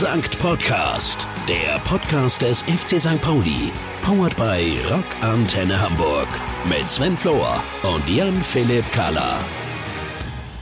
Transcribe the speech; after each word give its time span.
Sankt 0.00 0.38
Podcast, 0.38 1.28
der 1.46 1.78
Podcast 1.80 2.40
des 2.40 2.62
FC 2.62 2.98
St. 2.98 3.20
Pauli. 3.20 3.70
Powered 4.00 4.34
by 4.36 4.78
Rock 4.90 5.04
Antenne 5.20 5.78
Hamburg. 5.78 6.26
Mit 6.66 6.88
Sven 6.88 7.14
Flohr 7.14 7.62
und 7.82 8.08
Jan-Philipp 8.08 8.90
Kahler. 8.90 9.34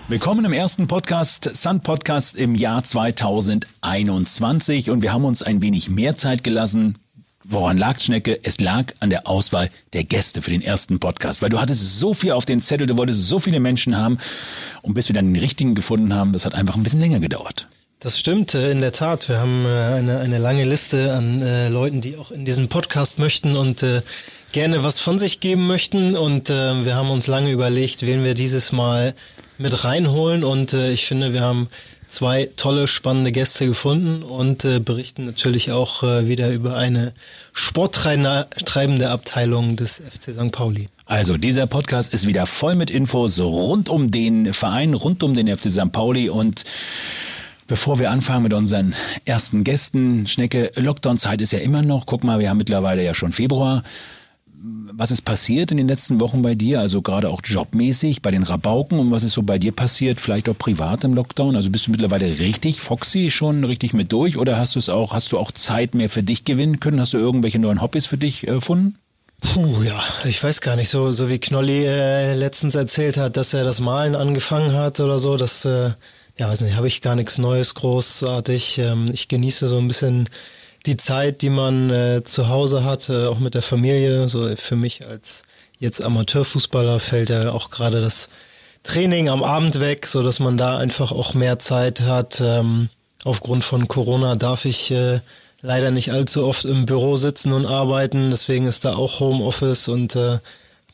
Willkommen 0.09 0.45
im 0.45 0.53
ersten 0.53 0.89
Podcast, 0.89 1.49
Sun 1.55 1.79
Podcast 1.79 2.35
im 2.35 2.57
Jahr 2.57 2.83
2021 2.83 4.91
und 4.91 5.03
wir 5.03 5.13
haben 5.13 5.25
uns 5.25 5.45
ein 5.45 5.63
wenig 5.63 5.89
mehr 5.89 6.17
Zeit 6.17 6.43
gelassen. 6.43 6.99
Woran 7.45 7.79
lag 7.79 8.01
Schnecke? 8.01 8.41
Es 8.43 8.59
lag 8.59 8.87
an 8.99 9.11
der 9.11 9.29
Auswahl 9.29 9.71
der 9.93 10.03
Gäste 10.03 10.43
für 10.43 10.51
den 10.51 10.61
ersten 10.61 10.99
Podcast, 10.99 11.41
weil 11.41 11.51
du 11.51 11.61
hattest 11.61 12.01
so 12.01 12.15
viel 12.15 12.33
auf 12.33 12.47
den 12.47 12.59
Zettel, 12.59 12.89
du 12.89 12.97
wolltest 12.97 13.29
so 13.29 13.39
viele 13.39 13.61
Menschen 13.61 13.97
haben 13.97 14.19
und 14.83 14.95
bis 14.95 15.09
wir 15.09 15.15
dann 15.15 15.33
den 15.33 15.41
richtigen 15.41 15.77
gefunden 15.77 16.17
haben, 16.17 16.33
das 16.33 16.47
hat 16.47 16.57
einfach 16.57 16.75
ein 16.75 16.83
bisschen 16.83 16.99
länger 16.99 17.21
gedauert. 17.21 17.69
Das 18.03 18.19
stimmt, 18.19 18.55
in 18.55 18.81
der 18.81 18.93
Tat. 18.93 19.29
Wir 19.29 19.41
haben 19.41 19.67
äh, 19.67 19.69
eine, 19.69 20.21
eine 20.21 20.39
lange 20.39 20.65
Liste 20.65 21.13
an 21.13 21.43
äh, 21.43 21.69
Leuten, 21.69 22.01
die 22.01 22.17
auch 22.17 22.31
in 22.31 22.47
diesen 22.47 22.71
Podcast 22.71 23.19
möchten 23.19 23.57
und 23.57 23.83
äh, 23.83 24.01
gerne 24.53 24.83
was 24.83 24.99
von 24.99 25.19
sich 25.19 25.41
geben 25.41 25.67
möchten. 25.67 26.17
Und 26.17 26.49
äh, 26.49 26.87
wir 26.87 26.95
haben 26.95 27.11
uns 27.11 27.27
lange 27.27 27.53
überlegt, 27.53 28.07
wen 28.07 28.25
wir 28.25 28.33
dieses 28.33 28.73
Mal 28.73 29.13
mit 29.59 29.85
reinholen. 29.85 30.45
Und 30.45 30.73
äh, 30.73 30.93
ich 30.93 31.05
finde, 31.05 31.35
wir 31.35 31.43
haben 31.43 31.69
zwei 32.09 32.49
tolle, 32.57 32.87
spannende 32.87 33.33
Gäste 33.33 33.67
gefunden 33.67 34.23
und 34.23 34.65
äh, 34.65 34.79
berichten 34.79 35.27
natürlich 35.27 35.71
auch 35.71 36.03
wieder 36.03 36.51
über 36.51 36.77
eine 36.77 37.13
sporttreibende 37.53 39.11
Abteilung 39.11 39.77
des 39.77 40.03
FC 40.11 40.33
St. 40.33 40.53
Pauli. 40.53 40.89
Also 41.05 41.37
dieser 41.37 41.67
Podcast 41.67 42.15
ist 42.15 42.27
wieder 42.27 42.47
voll 42.47 42.77
mit 42.77 42.91
Infos 42.91 43.39
rund 43.39 43.91
um 43.91 44.11
den 44.11 44.55
Verein, 44.55 44.95
rund 44.95 45.23
um 45.23 45.35
den 45.35 45.55
FC 45.55 45.71
St. 45.71 45.93
Pauli 45.93 46.31
und 46.31 46.65
Bevor 47.71 48.01
wir 48.01 48.11
anfangen 48.11 48.43
mit 48.43 48.53
unseren 48.53 48.95
ersten 49.25 49.63
Gästen, 49.63 50.27
Schnecke, 50.27 50.73
Lockdown-Zeit 50.75 51.41
ist 51.41 51.53
ja 51.53 51.61
immer 51.61 51.83
noch. 51.83 52.05
Guck 52.05 52.25
mal, 52.25 52.41
wir 52.41 52.51
haben 52.51 52.57
mittlerweile 52.57 53.05
ja 53.05 53.15
schon 53.15 53.31
Februar 53.31 53.85
was 54.93 55.11
ist 55.11 55.23
passiert 55.23 55.71
in 55.71 55.79
den 55.79 55.89
letzten 55.89 56.21
Wochen 56.21 56.43
bei 56.43 56.55
dir? 56.55 56.81
Also 56.81 57.01
gerade 57.01 57.31
auch 57.31 57.41
jobmäßig 57.43 58.21
bei 58.21 58.31
den 58.31 58.43
Rabauken 58.43 58.99
und 58.99 59.11
was 59.11 59.25
ist 59.25 59.33
so 59.33 59.43
bei 59.43 59.59
dir 59.59 59.73
passiert? 59.73 60.21
Vielleicht 60.21 60.49
auch 60.49 60.59
privat 60.59 61.05
im 61.05 61.15
Lockdown? 61.15 61.57
Also 61.57 61.71
bist 61.71 61.87
du 61.87 61.91
mittlerweile 61.91 62.39
richtig 62.39 62.81
Foxy 62.81 63.31
schon 63.31 63.65
richtig 63.65 63.95
mit 63.95 64.13
durch 64.13 64.37
oder 64.37 64.59
hast 64.59 64.75
du 64.75 64.79
es 64.79 64.91
auch, 64.91 65.15
hast 65.15 65.33
du 65.33 65.39
auch 65.39 65.53
Zeit 65.53 65.95
mehr 65.95 66.11
für 66.11 66.23
dich 66.23 66.45
gewinnen 66.45 66.81
können? 66.81 67.01
Hast 67.01 67.15
du 67.15 67.19
irgendwelche 67.19 67.59
neuen 67.59 67.81
Hobbys 67.81 68.07
für 68.07 68.19
dich 68.19 68.47
äh, 68.47 68.51
erfunden? 68.51 68.97
Puh, 69.41 69.83
ja, 69.83 70.03
ich 70.25 70.45
weiß 70.45 70.61
gar 70.61 70.77
nicht, 70.77 70.91
so, 70.91 71.13
so 71.13 71.31
wie 71.31 71.39
Knolli 71.39 71.87
äh, 71.87 72.35
letztens 72.35 72.75
erzählt 72.75 73.17
hat, 73.17 73.39
dass 73.39 73.55
er 73.55 73.65
das 73.65 73.81
Malen 73.81 74.15
angefangen 74.15 74.75
hat 74.75 75.01
oder 75.01 75.19
so, 75.19 75.39
das, 75.39 75.65
äh, 75.65 75.93
ja, 76.41 76.49
weiß 76.49 76.63
nicht, 76.63 76.75
habe 76.75 76.89
ich 76.89 77.03
gar 77.03 77.17
nichts 77.17 77.37
Neues 77.37 77.75
großartig. 77.75 78.79
Ähm, 78.79 79.11
ich 79.13 79.29
genieße 79.29 79.69
so 79.69 79.77
ein 79.77 79.89
bisschen 79.89 80.27
die 80.87 80.97
Zeit, 80.97 81.43
die 81.43 81.51
man 81.51 81.91
äh, 81.91 82.25
zu 82.25 82.49
Hause 82.49 82.83
hat, 82.83 83.11
äh, 83.11 83.27
auch 83.27 83.39
mit 83.39 83.53
der 83.53 83.61
Familie. 83.61 84.27
So 84.27 84.57
für 84.57 84.75
mich 84.75 85.07
als 85.07 85.43
jetzt 85.81 86.03
Amateurfußballer 86.03 86.99
fällt 86.99 87.29
ja 87.29 87.53
auch 87.53 87.69
gerade 87.69 88.01
das 88.01 88.31
Training 88.85 89.29
am 89.29 89.43
Abend 89.43 89.81
weg, 89.81 90.07
so 90.07 90.23
dass 90.23 90.41
man 90.41 90.57
da 90.57 90.79
einfach 90.79 91.13
auch 91.13 91.35
mehr 91.35 91.59
Zeit 91.59 92.01
hat. 92.01 92.41
Ähm, 92.43 92.89
aufgrund 93.25 93.63
von 93.63 93.87
Corona 93.87 94.35
darf 94.35 94.65
ich 94.65 94.91
äh, 94.93 95.21
leider 95.61 95.91
nicht 95.91 96.11
allzu 96.11 96.47
oft 96.47 96.65
im 96.65 96.87
Büro 96.87 97.17
sitzen 97.17 97.53
und 97.53 97.67
arbeiten, 97.67 98.31
deswegen 98.31 98.67
ist 98.67 98.87
da 98.87 98.97
auch 98.97 99.21
Homeoffice 99.21 99.89
und 99.89 100.17
äh, 100.17 100.39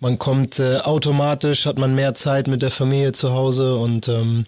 man 0.01 0.19
kommt 0.19 0.59
äh, 0.59 0.79
automatisch, 0.79 1.67
hat 1.67 1.79
man 1.79 1.95
mehr 1.95 2.15
Zeit 2.15 2.49
mit 2.49 2.63
der 2.63 2.73
Familie 2.73 3.13
zu 3.13 3.31
Hause 3.33 3.77
und 3.77 4.09
ähm, 4.09 4.45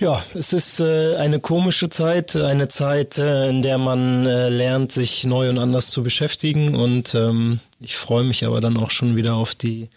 ja, 0.00 0.22
es 0.34 0.52
ist 0.52 0.80
äh, 0.80 1.16
eine 1.16 1.40
komische 1.40 1.88
Zeit, 1.88 2.36
eine 2.36 2.68
Zeit, 2.68 3.18
äh, 3.18 3.48
in 3.48 3.62
der 3.62 3.78
man 3.78 4.26
äh, 4.26 4.48
lernt, 4.48 4.92
sich 4.92 5.24
neu 5.24 5.48
und 5.48 5.58
anders 5.58 5.90
zu 5.90 6.02
beschäftigen. 6.02 6.74
Und 6.74 7.14
ähm, 7.14 7.60
ich 7.80 7.96
freue 7.96 8.24
mich 8.24 8.44
aber 8.44 8.60
dann 8.60 8.76
auch 8.76 8.90
schon 8.90 9.16
wieder 9.16 9.34
auf 9.36 9.54
die, 9.54 9.88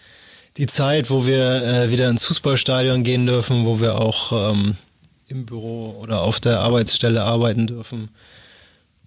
die 0.58 0.68
Zeit, 0.68 1.10
wo 1.10 1.26
wir 1.26 1.64
äh, 1.64 1.92
wieder 1.92 2.10
ins 2.10 2.26
Fußballstadion 2.26 3.04
gehen 3.04 3.26
dürfen, 3.26 3.66
wo 3.66 3.80
wir 3.80 4.00
auch 4.00 4.52
ähm, 4.52 4.76
im 5.28 5.46
Büro 5.46 5.98
oder 6.02 6.22
auf 6.22 6.40
der 6.40 6.60
Arbeitsstelle 6.62 7.24
arbeiten 7.24 7.68
dürfen 7.68 8.10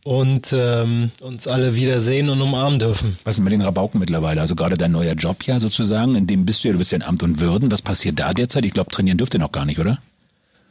und 0.05 0.53
ähm, 0.53 1.11
uns 1.21 1.47
alle 1.47 1.75
wiedersehen 1.75 2.29
und 2.29 2.41
umarmen 2.41 2.79
dürfen. 2.79 3.17
Was 3.25 3.37
ist 3.37 3.45
mit 3.45 3.53
den 3.53 3.63
Rabauken 3.63 4.01
mittlerweile? 4.01 4.41
Also 4.41 4.57
gerade 4.57 4.77
dein 4.77 4.93
neuer 4.93 5.15
Job 5.15 5.45
ja 5.45 5.61
sozusagen, 5.61 6.17
in 6.17 6.27
dem 6.27 6.45
bist 6.45 6.65
du 6.65 6.69
ja, 6.69 6.73
du 6.73 6.79
bist 6.79 6.93
ja 6.93 6.97
in 6.97 7.03
Amt 7.03 7.23
und 7.23 7.41
Würden. 7.41 7.71
Was 7.71 7.83
passiert 7.83 8.19
da 8.19 8.33
derzeit? 8.33 8.65
Ich 8.65 8.73
glaube, 8.73 8.91
trainieren 8.91 9.19
dürft 9.19 9.35
ihr 9.35 9.41
noch 9.41 9.53
gar 9.53 9.65
nicht, 9.65 9.79
oder? 9.79 9.99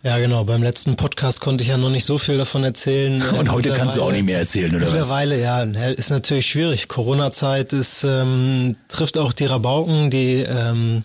Ja, 0.04 0.18
genau. 0.18 0.44
Beim 0.44 0.64
letzten 0.64 0.96
Podcast 0.96 1.42
konnte 1.42 1.62
ich 1.62 1.70
ja 1.70 1.78
noch 1.78 1.92
nicht 1.92 2.06
so 2.06 2.18
viel 2.18 2.38
davon 2.38 2.64
erzählen. 2.64 3.22
Und 3.38 3.52
heute 3.52 3.70
kannst 3.72 3.98
du 3.98 4.02
auch 4.02 4.12
nicht 4.12 4.26
mehr 4.26 4.40
erzählen, 4.40 4.76
oder 4.76 4.86
mittlerweile, 4.86 5.36
was? 5.36 5.68
Mittlerweile, 5.68 5.86
ja. 5.86 5.90
Ist 5.92 6.10
natürlich 6.10 6.48
schwierig. 6.48 6.88
Corona-Zeit 6.88 7.72
ist, 7.72 8.04
ähm, 8.04 8.78
trifft 8.88 9.20
auch 9.20 9.32
die 9.32 9.46
Rabauken, 9.46 10.10
die 10.10 10.40
ähm, 10.40 11.04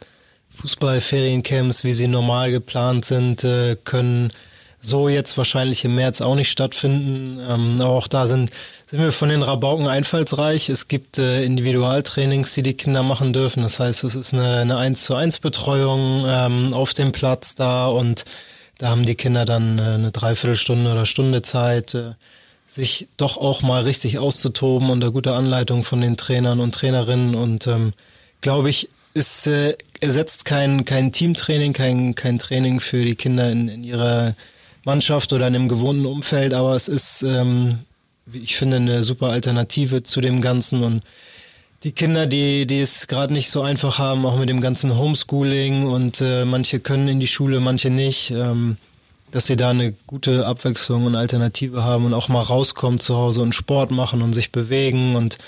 Fußballferiencamps, 0.50 1.84
wie 1.84 1.92
sie 1.92 2.08
normal 2.08 2.50
geplant 2.50 3.04
sind, 3.04 3.44
äh, 3.44 3.76
können 3.84 4.32
so 4.80 5.08
jetzt 5.10 5.36
wahrscheinlich 5.36 5.84
im 5.84 5.94
März 5.96 6.22
auch 6.22 6.34
nicht 6.34 6.50
stattfinden. 6.50 7.38
Ähm, 7.46 7.80
aber 7.82 7.90
auch 7.90 8.08
da 8.08 8.26
sind, 8.26 8.50
sind 8.86 9.02
wir 9.02 9.12
von 9.12 9.28
den 9.28 9.42
Rabauken 9.42 9.88
einfallsreich. 9.88 10.70
Es 10.70 10.88
gibt 10.88 11.18
äh, 11.18 11.44
Individualtrainings, 11.44 12.54
die 12.54 12.62
die 12.62 12.74
Kinder 12.74 13.02
machen 13.02 13.34
dürfen. 13.34 13.62
Das 13.62 13.78
heißt, 13.78 14.04
es 14.04 14.14
ist 14.14 14.32
eine, 14.32 14.56
eine 14.56 14.78
1 14.78 15.04
zu 15.04 15.14
1 15.14 15.40
Betreuung 15.40 16.24
ähm, 16.26 16.72
auf 16.72 16.94
dem 16.94 17.12
Platz 17.12 17.54
da 17.56 17.88
und 17.88 18.24
da 18.78 18.88
haben 18.88 19.06
die 19.06 19.14
Kinder 19.14 19.44
dann 19.44 19.78
äh, 19.78 19.82
eine 19.82 20.10
Dreiviertelstunde 20.10 20.92
oder 20.92 21.06
Stunde 21.06 21.42
Zeit, 21.42 21.94
äh, 21.94 22.12
sich 22.68 23.08
doch 23.16 23.36
auch 23.36 23.62
mal 23.62 23.82
richtig 23.82 24.18
auszutoben 24.18 24.90
unter 24.90 25.12
guter 25.12 25.34
Anleitung 25.34 25.84
von 25.84 26.00
den 26.00 26.16
Trainern 26.16 26.60
und 26.60 26.74
Trainerinnen. 26.74 27.34
Und 27.34 27.66
ähm, 27.66 27.92
glaube 28.40 28.70
ich, 28.70 28.88
es 29.14 29.46
äh, 29.46 29.76
ersetzt 30.00 30.44
kein, 30.44 30.84
kein 30.84 31.12
Teamtraining, 31.12 31.72
kein, 31.72 32.14
kein 32.14 32.38
Training 32.38 32.80
für 32.80 33.04
die 33.04 33.14
Kinder 33.14 33.50
in, 33.50 33.68
in 33.68 33.84
ihrer 33.84 34.34
Mannschaft 34.84 35.32
oder 35.32 35.48
in 35.48 35.54
einem 35.54 35.68
gewohnten 35.68 36.06
Umfeld, 36.06 36.54
aber 36.54 36.74
es 36.74 36.86
ist, 36.86 37.22
ähm, 37.22 37.80
wie 38.24 38.38
ich 38.38 38.56
finde, 38.56 38.76
eine 38.76 39.02
super 39.02 39.28
Alternative 39.28 40.02
zu 40.02 40.20
dem 40.20 40.40
Ganzen 40.40 40.84
und 40.84 41.02
die 41.82 41.92
Kinder, 41.92 42.26
die, 42.26 42.66
die 42.66 42.80
es 42.80 43.06
gerade 43.06 43.32
nicht 43.32 43.50
so 43.50 43.62
einfach 43.62 43.98
haben, 43.98 44.24
auch 44.26 44.38
mit 44.38 44.48
dem 44.48 44.60
ganzen 44.60 44.96
Homeschooling 44.96 45.86
und 45.86 46.20
äh, 46.20 46.44
manche 46.44 46.80
können 46.80 47.08
in 47.08 47.20
die 47.20 47.26
Schule, 47.26 47.60
manche 47.60 47.90
nicht, 47.90 48.30
ähm, 48.30 48.76
dass 49.30 49.46
sie 49.46 49.56
da 49.56 49.70
eine 49.70 49.92
gute 50.06 50.46
Abwechslung 50.46 51.04
und 51.04 51.14
Alternative 51.14 51.84
haben 51.84 52.06
und 52.06 52.14
auch 52.14 52.28
mal 52.28 52.42
rauskommen 52.42 53.00
zu 53.00 53.16
Hause 53.16 53.42
und 53.42 53.54
Sport 53.54 53.90
machen 53.90 54.22
und 54.22 54.32
sich 54.32 54.52
bewegen 54.52 55.16
und 55.16 55.38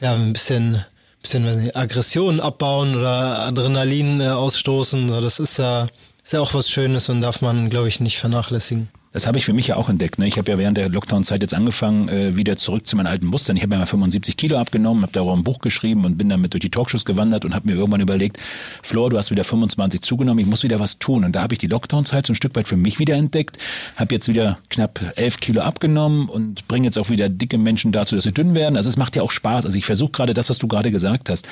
ja, 0.00 0.14
ein 0.14 0.32
bisschen, 0.32 0.84
bisschen 1.20 1.44
nicht, 1.44 1.76
Aggression 1.76 2.40
abbauen 2.40 2.96
oder 2.96 3.40
Adrenalin 3.40 4.20
äh, 4.20 4.28
ausstoßen. 4.28 5.08
So, 5.08 5.20
das 5.20 5.40
ist 5.40 5.58
ja, 5.58 5.86
ist 6.22 6.32
ja 6.32 6.40
auch 6.40 6.54
was 6.54 6.70
Schönes 6.70 7.08
und 7.08 7.20
darf 7.20 7.40
man, 7.40 7.70
glaube 7.70 7.88
ich, 7.88 8.00
nicht 8.00 8.18
vernachlässigen. 8.18 8.88
Das 9.12 9.26
habe 9.26 9.36
ich 9.36 9.44
für 9.44 9.52
mich 9.52 9.66
ja 9.68 9.76
auch 9.76 9.90
entdeckt. 9.90 10.18
Ne? 10.18 10.26
Ich 10.26 10.38
habe 10.38 10.50
ja 10.50 10.56
während 10.56 10.78
der 10.78 10.88
Lockdown-Zeit 10.88 11.42
jetzt 11.42 11.52
angefangen, 11.52 12.08
äh, 12.08 12.36
wieder 12.36 12.56
zurück 12.56 12.86
zu 12.86 12.96
meinen 12.96 13.06
alten 13.06 13.26
Mustern. 13.26 13.56
Ich 13.56 13.62
habe 13.62 13.74
ja 13.74 13.78
mal 13.78 13.86
75 13.86 14.38
Kilo 14.38 14.56
abgenommen, 14.56 15.02
habe 15.02 15.12
darüber 15.12 15.34
ein 15.34 15.44
Buch 15.44 15.58
geschrieben 15.60 16.06
und 16.06 16.16
bin 16.16 16.30
damit 16.30 16.54
durch 16.54 16.62
die 16.62 16.70
Talkshows 16.70 17.04
gewandert 17.04 17.44
und 17.44 17.54
habe 17.54 17.68
mir 17.68 17.74
irgendwann 17.74 18.00
überlegt, 18.00 18.38
Flor, 18.82 19.10
du 19.10 19.18
hast 19.18 19.30
wieder 19.30 19.44
25 19.44 20.00
zugenommen, 20.00 20.38
ich 20.38 20.46
muss 20.46 20.62
wieder 20.62 20.80
was 20.80 20.98
tun. 20.98 21.24
Und 21.24 21.36
da 21.36 21.42
habe 21.42 21.54
ich 21.54 21.58
die 21.58 21.66
Lockdown-Zeit 21.66 22.26
so 22.26 22.32
ein 22.32 22.36
Stück 22.36 22.56
weit 22.56 22.66
für 22.66 22.78
mich 22.78 22.98
wieder 22.98 23.14
entdeckt, 23.14 23.58
habe 23.96 24.14
jetzt 24.14 24.28
wieder 24.28 24.58
knapp 24.70 25.00
11 25.16 25.40
Kilo 25.40 25.60
abgenommen 25.60 26.30
und 26.30 26.66
bringe 26.66 26.86
jetzt 26.86 26.96
auch 26.96 27.10
wieder 27.10 27.28
dicke 27.28 27.58
Menschen 27.58 27.92
dazu, 27.92 28.14
dass 28.14 28.24
sie 28.24 28.32
dünn 28.32 28.54
werden. 28.54 28.76
Also 28.76 28.88
es 28.88 28.96
macht 28.96 29.14
ja 29.14 29.22
auch 29.22 29.30
Spaß. 29.30 29.66
Also 29.66 29.76
ich 29.76 29.84
versuche 29.84 30.12
gerade 30.12 30.32
das, 30.32 30.48
was 30.48 30.56
du 30.56 30.68
gerade 30.68 30.90
gesagt 30.90 31.28
hast, 31.28 31.46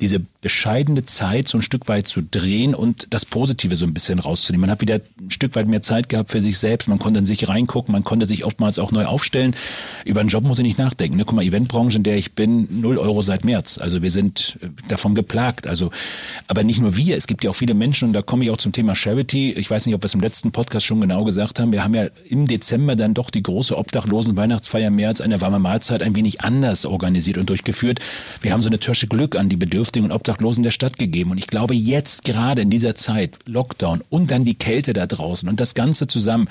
diese 0.00 0.18
bescheidene 0.40 1.04
Zeit 1.04 1.46
so 1.46 1.58
ein 1.58 1.62
Stück 1.62 1.86
weit 1.86 2.08
zu 2.08 2.22
drehen 2.22 2.74
und 2.74 3.06
das 3.10 3.24
Positive 3.24 3.76
so 3.76 3.84
ein 3.84 3.94
bisschen 3.94 4.18
rauszunehmen. 4.18 4.62
Man 4.62 4.70
hat 4.70 4.80
wieder 4.80 5.00
ein 5.20 5.30
Stück 5.30 5.54
weit 5.54 5.68
mehr 5.68 5.82
Zeit 5.82 6.08
gehabt 6.08 6.32
für 6.32 6.40
sich 6.40 6.58
selbst. 6.58 6.88
Man 6.88 6.98
konnte 7.04 7.20
in 7.20 7.26
sich 7.26 7.46
reingucken, 7.50 7.92
man 7.92 8.02
konnte 8.02 8.24
sich 8.24 8.46
oftmals 8.46 8.78
auch 8.78 8.90
neu 8.90 9.04
aufstellen. 9.04 9.54
Über 10.06 10.20
einen 10.20 10.30
Job 10.30 10.42
muss 10.42 10.58
ich 10.58 10.64
nicht 10.64 10.78
nachdenken. 10.78 11.18
Ne? 11.18 11.26
Guck 11.26 11.36
mal, 11.36 11.44
Eventbranche, 11.44 11.98
in 11.98 12.02
der 12.02 12.16
ich 12.16 12.32
bin, 12.32 12.66
null 12.80 12.96
Euro 12.96 13.20
seit 13.20 13.44
März. 13.44 13.76
Also 13.76 14.00
wir 14.00 14.10
sind 14.10 14.58
äh, 14.62 14.68
davon 14.88 15.14
geplagt. 15.14 15.66
Also, 15.66 15.90
aber 16.48 16.64
nicht 16.64 16.80
nur 16.80 16.96
wir, 16.96 17.18
es 17.18 17.26
gibt 17.26 17.44
ja 17.44 17.50
auch 17.50 17.56
viele 17.56 17.74
Menschen, 17.74 18.08
und 18.08 18.14
da 18.14 18.22
komme 18.22 18.44
ich 18.44 18.50
auch 18.50 18.56
zum 18.56 18.72
Thema 18.72 18.94
Charity. 18.94 19.52
Ich 19.52 19.70
weiß 19.70 19.84
nicht, 19.84 19.94
ob 19.94 20.02
wir 20.02 20.06
es 20.06 20.14
im 20.14 20.22
letzten 20.22 20.50
Podcast 20.50 20.86
schon 20.86 20.98
genau 20.98 21.24
gesagt 21.24 21.60
haben. 21.60 21.72
Wir 21.72 21.84
haben 21.84 21.94
ja 21.94 22.06
im 22.26 22.46
Dezember 22.46 22.96
dann 22.96 23.12
doch 23.12 23.28
die 23.28 23.42
große 23.42 23.76
Obdachlosen-Weihnachtsfeier 23.76 24.88
mehr 24.88 25.08
als 25.08 25.20
eine 25.20 25.42
warme 25.42 25.58
Mahlzeit 25.58 26.02
ein 26.02 26.16
wenig 26.16 26.40
anders 26.40 26.86
organisiert 26.86 27.36
und 27.36 27.50
durchgeführt. 27.50 28.00
Wir 28.40 28.52
haben 28.54 28.62
so 28.62 28.70
eine 28.70 28.80
Tasche 28.80 29.08
Glück 29.08 29.36
an 29.36 29.50
die 29.50 29.56
Bedürftigen 29.56 30.08
und 30.08 30.16
Obdachlosen 30.16 30.62
der 30.62 30.70
Stadt 30.70 30.98
gegeben. 30.98 31.32
Und 31.32 31.36
ich 31.36 31.48
glaube, 31.48 31.74
jetzt 31.74 32.24
gerade 32.24 32.62
in 32.62 32.70
dieser 32.70 32.94
Zeit, 32.94 33.36
Lockdown 33.44 34.02
und 34.08 34.30
dann 34.30 34.46
die 34.46 34.54
Kälte 34.54 34.94
da 34.94 35.06
draußen 35.06 35.46
und 35.50 35.60
das 35.60 35.74
Ganze 35.74 36.06
zusammen, 36.06 36.48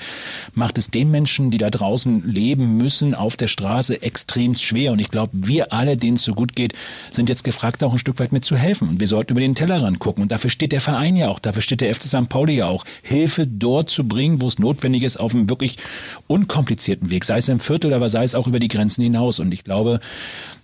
macht 0.54 0.78
es 0.78 0.90
den 0.90 1.10
Menschen, 1.10 1.50
die 1.50 1.58
da 1.58 1.70
draußen 1.70 2.22
leben 2.26 2.76
müssen, 2.76 3.14
auf 3.14 3.36
der 3.36 3.48
Straße 3.48 4.02
extrem 4.02 4.54
schwer. 4.54 4.92
Und 4.92 4.98
ich 4.98 5.10
glaube, 5.10 5.32
wir 5.32 5.72
alle, 5.72 5.96
denen 5.96 6.16
es 6.16 6.24
so 6.24 6.34
gut 6.34 6.54
geht, 6.54 6.74
sind 7.10 7.28
jetzt 7.28 7.44
gefragt, 7.44 7.82
auch 7.82 7.92
ein 7.92 7.98
Stück 7.98 8.18
weit 8.18 8.32
mit 8.32 8.44
zu 8.44 8.56
helfen. 8.56 8.88
Und 8.88 9.00
wir 9.00 9.08
sollten 9.08 9.32
über 9.32 9.40
den 9.40 9.54
Tellerrand 9.54 9.98
gucken. 9.98 10.22
Und 10.22 10.32
dafür 10.32 10.50
steht 10.50 10.72
der 10.72 10.80
Verein 10.80 11.16
ja 11.16 11.28
auch, 11.28 11.38
dafür 11.38 11.62
steht 11.62 11.80
der 11.80 11.94
FC 11.94 12.04
St. 12.04 12.28
Pauli 12.28 12.56
ja 12.56 12.66
auch, 12.66 12.84
Hilfe 13.02 13.46
dort 13.46 13.90
zu 13.90 14.04
bringen, 14.04 14.40
wo 14.40 14.48
es 14.48 14.58
notwendig 14.58 15.02
ist, 15.02 15.18
auf 15.18 15.34
einem 15.34 15.48
wirklich 15.48 15.78
unkomplizierten 16.26 17.10
Weg, 17.10 17.24
sei 17.24 17.38
es 17.38 17.48
im 17.48 17.60
Viertel, 17.60 17.92
aber 17.92 18.08
sei 18.08 18.24
es 18.24 18.34
auch 18.34 18.46
über 18.46 18.58
die 18.58 18.68
Grenzen 18.68 19.02
hinaus. 19.02 19.40
Und 19.40 19.52
ich 19.52 19.64
glaube, 19.64 20.00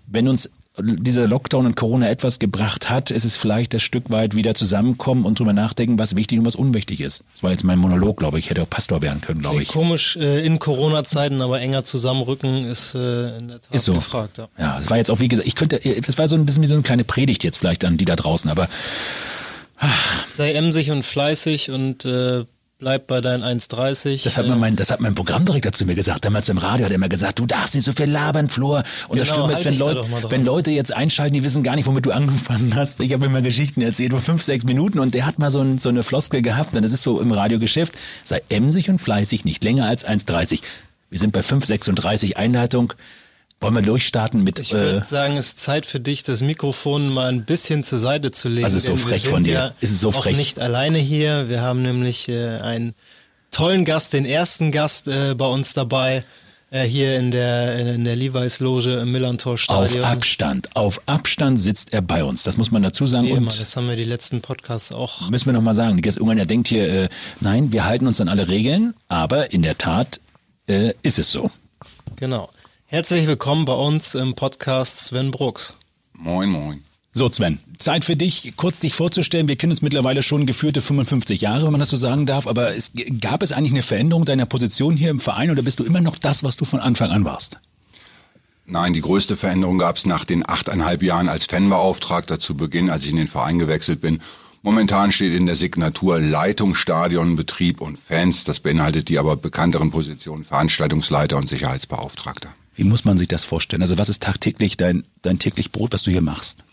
wenn 0.06 0.28
uns 0.28 0.50
dieser 0.78 1.26
Lockdown 1.26 1.66
und 1.66 1.74
Corona 1.74 2.08
etwas 2.08 2.38
gebracht 2.38 2.90
hat, 2.90 3.10
ist 3.10 3.24
es 3.24 3.36
vielleicht 3.36 3.74
das 3.74 3.82
Stück 3.82 4.10
weit 4.10 4.34
wieder 4.34 4.54
zusammenkommen 4.54 5.24
und 5.24 5.38
drüber 5.38 5.52
nachdenken, 5.52 5.98
was 5.98 6.16
wichtig 6.16 6.38
und 6.38 6.46
was 6.46 6.54
unwichtig 6.54 7.00
ist. 7.00 7.24
Das 7.32 7.42
war 7.42 7.50
jetzt 7.50 7.64
mein 7.64 7.78
Monolog, 7.78 8.18
glaube 8.18 8.38
ich. 8.38 8.50
Hätte 8.50 8.62
auch 8.62 8.70
Pastor 8.70 9.02
werden 9.02 9.20
können, 9.20 9.40
glaube 9.40 9.62
ich. 9.62 9.68
Komisch 9.68 10.16
äh, 10.16 10.44
in 10.44 10.58
Corona-Zeiten, 10.58 11.42
aber 11.42 11.60
enger 11.60 11.84
zusammenrücken 11.84 12.66
ist 12.66 12.94
äh, 12.94 13.36
in 13.38 13.48
der 13.48 13.60
Tat 13.60 13.74
ist 13.74 13.84
so. 13.84 13.94
gefragt. 13.94 14.38
Ja. 14.38 14.48
ja, 14.58 14.78
das 14.78 14.90
war 14.90 14.96
jetzt 14.96 15.10
auch, 15.10 15.20
wie 15.20 15.28
gesagt, 15.28 15.46
ich 15.46 15.54
könnte, 15.54 15.80
das 15.80 16.18
war 16.18 16.28
so 16.28 16.36
ein 16.36 16.46
bisschen 16.46 16.62
wie 16.62 16.68
so 16.68 16.74
eine 16.74 16.82
kleine 16.82 17.04
Predigt 17.04 17.44
jetzt 17.44 17.58
vielleicht 17.58 17.84
an 17.84 17.96
die 17.96 18.04
da 18.04 18.16
draußen, 18.16 18.48
aber 18.48 18.68
ach. 19.78 20.24
Sei 20.30 20.52
emsig 20.52 20.90
und 20.90 21.04
fleißig 21.04 21.70
und 21.70 22.04
äh, 22.04 22.44
bleib 22.80 23.06
bei 23.06 23.20
deinen 23.20 23.44
1,30. 23.44 24.24
Das 24.24 24.38
hat, 24.38 24.46
äh, 24.46 24.48
mein, 24.48 24.74
das 24.74 24.90
hat 24.90 25.00
mein 25.00 25.14
Programmdirektor 25.14 25.70
zu 25.70 25.84
mir 25.84 25.94
gesagt. 25.94 26.24
Damals 26.24 26.48
im 26.48 26.58
Radio 26.58 26.86
hat 26.86 26.92
er 26.92 26.96
immer 26.96 27.10
gesagt, 27.10 27.38
du 27.38 27.46
darfst 27.46 27.74
nicht 27.74 27.84
so 27.84 27.92
viel 27.92 28.10
labern, 28.10 28.48
Flor. 28.48 28.82
Und 29.08 29.18
genau, 29.18 29.18
das 29.18 29.28
Schlimme 29.28 29.52
ist, 29.52 29.64
wenn, 29.64 29.78
Leut, 29.78 30.30
wenn 30.30 30.44
Leute 30.44 30.70
jetzt 30.70 30.92
einschalten, 30.92 31.34
die 31.34 31.44
wissen 31.44 31.62
gar 31.62 31.76
nicht, 31.76 31.86
womit 31.86 32.06
du 32.06 32.10
angefangen 32.10 32.74
hast. 32.74 32.98
Ich 33.00 33.12
habe 33.12 33.26
immer 33.26 33.42
Geschichten 33.42 33.82
erzählt, 33.82 34.12
nur 34.12 34.20
fünf, 34.20 34.42
sechs 34.42 34.64
Minuten 34.64 34.98
und 34.98 35.14
der 35.14 35.26
hat 35.26 35.38
mal 35.38 35.50
so, 35.50 35.60
ein, 35.60 35.78
so 35.78 35.90
eine 35.90 36.02
Floskel 36.02 36.40
gehabt. 36.40 36.74
Und 36.74 36.82
das 36.82 36.92
ist 36.92 37.02
so 37.02 37.20
im 37.20 37.30
Radiogeschäft. 37.30 37.92
Sei 38.24 38.42
emsig 38.48 38.88
und 38.88 38.98
fleißig, 38.98 39.44
nicht 39.44 39.62
länger 39.62 39.86
als 39.86 40.06
1,30. 40.06 40.62
Wir 41.10 41.18
sind 41.18 41.32
bei 41.32 41.40
5,36 41.40 42.36
Einleitung. 42.36 42.94
Wollen 43.60 43.74
wir 43.74 43.82
durchstarten 43.82 44.42
mit. 44.42 44.58
Ich 44.58 44.72
würde 44.72 44.98
äh, 44.98 45.04
sagen, 45.04 45.36
es 45.36 45.48
ist 45.48 45.60
Zeit 45.60 45.84
für 45.84 46.00
dich, 46.00 46.22
das 46.22 46.40
Mikrofon 46.40 47.10
mal 47.10 47.28
ein 47.28 47.44
bisschen 47.44 47.84
zur 47.84 47.98
Seite 47.98 48.30
zu 48.30 48.48
legen. 48.48 48.64
Also 48.64 48.78
ist 48.78 48.86
so 48.86 48.96
frech 48.96 49.28
von 49.28 49.42
dir. 49.42 49.52
Ja 49.52 49.72
ist 49.80 49.90
es 49.90 50.00
so 50.00 50.12
frech? 50.12 50.34
Auch 50.34 50.38
nicht 50.38 50.58
alleine 50.58 50.98
hier. 50.98 51.50
Wir 51.50 51.60
haben 51.60 51.82
nämlich 51.82 52.28
äh, 52.30 52.58
einen 52.60 52.94
tollen 53.50 53.84
Gast, 53.84 54.14
den 54.14 54.24
ersten 54.24 54.72
Gast 54.72 55.08
äh, 55.08 55.34
bei 55.34 55.46
uns 55.46 55.74
dabei. 55.74 56.24
Äh, 56.70 56.84
hier 56.84 57.16
in 57.16 57.32
der, 57.32 57.96
in 57.96 58.04
der 58.04 58.14
Levi's 58.16 58.60
Loge 58.60 59.00
im 59.00 59.12
Millantor 59.12 59.58
Stadion. 59.58 60.04
Auf 60.04 60.10
Abstand, 60.10 60.76
auf 60.76 61.02
Abstand 61.06 61.60
sitzt 61.60 61.92
er 61.92 62.00
bei 62.00 62.22
uns. 62.22 62.44
Das 62.44 62.56
muss 62.56 62.70
man 62.70 62.82
dazu 62.82 63.06
sagen. 63.06 63.26
Wie 63.26 63.32
immer, 63.32 63.50
das 63.50 63.76
haben 63.76 63.88
wir 63.88 63.96
die 63.96 64.04
letzten 64.04 64.40
Podcasts 64.40 64.92
auch. 64.92 65.28
Müssen 65.28 65.46
wir 65.46 65.52
nochmal 65.52 65.74
sagen. 65.74 65.98
Irgendwann, 65.98 66.36
der 66.36 66.46
denkt 66.46 66.68
hier, 66.68 66.88
äh, 66.88 67.08
nein, 67.40 67.72
wir 67.72 67.84
halten 67.84 68.06
uns 68.06 68.20
an 68.20 68.28
alle 68.28 68.48
Regeln, 68.48 68.94
aber 69.08 69.52
in 69.52 69.62
der 69.62 69.76
Tat 69.76 70.20
äh, 70.68 70.94
ist 71.02 71.18
es 71.18 71.32
so. 71.32 71.50
Genau. 72.16 72.48
Herzlich 72.92 73.28
willkommen 73.28 73.66
bei 73.66 73.72
uns 73.72 74.16
im 74.16 74.34
Podcast 74.34 74.98
Sven 74.98 75.30
Brooks. 75.30 75.74
Moin, 76.12 76.48
moin. 76.48 76.82
So, 77.12 77.30
Sven, 77.30 77.60
Zeit 77.78 78.04
für 78.04 78.16
dich, 78.16 78.54
kurz 78.56 78.80
dich 78.80 78.94
vorzustellen. 78.94 79.46
Wir 79.46 79.54
kennen 79.54 79.70
uns 79.70 79.80
mittlerweile 79.80 80.24
schon 80.24 80.44
geführte 80.44 80.80
55 80.80 81.40
Jahre, 81.40 81.66
wenn 81.66 81.70
man 81.70 81.78
das 81.78 81.90
so 81.90 81.96
sagen 81.96 82.26
darf. 82.26 82.48
Aber 82.48 82.74
es, 82.74 82.90
gab 83.20 83.44
es 83.44 83.52
eigentlich 83.52 83.70
eine 83.70 83.84
Veränderung 83.84 84.24
deiner 84.24 84.44
Position 84.44 84.96
hier 84.96 85.10
im 85.10 85.20
Verein 85.20 85.52
oder 85.52 85.62
bist 85.62 85.78
du 85.78 85.84
immer 85.84 86.00
noch 86.00 86.16
das, 86.16 86.42
was 86.42 86.56
du 86.56 86.64
von 86.64 86.80
Anfang 86.80 87.12
an 87.12 87.24
warst? 87.24 87.60
Nein, 88.66 88.92
die 88.92 89.02
größte 89.02 89.36
Veränderung 89.36 89.78
gab 89.78 89.96
es 89.96 90.04
nach 90.04 90.24
den 90.24 90.42
achteinhalb 90.48 91.04
Jahren 91.04 91.28
als 91.28 91.46
Fanbeauftragter 91.46 92.40
zu 92.40 92.56
Beginn, 92.56 92.90
als 92.90 93.04
ich 93.04 93.10
in 93.10 93.18
den 93.18 93.28
Verein 93.28 93.60
gewechselt 93.60 94.00
bin. 94.00 94.20
Momentan 94.62 95.12
steht 95.12 95.32
in 95.32 95.46
der 95.46 95.54
Signatur 95.54 96.18
Leitung, 96.18 96.74
Stadion, 96.74 97.36
Betrieb 97.36 97.80
und 97.80 98.00
Fans. 98.00 98.42
Das 98.42 98.58
beinhaltet 98.58 99.08
die 99.08 99.20
aber 99.20 99.36
bekannteren 99.36 99.92
Positionen 99.92 100.42
Veranstaltungsleiter 100.42 101.36
und 101.36 101.48
Sicherheitsbeauftragter. 101.48 102.48
Wie 102.80 102.84
muss 102.84 103.04
man 103.04 103.18
sich 103.18 103.28
das 103.28 103.44
vorstellen? 103.44 103.82
Also 103.82 103.98
was 103.98 104.08
ist 104.08 104.22
tagtäglich 104.22 104.78
dein, 104.78 105.04
dein 105.20 105.38
täglich 105.38 105.70
Brot, 105.70 105.92
was 105.92 106.02
du 106.02 106.10
hier 106.10 106.22
machst? 106.22 106.64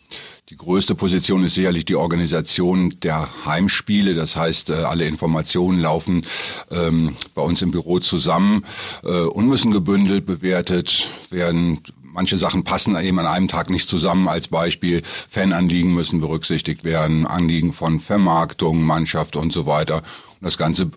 Die 0.48 0.56
größte 0.56 0.96
Position 0.96 1.44
ist 1.44 1.56
sicherlich 1.56 1.84
die 1.84 1.98
Organisation 1.98 2.96
der 3.04 3.28
Heimspiele. 3.46 4.14
Das 4.16 4.38
heißt, 4.38 4.70
äh, 4.70 4.76
alle 4.76 5.04
Informationen 5.04 5.82
laufen 5.82 6.26
ähm, 6.72 7.18
bei 7.36 7.42
uns 7.42 7.62
im 7.62 7.72
Büro 7.72 8.00
zusammen 8.00 8.64
äh, 9.04 9.24
und 9.24 9.50
müssen 9.50 9.72
gebündelt 9.72 10.26
bewertet 10.26 11.10
werden. 11.30 11.80
Manche 12.02 12.38
Sachen 12.38 12.64
passen 12.64 12.96
eben 12.96 13.20
an 13.20 13.26
einem 13.26 13.50
Tag 13.50 13.70
nicht 13.70 13.90
zusammen. 13.90 14.30
Als 14.30 14.48
Beispiel 14.48 15.02
Fananliegen 15.04 15.94
müssen 15.94 16.22
berücksichtigt 16.22 16.86
werden, 16.86 17.28
Anliegen 17.28 17.74
von 17.74 18.00
Vermarktung, 18.00 18.82
Mannschaft 18.82 19.36
und 19.36 19.52
so 19.52 19.66
weiter. 19.66 19.98
Und 19.98 20.46
das 20.46 20.58
Ganze 20.58 20.90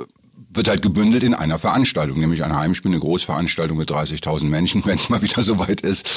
wird 0.52 0.69
halt 0.69 0.82
gebündelt 0.82 1.23
in 1.23 1.35
einer 1.35 1.58
Veranstaltung, 1.58 2.19
nämlich 2.19 2.44
ein 2.44 2.55
Heimspiel, 2.55 2.91
eine 2.91 3.00
Großveranstaltung 3.00 3.79
mit 3.79 3.91
30.000 3.91 4.44
Menschen, 4.44 4.82
wenn 4.87 4.99
es 4.99 5.08
mal 5.08 5.23
wieder 5.23 5.43
soweit 5.43 5.81
ist. 5.81 6.08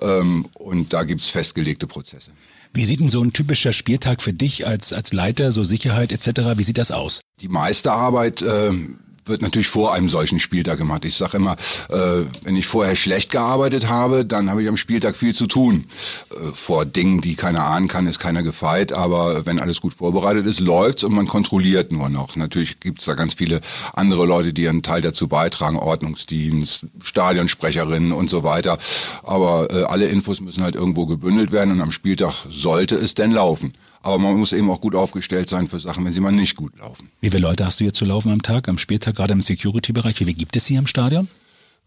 Ähm, 0.00 0.46
und 0.54 0.92
da 0.92 1.04
gibt's 1.04 1.28
festgelegte 1.28 1.86
Prozesse. 1.86 2.30
Wie 2.74 2.84
sieht 2.86 3.00
denn 3.00 3.10
so 3.10 3.22
ein 3.22 3.34
typischer 3.34 3.74
Spieltag 3.74 4.22
für 4.22 4.32
dich 4.32 4.66
als, 4.66 4.94
als 4.94 5.12
Leiter, 5.12 5.52
so 5.52 5.62
Sicherheit 5.62 6.10
etc., 6.10 6.56
wie 6.56 6.62
sieht 6.62 6.78
das 6.78 6.90
aus? 6.90 7.20
Die 7.40 7.48
meiste 7.48 7.92
Arbeit 7.92 8.40
äh, 8.40 8.72
wird 9.24 9.42
natürlich 9.42 9.68
vor 9.68 9.94
einem 9.94 10.08
solchen 10.08 10.38
Spieltag 10.40 10.78
gemacht. 10.78 11.04
Ich 11.04 11.16
sage 11.16 11.36
immer, 11.36 11.56
äh, 11.88 12.24
wenn 12.42 12.56
ich 12.56 12.66
vorher 12.66 12.96
schlecht 12.96 13.30
gearbeitet 13.30 13.88
habe, 13.88 14.24
dann 14.24 14.50
habe 14.50 14.62
ich 14.62 14.68
am 14.68 14.76
Spieltag 14.76 15.16
viel 15.16 15.34
zu 15.34 15.46
tun. 15.46 15.84
Äh, 16.30 16.50
vor 16.52 16.84
Dingen, 16.84 17.20
die 17.20 17.34
keiner 17.34 17.64
ahnen 17.64 17.88
kann, 17.88 18.06
ist 18.06 18.18
keiner 18.18 18.42
gefeit, 18.42 18.92
aber 18.92 19.46
wenn 19.46 19.60
alles 19.60 19.80
gut 19.80 19.94
vorbereitet 19.94 20.46
ist, 20.46 20.60
läuft's 20.60 21.04
und 21.04 21.14
man 21.14 21.28
kontrolliert 21.28 21.92
nur 21.92 22.08
noch. 22.08 22.36
Natürlich 22.36 22.80
gibt's 22.80 23.04
da 23.04 23.14
ganz 23.14 23.34
viele 23.34 23.60
andere 23.92 24.26
Leute, 24.26 24.52
die 24.52 24.68
einen 24.68 24.82
Teil 24.82 25.02
dazu 25.02 25.28
beitragen, 25.28 25.76
Ordnungsdienst, 25.76 26.86
Stadionsprecherinnen 27.02 28.12
und 28.12 28.28
so 28.28 28.42
weiter. 28.42 28.78
Aber 29.22 29.70
äh, 29.70 29.84
alle 29.84 30.06
Infos 30.06 30.40
müssen 30.40 30.64
halt 30.64 30.74
irgendwo 30.74 31.06
gebündelt 31.06 31.52
werden 31.52 31.72
und 31.72 31.80
am 31.80 31.92
Spieltag 31.92 32.46
sollte 32.50 32.96
es 32.96 33.14
denn 33.14 33.30
laufen. 33.30 33.74
Aber 34.02 34.18
man 34.18 34.36
muss 34.36 34.52
eben 34.52 34.70
auch 34.70 34.80
gut 34.80 34.94
aufgestellt 34.94 35.48
sein 35.48 35.68
für 35.68 35.78
Sachen, 35.80 36.04
wenn 36.04 36.12
sie 36.12 36.20
mal 36.20 36.32
nicht 36.32 36.56
gut 36.56 36.76
laufen. 36.78 37.10
Wie 37.20 37.30
viele 37.30 37.42
Leute 37.42 37.64
hast 37.64 37.80
du 37.80 37.84
hier 37.84 37.92
zu 37.92 38.04
laufen 38.04 38.32
am 38.32 38.42
Tag, 38.42 38.68
am 38.68 38.78
Spieltag, 38.78 39.16
gerade 39.16 39.32
im 39.32 39.40
Security-Bereich? 39.40 40.14
Wie 40.20 40.24
viele 40.24 40.34
gibt 40.34 40.56
es 40.56 40.66
hier 40.66 40.78
im 40.78 40.86
Stadion? 40.86 41.28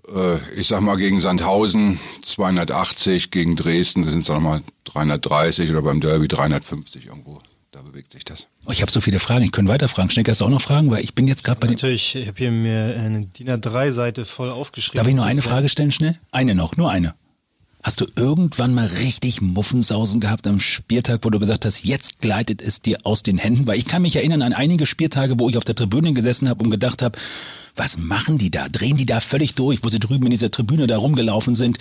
Äh, 0.08 0.38
ich 0.60 0.68
sag 0.68 0.82
mal 0.82 0.96
gegen 0.96 1.20
Sandhausen 1.20 2.00
280, 2.22 3.32
gegen 3.32 3.56
Dresden 3.56 4.04
sind 4.10 4.22
es 4.22 4.30
nochmal 4.30 4.62
330 4.86 5.70
oder 5.70 5.82
beim 5.82 6.00
Derby 6.00 6.28
350 6.28 7.08
irgendwo. 7.08 7.42
Da 7.72 7.82
bewegt 7.82 8.14
sich 8.14 8.24
das. 8.24 8.48
Oh, 8.66 8.72
ich 8.72 8.82
habe 8.82 8.90
so 8.90 9.02
viele 9.02 9.20
Fragen. 9.20 9.44
Ich 9.44 9.52
kann 9.52 9.68
weiter 9.68 9.90
fragen. 9.90 10.10
Schnecker, 10.10 10.32
hast 10.32 10.40
du 10.40 10.46
auch 10.46 10.50
noch 10.50 10.62
Fragen? 10.62 10.90
Weil 10.92 11.04
ich 11.04 11.14
bin 11.14 11.28
jetzt 11.28 11.44
gerade 11.44 11.60
bei 11.60 11.68
Natürlich, 11.68 12.16
ich 12.16 12.26
habe 12.26 12.38
hier 12.38 12.50
mir 12.50 12.96
eine 12.98 13.26
DIN 13.26 13.50
A3-Seite 13.50 14.24
voll 14.24 14.50
aufgeschrieben. 14.50 14.98
Darf 14.98 15.08
ich 15.08 15.16
nur 15.16 15.26
eine 15.26 15.42
Frage 15.42 15.68
stellen, 15.68 15.92
schnell? 15.92 16.18
Eine 16.32 16.56
noch, 16.56 16.78
nur 16.78 16.90
eine. 16.90 17.16
Hast 17.86 18.02
du 18.02 18.08
irgendwann 18.16 18.74
mal 18.74 18.88
richtig 18.88 19.44
Muffensausen 19.44 20.20
gehabt 20.20 20.48
am 20.48 20.60
Spieltag, 20.60 21.20
wo 21.22 21.30
du 21.30 21.38
gesagt 21.38 21.66
hast, 21.66 21.86
jetzt 21.86 22.20
gleitet 22.20 22.60
es 22.60 22.82
dir 22.82 22.98
aus 23.04 23.22
den 23.22 23.38
Händen? 23.38 23.68
Weil 23.68 23.78
ich 23.78 23.86
kann 23.86 24.02
mich 24.02 24.16
erinnern 24.16 24.42
an 24.42 24.54
einige 24.54 24.88
Spieltage, 24.88 25.36
wo 25.38 25.50
ich 25.50 25.58
auf 25.58 25.66
der 25.66 25.76
Tribüne 25.76 26.12
gesessen 26.14 26.50
habe 26.50 26.64
und 26.64 26.72
gedacht 26.72 27.04
habe, 27.04 27.20
was 27.76 28.00
machen 28.00 28.40
die 28.40 28.50
da? 28.50 28.70
Drehen 28.70 28.98
die 28.98 29.06
da 29.06 29.20
völlig 29.20 29.54
durch, 29.54 29.84
wo 29.84 29.90
sie 29.90 30.00
drüben 30.00 30.26
in 30.26 30.32
dieser 30.32 30.50
Tribüne 30.50 30.88
da 30.88 30.98
rumgelaufen 30.98 31.54
sind, 31.54 31.78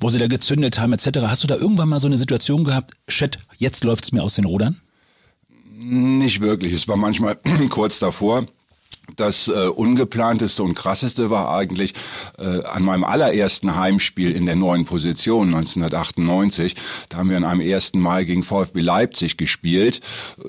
wo 0.00 0.10
sie 0.10 0.18
da 0.18 0.26
gezündet 0.26 0.78
haben 0.80 0.92
etc. 0.92 1.20
Hast 1.22 1.44
du 1.44 1.46
da 1.46 1.56
irgendwann 1.56 1.88
mal 1.88 1.98
so 1.98 2.08
eine 2.08 2.18
Situation 2.18 2.64
gehabt, 2.64 2.92
shit, 3.08 3.38
jetzt 3.56 3.84
läuft's 3.84 4.12
mir 4.12 4.22
aus 4.22 4.34
den 4.34 4.44
Rudern? 4.44 4.82
Nicht 5.78 6.42
wirklich. 6.42 6.74
Es 6.74 6.88
war 6.88 6.98
manchmal 6.98 7.38
kurz 7.70 8.00
davor. 8.00 8.46
Das 9.16 9.48
äh, 9.48 9.68
ungeplanteste 9.68 10.62
und 10.62 10.74
krasseste 10.74 11.30
war 11.30 11.50
eigentlich 11.50 11.94
äh, 12.38 12.62
an 12.64 12.84
meinem 12.84 13.04
allerersten 13.04 13.74
Heimspiel 13.74 14.32
in 14.32 14.46
der 14.46 14.54
neuen 14.54 14.84
Position 14.84 15.48
1998. 15.48 16.76
Da 17.08 17.18
haben 17.18 17.30
wir 17.30 17.36
an 17.38 17.44
einem 17.44 17.60
ersten 17.60 18.00
Mal 18.00 18.24
gegen 18.24 18.42
VfB 18.42 18.80
Leipzig 18.80 19.36
gespielt. 19.36 20.00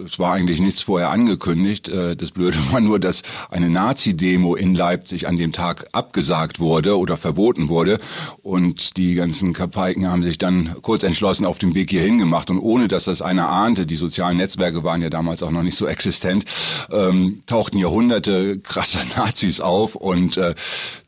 Es 0.06 0.20
war 0.20 0.34
eigentlich 0.34 0.60
nichts 0.60 0.82
vorher 0.82 1.10
angekündigt. 1.10 1.88
Äh, 1.88 2.16
das 2.16 2.32
Blöde 2.32 2.58
war 2.72 2.82
nur, 2.82 3.00
dass 3.00 3.24
eine 3.50 3.70
Nazi-Demo 3.70 4.56
in 4.56 4.75
Leipzig 4.75 5.28
an 5.28 5.36
dem 5.36 5.54
Tag 5.54 5.88
abgesagt 5.94 6.60
wurde 6.60 6.98
oder 6.98 7.18
verboten 7.18 7.70
wurde. 7.70 8.00
Und 8.44 8.98
die 8.98 9.16
ganzen 9.16 9.54
Kapaiken 9.54 10.10
haben 10.10 10.24
sich 10.24 10.38
dann 10.38 10.75
kurz 10.82 11.04
entschlossen 11.04 11.46
auf 11.46 11.60
dem 11.60 11.75
Weg 11.75 11.89
hierhin 11.92 12.18
gemacht. 12.18 12.50
Und 12.50 12.60
ohne 12.60 12.88
dass 12.88 13.06
das 13.06 13.22
einer 13.22 13.50
ahnte, 13.50 13.86
die 13.86 13.96
sozialen 13.96 14.38
Netzwerke 14.38 14.84
waren 14.84 15.01
ja 15.01 15.10
damals 15.10 15.44
auch 15.44 15.51
noch 15.51 15.63
nicht 15.63 15.78
so 15.78 15.88
existent, 15.88 16.46
ähm, 16.92 17.42
tauchten 17.48 17.78
Jahrhunderte 17.78 18.49
krasse 18.58 19.00
Nazis 19.15 19.62
auf 19.62 19.96
und 19.96 20.38
äh, 20.38 20.56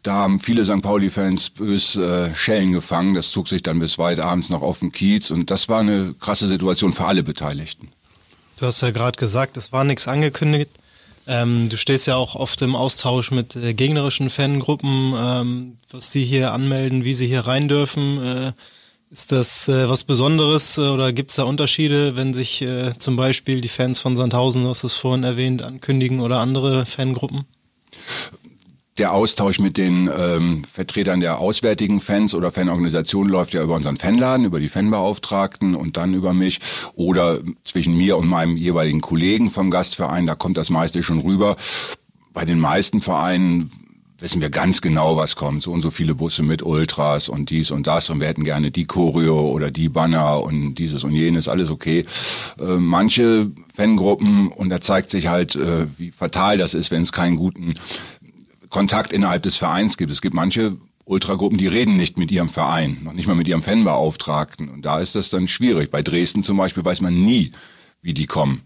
da 0.04 0.14
haben 0.14 0.40
viele 0.40 0.64
St. 0.66 0.82
Pauli-Fans 0.82 1.52
bös 1.52 1.96
äh, 1.96 2.36
Schellen 2.36 2.72
gefangen. 2.72 3.16
Das 3.16 3.32
zog 3.32 3.48
sich 3.48 3.64
dann 3.64 3.80
bis 3.80 3.98
weit 3.98 4.20
abends 4.20 4.50
noch 4.50 4.62
auf 4.62 4.80
dem 4.80 4.92
Kiez 4.92 5.32
und 5.32 5.50
das 5.50 5.70
war 5.70 5.80
eine 5.80 6.14
krasse 6.20 6.48
Situation 6.48 6.94
für 6.94 7.06
alle 7.06 7.24
Beteiligten. 7.24 7.90
Du 8.58 8.68
hast 8.68 8.82
ja 8.82 8.92
gerade 8.92 9.18
gesagt, 9.18 9.58
es 9.58 9.72
war 9.72 9.84
nichts 9.84 10.08
angekündigt. 10.08 10.70
Ähm, 11.28 11.70
du 11.70 11.78
stehst 11.78 12.08
ja 12.08 12.16
auch 12.16 12.36
oft 12.36 12.62
im 12.62 12.76
Austausch 12.76 13.32
mit 13.32 13.56
äh, 13.56 13.74
gegnerischen 13.74 14.30
Fangruppen, 14.30 15.14
ähm, 15.18 15.78
was 15.90 16.12
sie 16.12 16.24
hier 16.24 16.52
anmelden, 16.52 17.04
wie 17.06 17.14
sie 17.14 17.28
hier 17.28 17.42
rein 17.42 17.68
dürfen. 17.68 18.24
Äh, 18.24 18.52
ist 19.12 19.32
das 19.32 19.68
äh, 19.68 19.90
was 19.90 20.06
Besonderes 20.06 20.78
äh, 20.78 20.82
oder 20.82 21.12
gibt 21.12 21.32
es 21.32 21.36
da 21.36 21.44
Unterschiede, 21.44 22.16
wenn 22.16 22.34
sich 22.34 22.62
äh, 22.62 22.98
zum 22.98 23.18
Beispiel 23.18 23.62
die 23.62 23.68
Fans 23.68 24.00
von 24.00 24.16
Sandhausen, 24.16 24.64
du 24.64 24.70
hast 24.70 24.84
es 24.84 24.96
vorhin 24.96 25.24
erwähnt, 25.24 25.62
ankündigen 25.62 26.22
oder 26.22 26.40
andere 26.40 26.86
Fangruppen? 26.86 27.46
der 28.98 29.14
Austausch 29.14 29.58
mit 29.58 29.78
den 29.78 30.10
ähm, 30.16 30.64
Vertretern 30.64 31.22
der 31.22 31.40
auswärtigen 31.40 32.02
Fans 32.02 32.36
oder 32.36 32.52
Fanorganisationen 32.52 33.32
läuft 33.32 33.54
ja 33.54 33.64
über 33.64 33.76
unseren 33.76 33.98
Fanladen, 33.98 34.46
über 34.46 34.60
die 34.60 34.70
Fanbeauftragten 34.70 35.76
und 35.76 35.98
dann 35.98 36.14
über 36.14 36.34
mich 36.34 36.60
oder 36.94 37.40
zwischen 37.64 37.96
mir 37.96 38.18
und 38.18 38.28
meinem 38.28 38.58
jeweiligen 38.58 39.02
Kollegen 39.02 39.50
vom 39.50 39.72
Gastverein. 39.72 40.28
Da 40.28 40.36
kommt 40.36 40.58
das 40.58 40.70
meiste 40.70 41.04
schon 41.04 41.20
rüber. 41.20 41.56
Bei 42.34 42.44
den 42.46 42.60
meisten 42.60 43.02
Vereinen 43.02 43.72
wissen 44.22 44.40
wir 44.40 44.50
ganz 44.50 44.82
genau, 44.82 45.18
was 45.18 45.36
kommt. 45.36 45.64
So 45.64 45.72
und 45.72 45.82
so 45.82 45.92
viele 45.92 46.16
Busse 46.16 46.44
mit 46.44 46.64
Ultras 46.64 47.28
und 47.28 47.50
dies 47.50 47.72
und 47.72 47.88
das 47.88 48.10
und 48.10 48.20
wir 48.20 48.28
hätten 48.28 48.44
gerne 48.44 48.72
die 48.72 48.86
Choreo 48.86 49.50
oder 49.50 49.72
die 49.72 49.90
Banner 49.90 50.42
und 50.42 50.76
dieses 50.76 51.04
und 51.04 51.14
jenes, 51.14 51.48
alles 51.48 51.70
okay. 51.70 52.06
Äh, 52.60 52.78
manche 52.78 53.52
Fangruppen, 53.74 54.50
und 54.50 54.70
da 54.70 54.80
zeigt 54.80 55.10
sich 55.10 55.28
halt, 55.28 55.56
äh, 55.56 55.88
wie 55.98 56.12
fatal 56.12 56.58
das 56.58 56.74
ist, 56.74 56.92
wenn 56.92 57.02
es 57.02 57.12
keinen 57.12 57.36
guten 57.36 57.76
Kontakt 58.70 59.12
innerhalb 59.12 59.44
des 59.44 59.58
Vereins 59.58 59.98
gibt. 59.98 60.12
Es 60.12 60.22
gibt 60.22 60.36
manche 60.36 60.78
Ultragruppen, 61.06 61.58
die 61.58 61.68
reden 61.68 61.98
nicht 61.98 62.18
mit 62.18 62.32
ihrem 62.32 62.50
Verein, 62.50 63.00
noch 63.04 63.14
nicht 63.14 63.28
mal 63.28 63.36
mit 63.36 63.48
ihrem 63.48 63.64
Fanbeauftragten. 63.64 64.70
Und 64.70 64.84
da 64.84 65.00
ist 65.00 65.16
das 65.16 65.30
dann 65.30 65.48
schwierig. 65.48 65.90
Bei 65.90 66.04
Dresden 66.04 66.44
zum 66.44 66.58
Beispiel 66.58 66.86
weiß 66.86 67.02
man 67.02 67.24
nie, 67.24 67.52
wie 68.02 68.14
die 68.14 68.28
kommen. 68.28 68.62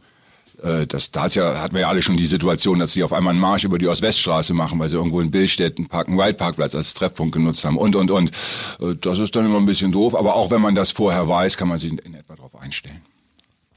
Äh, 0.66 0.88
das, 0.88 1.12
da 1.12 1.28
ja, 1.28 1.62
hatten 1.62 1.76
wir 1.76 1.82
ja 1.82 1.90
alle 1.90 2.02
schon 2.02 2.18
die 2.18 2.26
Situation, 2.26 2.80
dass 2.80 2.94
sie 2.94 3.04
auf 3.04 3.14
einmal 3.14 3.32
einen 3.32 3.40
Marsch 3.40 3.64
über 3.64 3.78
die 3.78 3.88
Ost-West-Straße 3.88 4.54
machen, 4.54 4.80
weil 4.80 4.90
sie 4.90 4.96
irgendwo 4.96 5.22
in 5.22 5.30
Billstedt 5.32 5.76
Park 5.90 6.08
einen 6.08 6.18
Wildparkplatz 6.18 6.74
als 6.74 6.94
Treffpunkt 6.96 7.34
genutzt 7.34 7.64
haben 7.64 7.78
und, 7.78 7.96
und, 7.96 8.10
und. 8.12 8.32
Äh, 8.80 8.96
das 9.00 9.20
ist 9.20 9.36
dann 9.36 9.46
immer 9.46 9.58
ein 9.58 9.66
bisschen 9.66 9.92
doof, 9.92 10.16
aber 10.16 10.36
auch 10.36 10.50
wenn 10.52 10.62
man 10.62 10.74
das 10.74 10.92
vorher 10.92 11.28
weiß, 11.28 11.58
kann 11.58 11.68
man 11.68 11.80
sich 11.80 11.92
in 11.92 12.14
etwa 12.14 12.36
darauf 12.36 12.60
einstellen. 12.60 13.02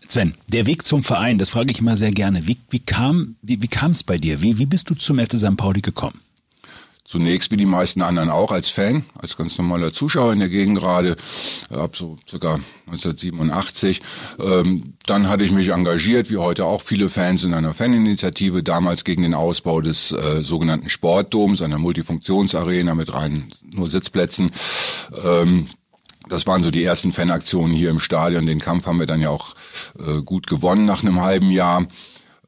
Sven, 0.09 0.35
der 0.47 0.67
Weg 0.67 0.87
zum 0.87 1.05
Verein, 1.05 1.37
das 1.37 1.51
frage 1.51 1.71
ich 1.71 1.81
immer 1.81 1.95
sehr 1.95 2.13
gerne. 2.13 2.47
Wie, 2.47 2.57
wie 2.71 2.79
kam 2.79 3.37
wie, 3.43 3.61
wie 3.61 3.69
kam 3.69 3.91
es 3.91 4.03
bei 4.03 4.17
dir? 4.17 4.41
Wie, 4.41 4.59
wie 4.59 4.65
bist 4.65 4.89
du 4.89 4.95
zum 4.95 5.19
FC 5.19 5.37
St. 5.37 5.57
Pauli 5.59 5.83
gekommen? 5.83 6.21
Zunächst 7.09 7.51
wie 7.51 7.57
die 7.57 7.65
meisten 7.65 8.03
anderen 8.03 8.29
auch 8.29 8.53
als 8.53 8.69
Fan, 8.69 9.03
als 9.17 9.39
ganz 9.39 9.57
normaler 9.57 9.95
Zuschauer 9.95 10.35
in 10.35 10.41
der 10.41 10.51
Gegend 10.51 10.79
gerade, 10.79 11.17
ab 11.71 11.97
so 11.97 12.19
circa 12.29 12.61
1987. 12.85 14.03
Ähm, 14.39 14.93
dann 15.07 15.27
hatte 15.27 15.43
ich 15.43 15.51
mich 15.51 15.71
engagiert, 15.71 16.29
wie 16.29 16.37
heute 16.37 16.67
auch 16.67 16.83
viele 16.83 17.09
Fans, 17.09 17.45
in 17.45 17.55
einer 17.55 17.73
Faninitiative, 17.73 18.63
damals 18.63 19.05
gegen 19.05 19.23
den 19.23 19.33
Ausbau 19.33 19.81
des 19.81 20.13
äh, 20.13 20.43
sogenannten 20.43 20.91
Sportdoms, 20.91 21.63
einer 21.63 21.79
Multifunktionsarena 21.79 22.95
mit 22.95 23.15
rein 23.15 23.49
nur 23.73 23.89
Sitzplätzen. 23.89 24.51
Ähm, 25.25 25.69
das 26.29 26.47
waren 26.47 26.63
so 26.63 26.71
die 26.71 26.85
ersten 26.85 27.15
Fanaktionen 27.15 27.75
hier 27.75 27.89
im 27.89 28.01
Stadion. 28.01 28.45
Den 28.45 28.61
Kampf 28.61 28.85
haben 28.85 29.01
wir 29.01 29.07
dann 29.07 29.23
ja 29.23 29.31
auch 29.31 29.55
äh, 29.99 30.21
gut 30.21 30.47
gewonnen 30.47 30.85
nach 30.85 31.03
einem 31.03 31.23
halben 31.23 31.51
Jahr. 31.51 31.87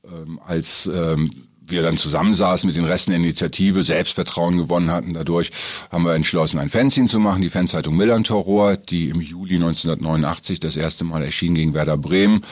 Ähm, 0.05 0.39
als 0.45 0.85
ähm, 0.93 1.47
wir 1.71 1.83
dann 1.83 1.97
zusammensaßen 1.97 2.67
mit 2.67 2.77
den 2.77 2.85
Resten 2.85 3.11
der 3.11 3.21
Initiative, 3.21 3.85
Selbstvertrauen 3.85 4.57
gewonnen 4.57 4.91
hatten 4.91 5.15
dadurch, 5.15 5.51
haben 5.91 6.05
wir 6.05 6.15
entschlossen, 6.15 6.59
ein 6.59 6.71
Fanzine 6.71 7.09
zu 7.09 7.19
machen, 7.19 7.43
die 7.43 7.51
Fanzeitung 7.51 7.97
Millantor 7.97 8.77
die 8.77 9.09
im 9.09 9.21
Juli 9.21 9.57
1989 9.57 10.61
das 10.61 10.77
erste 10.77 11.05
Mal 11.05 11.23
erschien 11.23 11.55
gegen 11.55 11.75
Werder 11.75 11.97
Bremen. 11.97 12.45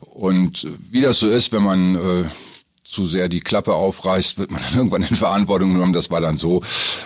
Und 0.00 0.66
wie 0.90 1.00
das 1.00 1.18
so 1.18 1.28
ist, 1.28 1.52
wenn 1.52 1.62
man 1.62 1.94
äh, 1.94 2.24
zu 2.84 3.06
sehr 3.06 3.28
die 3.28 3.40
Klappe 3.40 3.74
aufreißt, 3.74 4.38
wird 4.38 4.50
man 4.50 4.62
dann 4.68 4.78
irgendwann 4.78 5.02
in 5.02 5.16
Verantwortung 5.16 5.72
genommen. 5.72 5.92
Das 5.92 6.10
war 6.10 6.20
dann 6.20 6.36
so. 6.36 6.62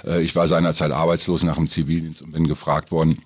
Äh, 0.07 0.23
ich 0.23 0.37
war 0.37 0.47
seinerzeit 0.49 0.91
arbeitslos 0.91 1.43
nach 1.43 1.57
dem 1.57 1.69
Zivildienst 1.69 2.23
und 2.23 2.33
bin 2.33 2.47
gefragt 2.47 2.93
worden, 2.93 3.23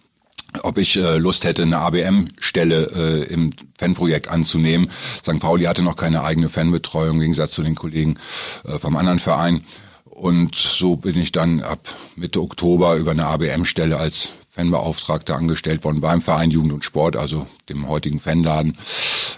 ob 0.63 0.79
ich 0.79 0.97
äh, 0.97 1.17
Lust 1.17 1.45
hätte, 1.45 1.63
eine 1.63 1.79
ABM-Stelle 1.79 3.25
äh, 3.29 3.33
im 3.33 3.53
Fanprojekt 3.79 4.29
anzunehmen. 4.29 4.91
St. 5.19 5.41
Pauli 5.41 5.65
hatte 5.65 5.83
noch 5.83 5.97
keine 5.97 6.25
eigene 6.25 6.49
Fanbetreuung 6.49 7.17
im 7.17 7.21
Gegensatz 7.21 7.53
zu 7.53 7.63
den 7.63 7.75
Kollegen 7.75 8.17
äh, 8.65 8.79
vom 8.79 8.97
anderen 8.97 9.19
Verein. 9.19 9.65
Und 10.05 10.55
so 10.55 10.97
bin 10.97 11.19
ich 11.19 11.33
dann 11.33 11.63
ab 11.63 11.95
Mitte 12.17 12.41
Oktober 12.41 12.97
über 12.97 13.13
eine 13.13 13.27
ABM-Stelle 13.27 13.97
als 13.97 14.31
Fanbeauftragter 14.51 15.35
angestellt 15.35 15.83
worden 15.83 16.03
beim 16.03 16.21
Verein 16.21 16.51
Jugend 16.51 16.75
und 16.75 16.85
Sport, 16.85 17.17
also 17.17 17.47
dem 17.71 17.89
heutigen 17.89 18.21
Fanladen. 18.21 18.77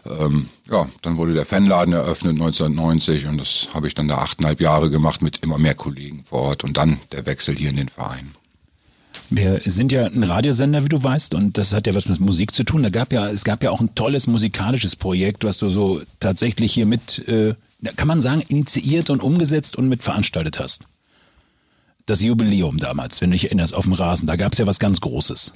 Ähm, 0.04 0.48
ja, 0.68 0.88
dann 1.02 1.16
wurde 1.16 1.34
der 1.34 1.46
Fanladen 1.46 1.94
eröffnet 1.94 2.32
1990 2.32 3.26
und 3.26 3.38
das 3.38 3.68
habe 3.72 3.86
ich 3.86 3.94
dann 3.94 4.08
da 4.08 4.18
achteinhalb 4.18 4.60
Jahre 4.60 4.90
gemacht 4.90 5.22
mit 5.22 5.38
immer 5.38 5.58
mehr 5.58 5.74
Kollegen 5.74 6.24
vor 6.24 6.40
Ort 6.40 6.64
und 6.64 6.76
dann 6.76 7.00
der 7.12 7.26
Wechsel 7.26 7.54
hier 7.54 7.70
in 7.70 7.76
den 7.76 7.88
Verein. 7.88 8.34
Wir 9.30 9.60
sind 9.64 9.90
ja 9.90 10.06
ein 10.06 10.22
Radiosender, 10.22 10.84
wie 10.84 10.88
du 10.88 11.02
weißt, 11.02 11.34
und 11.34 11.58
das 11.58 11.72
hat 11.72 11.86
ja 11.86 11.94
was 11.94 12.08
mit 12.08 12.20
Musik 12.20 12.54
zu 12.54 12.64
tun. 12.64 12.82
Da 12.82 12.90
gab 12.90 13.12
ja, 13.12 13.28
es 13.28 13.44
gab 13.44 13.62
ja 13.62 13.70
auch 13.70 13.80
ein 13.80 13.94
tolles 13.94 14.26
musikalisches 14.26 14.96
Projekt, 14.96 15.44
was 15.44 15.58
du 15.58 15.70
so 15.70 16.02
tatsächlich 16.20 16.72
hier 16.72 16.86
mit, 16.86 17.26
äh, 17.26 17.54
kann 17.96 18.08
man 18.08 18.20
sagen, 18.20 18.42
initiiert 18.48 19.10
und 19.10 19.22
umgesetzt 19.22 19.76
und 19.76 19.88
mit 19.88 20.02
veranstaltet 20.02 20.60
hast. 20.60 20.84
Das 22.06 22.22
Jubiläum 22.22 22.76
damals, 22.76 23.20
wenn 23.20 23.30
du 23.30 23.34
dich 23.34 23.44
erinnerst, 23.44 23.74
auf 23.74 23.84
dem 23.84 23.94
Rasen, 23.94 24.26
da 24.26 24.36
gab 24.36 24.52
es 24.52 24.58
ja 24.58 24.66
was 24.66 24.78
ganz 24.78 25.00
Großes. 25.00 25.54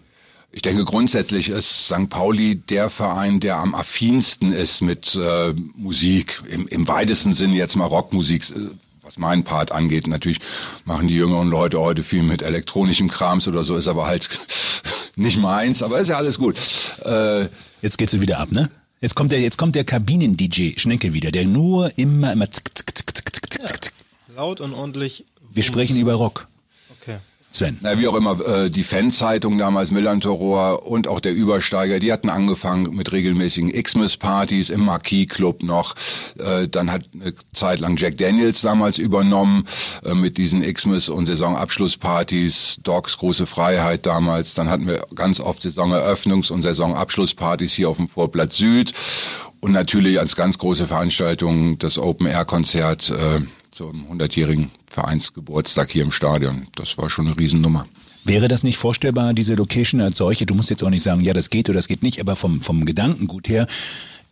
Ich 0.51 0.63
denke, 0.63 0.85
grundsätzlich 0.85 1.51
ist 1.51 1.87
St. 1.87 2.09
Pauli 2.09 2.57
der 2.57 2.89
Verein, 2.89 3.39
der 3.39 3.57
am 3.57 3.75
affinsten 3.75 4.53
ist 4.53 4.81
mit 4.81 5.15
äh, 5.15 5.53
Musik, 5.77 6.43
im, 6.49 6.67
im 6.69 6.89
weitesten 6.89 7.35
Sinne 7.35 7.57
jetzt 7.57 7.77
mal 7.77 7.85
Rockmusik, 7.85 8.49
äh, 8.51 8.71
was 9.09 9.17
meinen 9.17 9.43
Part 9.43 9.73
angeht. 9.73 10.07
Natürlich 10.07 10.39
machen 10.85 11.09
die 11.09 11.15
jüngeren 11.15 11.49
Leute 11.49 11.81
heute 11.81 12.03
viel 12.03 12.23
mit 12.23 12.43
elektronischem 12.43 13.09
Krams 13.09 13.49
oder 13.49 13.65
so, 13.65 13.75
ist 13.77 13.89
aber 13.89 14.05
halt 14.07 14.29
nicht 15.17 15.39
meins, 15.39 15.83
aber 15.83 15.99
ist 15.99 16.09
ja 16.09 16.19
alles 16.19 16.37
gut. 16.37 16.57
Äh, 17.07 17.49
jetzt 17.81 17.97
geht's 17.97 18.21
wieder 18.21 18.39
ab, 18.39 18.53
ne? 18.53 18.69
Jetzt 19.01 19.15
kommt 19.15 19.33
der, 19.33 19.41
jetzt 19.41 19.57
kommt 19.57 19.77
der 19.77 19.85
Kabinen-DJ 19.85 20.79
Schnecke 20.79 21.15
wieder, 21.15 21.31
der 21.31 21.47
nur 21.47 21.97
immer, 21.97 22.33
immer 22.33 22.51
tick, 22.51 22.75
tick, 22.75 22.95
tick, 22.95 23.15
tick, 23.15 23.33
tick, 23.33 23.51
tick. 23.51 23.93
Ja, 24.29 24.35
laut 24.35 24.61
und 24.61 24.75
ordentlich. 24.75 25.25
Wir 25.55 25.63
sprechen 25.63 25.97
über 25.97 26.13
Rock. 26.13 26.47
Sven. 27.59 27.79
Na, 27.81 27.99
wie 27.99 28.07
auch 28.07 28.15
immer, 28.15 28.39
äh, 28.47 28.71
die 28.71 28.83
Fanzeitung 28.83 29.59
damals, 29.59 29.91
Millantor 29.91 30.87
und 30.87 31.09
auch 31.09 31.21
der 31.21 31.35
Übersteiger, 31.35 31.99
die 31.99 32.13
hatten 32.13 32.31
angefangen 32.31 32.95
mit 32.95 33.13
regelmäßigen 33.13 33.73
Xmas-Partys 33.73 34.71
im 34.71 34.85
Marquis-Club 34.85 35.63
noch. 35.63 35.95
Äh, 36.39 36.69
dann 36.69 36.93
hat 36.93 37.03
eine 37.13 37.35
Zeit 37.53 37.81
lang 37.81 37.97
Jack 37.97 38.17
Daniels 38.19 38.61
damals 38.63 38.99
übernommen 38.99 39.67
äh, 40.05 40.15
mit 40.15 40.39
diesen 40.39 40.63
Xmas- 40.63 41.09
und 41.09 41.27
Saisonabschlusspartys, 41.27 42.79
Dogs 42.85 43.19
große 43.19 43.47
Freiheit 43.47 44.07
damals. 44.07 44.55
Dann 44.55 44.69
hatten 44.69 44.87
wir 44.87 45.05
ganz 45.15 45.41
oft 45.41 45.63
Saisoneröffnungs- 45.63 46.53
und 46.53 46.63
Saisonabschlusspartys 46.63 47.73
hier 47.73 47.89
auf 47.89 47.97
dem 47.97 48.09
Vorplatz 48.09 48.57
Süd. 48.57 48.93
Und 49.61 49.73
natürlich 49.73 50.21
als 50.21 50.37
ganz 50.37 50.59
große 50.59 50.87
Veranstaltung 50.87 51.79
das 51.79 51.99
Open-Air-Konzert 51.99 53.11
äh, 53.11 53.41
zum 53.79 54.11
100-jährigen 54.11 54.71
Vereinsgeburtstag 54.87 55.93
hier 55.93 56.03
im 56.03 56.11
Stadion. 56.11 56.67
Das 56.75 56.99
war 56.99 57.09
schon 57.09 57.29
eine 57.29 57.39
Riesennummer. 57.39 57.87
Wäre 58.25 58.49
das 58.49 58.65
nicht 58.65 58.77
vorstellbar, 58.77 59.35
diese 59.35 59.55
Location 59.55 60.01
als 60.01 60.19
solche? 60.19 60.47
Du 60.47 60.55
musst 60.57 60.69
jetzt 60.71 60.83
auch 60.83 60.91
nicht 60.91 61.05
sagen, 61.05 61.21
ja, 61.21 61.33
das 61.33 61.49
geht 61.49 61.69
oder 61.69 61.79
das 61.79 61.87
geht 61.87 62.03
nicht, 62.03 62.21
aber 62.21 62.35
vom, 62.35 62.61
vom 62.61 62.85
Gedankengut 62.85 63.49
her 63.49 63.69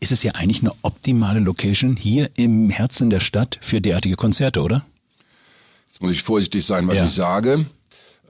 ist 0.00 0.10
es 0.10 0.24
ja 0.24 0.32
eigentlich 0.32 0.62
eine 0.62 0.72
optimale 0.82 1.38
Location 1.38 1.96
hier 1.96 2.28
im 2.34 2.70
Herzen 2.70 3.08
der 3.08 3.20
Stadt 3.20 3.58
für 3.60 3.80
derartige 3.80 4.16
Konzerte, 4.16 4.62
oder? 4.62 4.84
Jetzt 5.86 6.02
muss 6.02 6.10
ich 6.10 6.24
vorsichtig 6.24 6.66
sein, 6.66 6.88
was 6.88 6.96
ja. 6.96 7.06
ich 7.06 7.12
sage. 7.12 7.66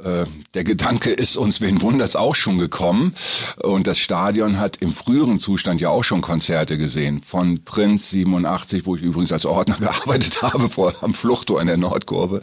Äh, 0.02 0.26
der 0.54 0.64
Gedanke 0.64 1.10
ist 1.10 1.36
uns, 1.36 1.60
wen 1.60 1.80
wunders, 1.82 2.16
auch 2.16 2.34
schon 2.34 2.58
gekommen. 2.58 3.14
Und 3.62 3.86
das 3.86 3.98
Stadion 3.98 4.58
hat 4.58 4.76
im 4.78 4.92
früheren 4.92 5.38
Zustand 5.38 5.80
ja 5.80 5.88
auch 5.88 6.04
schon 6.04 6.20
Konzerte 6.20 6.78
gesehen. 6.78 7.20
Von 7.22 7.64
Prinz 7.64 8.10
87, 8.10 8.86
wo 8.86 8.96
ich 8.96 9.02
übrigens 9.02 9.32
als 9.32 9.46
Ordner 9.46 9.76
gearbeitet 9.80 10.42
habe, 10.42 10.68
vor 10.68 10.94
am 11.02 11.14
Fluchttor 11.14 11.60
in 11.60 11.66
der 11.66 11.76
Nordkurve. 11.76 12.42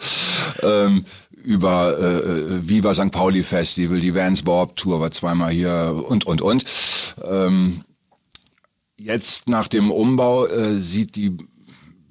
Ähm, 0.61 1.03
über 1.43 1.99
äh, 1.99 2.67
Viva 2.67 2.93
St. 2.93 3.11
Pauli 3.11 3.43
Festival, 3.43 3.99
die 3.99 4.15
Vans 4.15 4.43
Bob 4.43 4.75
Tour 4.77 5.01
war 5.01 5.11
zweimal 5.11 5.51
hier 5.51 6.03
und, 6.07 6.25
und, 6.25 6.41
und. 6.41 6.65
Ähm, 7.23 7.83
jetzt 8.97 9.49
nach 9.49 9.67
dem 9.67 9.91
Umbau 9.91 10.45
äh, 10.45 10.79
sieht 10.79 11.15
die 11.15 11.37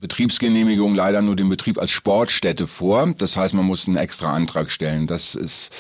Betriebsgenehmigung 0.02 0.97
leider 0.97 1.23
nur 1.23 1.37
den 1.37 1.49
Betrieb 1.49 1.78
als 1.78 1.92
Sportstätte 1.92 2.66
vor. 2.66 3.14
Das 3.16 3.37
heißt, 3.37 3.54
man 3.54 3.64
muss 3.64 3.87
einen 3.87 3.97
extra 3.97 4.32
Antrag 4.32 4.73
stellen. 4.73 5.06
Das 5.06 5.37
ist 5.37 5.71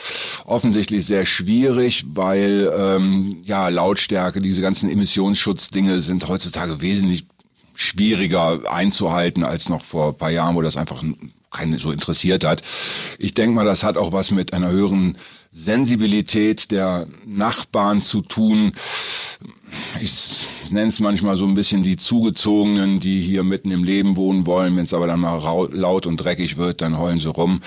offensichtlich 0.44 1.04
sehr 1.04 1.26
schwierig, 1.26 2.04
weil 2.14 2.72
ähm, 2.78 3.42
ja 3.44 3.68
Lautstärke, 3.68 4.40
diese 4.40 4.60
ganzen 4.60 4.88
Emissionsschutzdinge 4.88 6.00
sind 6.00 6.28
heutzutage 6.28 6.80
wesentlich 6.80 7.26
schwieriger 7.74 8.60
einzuhalten 8.72 9.42
als 9.42 9.68
noch 9.68 9.82
vor 9.82 10.16
paar 10.16 10.30
Jahren, 10.30 10.54
wo 10.54 10.62
das 10.62 10.76
einfach 10.76 11.02
keinen 11.50 11.78
so 11.78 11.90
interessiert 11.90 12.44
hat. 12.44 12.62
Ich 13.18 13.34
denke 13.34 13.56
mal, 13.56 13.64
das 13.64 13.82
hat 13.82 13.96
auch 13.96 14.12
was 14.12 14.30
mit 14.30 14.52
einer 14.52 14.70
höheren 14.70 15.18
Sensibilität 15.52 16.70
der 16.70 17.08
Nachbarn 17.26 18.00
zu 18.00 18.22
tun 18.22 18.72
ich 20.00 20.46
nenne 20.70 20.88
es 20.88 21.00
manchmal 21.00 21.36
so 21.36 21.46
ein 21.46 21.54
bisschen 21.54 21.82
die 21.82 21.96
Zugezogenen, 21.96 23.00
die 23.00 23.20
hier 23.20 23.44
mitten 23.44 23.70
im 23.70 23.84
Leben 23.84 24.16
wohnen 24.16 24.46
wollen. 24.46 24.76
Wenn 24.76 24.84
es 24.84 24.94
aber 24.94 25.06
dann 25.06 25.20
mal 25.20 25.68
laut 25.72 26.06
und 26.06 26.16
dreckig 26.16 26.56
wird, 26.56 26.82
dann 26.82 26.98
heulen 26.98 27.18
sie 27.18 27.28
rum. 27.28 27.60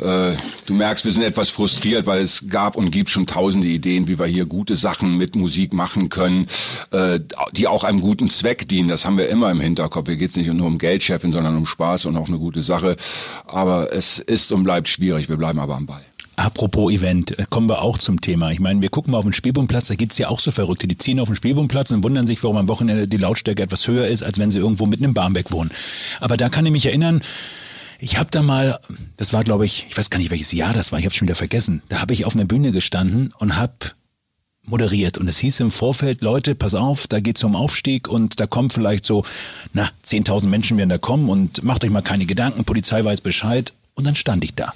äh, 0.00 0.32
du 0.66 0.74
merkst, 0.74 1.04
wir 1.04 1.12
sind 1.12 1.22
etwas 1.22 1.50
frustriert, 1.50 2.06
weil 2.06 2.22
es 2.22 2.44
gab 2.48 2.76
und 2.76 2.90
gibt 2.90 3.10
schon 3.10 3.26
tausende 3.26 3.68
Ideen, 3.68 4.08
wie 4.08 4.18
wir 4.18 4.26
hier 4.26 4.46
gute 4.46 4.76
Sachen 4.76 5.16
mit 5.16 5.36
Musik 5.36 5.72
machen 5.72 6.08
können, 6.08 6.46
äh, 6.90 7.20
die 7.52 7.68
auch 7.68 7.84
einem 7.84 8.00
guten 8.00 8.30
Zweck 8.30 8.68
dienen. 8.68 8.88
Das 8.88 9.04
haben 9.04 9.18
wir 9.18 9.28
immer 9.28 9.50
im 9.50 9.60
Hinterkopf. 9.60 10.08
Hier 10.08 10.16
geht 10.16 10.30
es 10.30 10.36
nicht 10.36 10.52
nur 10.52 10.66
um 10.66 10.78
Geld, 10.78 11.02
Chefin, 11.02 11.32
sondern 11.32 11.56
um 11.56 11.66
Spaß 11.66 12.06
und 12.06 12.16
auch 12.16 12.28
eine 12.28 12.38
gute 12.38 12.62
Sache. 12.62 12.96
Aber 13.46 13.92
es 13.92 14.18
ist 14.18 14.52
und 14.52 14.64
bleibt 14.64 14.88
schwierig. 14.88 15.28
Wir 15.28 15.36
bleiben 15.36 15.58
aber 15.58 15.76
am 15.76 15.86
Ball. 15.86 16.04
Apropos 16.40 16.90
Event, 16.90 17.38
äh, 17.38 17.44
kommen 17.50 17.68
wir 17.68 17.82
auch 17.82 17.98
zum 17.98 18.20
Thema. 18.22 18.50
Ich 18.50 18.60
meine, 18.60 18.80
wir 18.80 18.88
gucken 18.88 19.12
mal 19.12 19.18
auf 19.18 19.24
den 19.24 19.34
Spielbundplatz, 19.34 19.88
da 19.88 19.94
gibt's 19.94 20.16
ja 20.16 20.28
auch 20.28 20.40
so 20.40 20.50
Verrückte, 20.50 20.88
die 20.88 20.96
ziehen 20.96 21.20
auf 21.20 21.28
den 21.28 21.36
Spielbundplatz 21.36 21.90
und 21.90 22.02
wundern 22.02 22.26
sich, 22.26 22.42
warum 22.42 22.56
am 22.56 22.68
Wochenende 22.68 23.06
die 23.06 23.18
Lautstärke 23.18 23.62
etwas 23.62 23.86
höher 23.86 24.06
ist, 24.06 24.22
als 24.22 24.38
wenn 24.38 24.50
sie 24.50 24.58
irgendwo 24.58 24.86
mitten 24.86 25.04
im 25.04 25.12
Barmbek 25.12 25.52
wohnen. 25.52 25.70
Aber 26.18 26.38
da 26.38 26.48
kann 26.48 26.64
ich 26.64 26.72
mich 26.72 26.86
erinnern, 26.86 27.20
ich 27.98 28.18
habe 28.18 28.30
da 28.30 28.40
mal, 28.40 28.80
das 29.18 29.34
war 29.34 29.44
glaube 29.44 29.66
ich, 29.66 29.84
ich 29.90 29.98
weiß 29.98 30.08
gar 30.08 30.18
nicht 30.18 30.30
welches 30.30 30.52
Jahr 30.52 30.72
das 30.72 30.92
war, 30.92 30.98
ich 30.98 31.04
habe 31.04 31.14
schon 31.14 31.28
wieder 31.28 31.34
vergessen. 31.34 31.82
Da 31.90 32.00
habe 32.00 32.14
ich 32.14 32.24
auf 32.24 32.34
einer 32.34 32.46
Bühne 32.46 32.72
gestanden 32.72 33.34
und 33.38 33.56
habe 33.58 33.74
moderiert 34.62 35.18
und 35.18 35.28
es 35.28 35.36
hieß 35.38 35.60
im 35.60 35.70
Vorfeld, 35.70 36.22
Leute, 36.22 36.54
pass 36.54 36.74
auf, 36.74 37.06
da 37.06 37.20
geht's 37.20 37.44
um 37.44 37.54
Aufstieg 37.54 38.08
und 38.08 38.40
da 38.40 38.46
kommen 38.46 38.70
vielleicht 38.70 39.04
so, 39.04 39.24
na, 39.74 39.90
10.000 40.06 40.48
Menschen 40.48 40.78
werden 40.78 40.88
da 40.88 40.96
kommen 40.96 41.28
und 41.28 41.62
macht 41.62 41.84
euch 41.84 41.90
mal 41.90 42.00
keine 42.00 42.24
Gedanken, 42.24 42.64
Polizei 42.64 43.04
weiß 43.04 43.20
Bescheid 43.20 43.74
und 43.94 44.06
dann 44.06 44.16
stand 44.16 44.42
ich 44.42 44.54
da. 44.54 44.72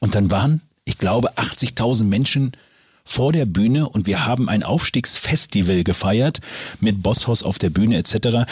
Und 0.00 0.16
dann 0.16 0.30
waren 0.30 0.60
ich 0.84 0.98
glaube, 0.98 1.34
80.000 1.36 2.04
Menschen 2.04 2.52
vor 3.04 3.32
der 3.32 3.44
Bühne 3.44 3.88
und 3.88 4.06
wir 4.06 4.26
haben 4.26 4.48
ein 4.48 4.62
Aufstiegsfestival 4.62 5.84
gefeiert 5.84 6.40
mit 6.80 7.02
Bosshaus 7.02 7.42
auf 7.42 7.58
der 7.58 7.70
Bühne 7.70 7.96
etc. 7.98 8.50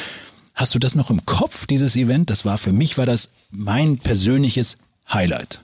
Hast 0.54 0.74
du 0.74 0.78
das 0.78 0.94
noch 0.94 1.10
im 1.10 1.24
Kopf, 1.24 1.66
dieses 1.66 1.96
Event? 1.96 2.28
Das 2.28 2.44
war 2.44 2.58
für 2.58 2.72
mich 2.72 2.98
war 2.98 3.06
das 3.06 3.30
mein 3.50 3.98
persönliches 3.98 4.76
Highlight. 5.10 5.60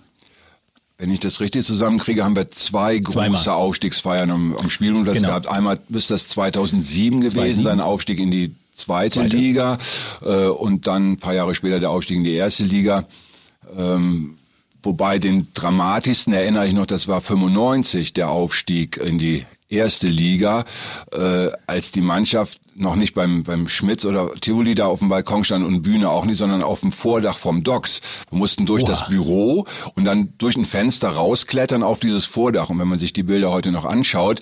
Wenn 0.96 1.10
ich 1.10 1.20
das 1.20 1.40
richtig 1.40 1.64
zusammenkriege, 1.64 2.24
haben 2.24 2.34
wir 2.34 2.48
zwei 2.48 2.98
große 2.98 3.12
Zweimal. 3.12 3.48
Aufstiegsfeiern 3.48 4.30
am, 4.30 4.56
am 4.56 4.68
Spielplatz 4.68 5.14
genau. 5.14 5.28
gehabt. 5.28 5.46
Einmal 5.46 5.78
müsste 5.88 6.14
das 6.14 6.26
2007 6.28 7.20
gewesen 7.20 7.34
2007. 7.34 7.64
sein, 7.64 7.80
Aufstieg 7.80 8.18
in 8.18 8.32
die 8.32 8.54
zweite, 8.74 9.20
zweite. 9.20 9.36
Liga 9.36 9.78
äh, 10.22 10.46
und 10.46 10.86
dann 10.88 11.12
ein 11.12 11.16
paar 11.18 11.34
Jahre 11.34 11.54
später 11.54 11.78
der 11.78 11.90
Aufstieg 11.90 12.16
in 12.16 12.24
die 12.24 12.34
erste 12.34 12.64
Liga. 12.64 13.04
Ähm, 13.76 14.37
Wobei 14.82 15.18
den 15.18 15.48
dramatischsten 15.54 16.32
erinnere 16.32 16.66
ich 16.66 16.72
noch, 16.72 16.86
das 16.86 17.08
war 17.08 17.20
95 17.20 18.12
der 18.12 18.30
Aufstieg 18.30 18.96
in 18.96 19.18
die 19.18 19.44
erste 19.68 20.08
Liga, 20.08 20.64
äh, 21.12 21.48
als 21.66 21.90
die 21.92 22.00
Mannschaft 22.00 22.60
noch 22.78 22.96
nicht 22.96 23.14
beim, 23.14 23.42
beim 23.42 23.68
Schmitz 23.68 24.04
oder 24.04 24.30
Tivoli 24.40 24.74
da 24.74 24.86
auf 24.86 25.00
dem 25.00 25.08
Balkon 25.08 25.44
stand 25.44 25.64
und 25.64 25.82
Bühne 25.82 26.10
auch 26.10 26.24
nicht, 26.24 26.38
sondern 26.38 26.62
auf 26.62 26.80
dem 26.80 26.92
Vordach 26.92 27.36
vom 27.36 27.64
Docks. 27.64 28.00
Wir 28.30 28.38
mussten 28.38 28.66
durch 28.66 28.84
Oha. 28.84 28.90
das 28.90 29.08
Büro 29.08 29.66
und 29.94 30.04
dann 30.04 30.32
durch 30.38 30.56
ein 30.56 30.64
Fenster 30.64 31.10
rausklettern 31.10 31.82
auf 31.82 32.00
dieses 32.00 32.24
Vordach. 32.24 32.70
Und 32.70 32.78
wenn 32.78 32.88
man 32.88 32.98
sich 32.98 33.12
die 33.12 33.22
Bilder 33.22 33.50
heute 33.50 33.72
noch 33.72 33.84
anschaut, 33.84 34.40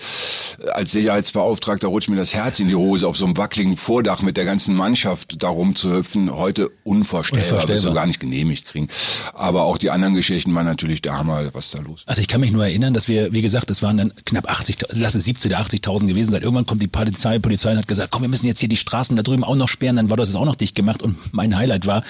als 0.74 0.92
Sicherheitsbeauftragter 0.92 1.88
rutscht 1.88 2.08
mir 2.08 2.16
das 2.16 2.34
Herz 2.34 2.60
in 2.60 2.68
die 2.68 2.74
Hose, 2.74 3.08
auf 3.08 3.16
so 3.16 3.24
einem 3.24 3.36
wackeligen 3.36 3.76
Vordach 3.76 4.22
mit 4.22 4.36
der 4.36 4.44
ganzen 4.44 4.74
Mannschaft 4.74 5.42
da 5.42 5.48
rumzuhüpfen. 5.48 6.34
Heute 6.34 6.70
unvorstellbar, 6.84 7.44
unvorstellbar. 7.44 7.68
wir 7.68 7.80
so 7.80 7.94
gar 7.94 8.06
nicht 8.06 8.20
genehmigt 8.20 8.66
kriegen. 8.66 8.88
Aber 9.34 9.62
auch 9.62 9.78
die 9.78 9.90
anderen 9.90 10.14
Geschichten 10.14 10.54
waren 10.54 10.66
natürlich 10.66 11.02
der 11.02 11.18
Hammer, 11.18 11.54
was 11.54 11.70
da 11.70 11.80
los 11.80 12.02
Also 12.06 12.20
ich 12.20 12.28
kann 12.28 12.40
mich 12.40 12.52
nur 12.52 12.64
erinnern, 12.64 12.94
dass 12.94 13.08
wir, 13.08 13.32
wie 13.32 13.42
gesagt, 13.42 13.70
es 13.70 13.82
waren 13.82 13.96
dann 13.96 14.12
knapp 14.24 14.50
80, 14.50 14.78
lass 14.90 15.14
es 15.14 15.24
70 15.24 15.52
oder 15.52 15.60
80.000 15.62 16.06
gewesen 16.06 16.30
sein. 16.30 16.42
Irgendwann 16.42 16.66
kommt 16.66 16.82
die 16.82 16.88
Polizei, 16.88 17.38
Polizei 17.38 17.74
hat 17.74 17.88
gesagt, 17.88 18.10
komm, 18.10 18.25
wir 18.26 18.30
müssen 18.30 18.48
jetzt 18.48 18.58
hier 18.58 18.68
die 18.68 18.76
Straßen 18.76 19.14
da 19.14 19.22
drüben 19.22 19.44
auch 19.44 19.54
noch 19.54 19.68
sperren, 19.68 19.94
dann 19.94 20.10
war 20.10 20.16
das 20.16 20.34
auch 20.34 20.44
noch 20.44 20.56
dicht 20.56 20.74
gemacht 20.74 21.00
und 21.00 21.32
mein 21.32 21.56
Highlight 21.56 21.86
war, 21.86 22.02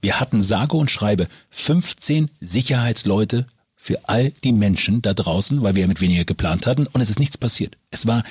wir 0.00 0.18
hatten 0.18 0.40
sage 0.40 0.78
und 0.78 0.90
schreibe 0.90 1.28
15 1.50 2.30
Sicherheitsleute 2.40 3.46
für 3.76 4.08
all 4.08 4.30
die 4.44 4.52
Menschen 4.52 5.02
da 5.02 5.12
draußen, 5.12 5.62
weil 5.62 5.74
wir 5.74 5.82
ja 5.82 5.88
mit 5.88 6.00
weniger 6.00 6.24
geplant 6.24 6.66
hatten 6.66 6.86
und 6.86 7.02
es 7.02 7.10
ist 7.10 7.18
nichts 7.18 7.36
passiert. 7.36 7.76
Es 7.90 8.06
war 8.06 8.22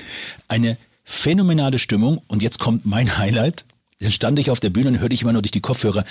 eine 0.48 0.78
phänomenale 1.04 1.78
Stimmung 1.78 2.22
und 2.28 2.42
jetzt 2.42 2.58
kommt 2.58 2.88
mein 2.88 3.20
Highlight. 3.20 3.66
Dann 4.00 4.12
stand 4.12 4.40
ich 4.40 4.50
auf 4.50 4.60
der 4.60 4.72
Bühne 4.72 4.88
und 4.88 5.00
hörte 5.00 5.14
ich 5.14 5.22
immer 5.22 5.34
nur 5.34 5.44
durch 5.44 5.52
die 5.52 5.62
Kopfhörer, 5.62 6.04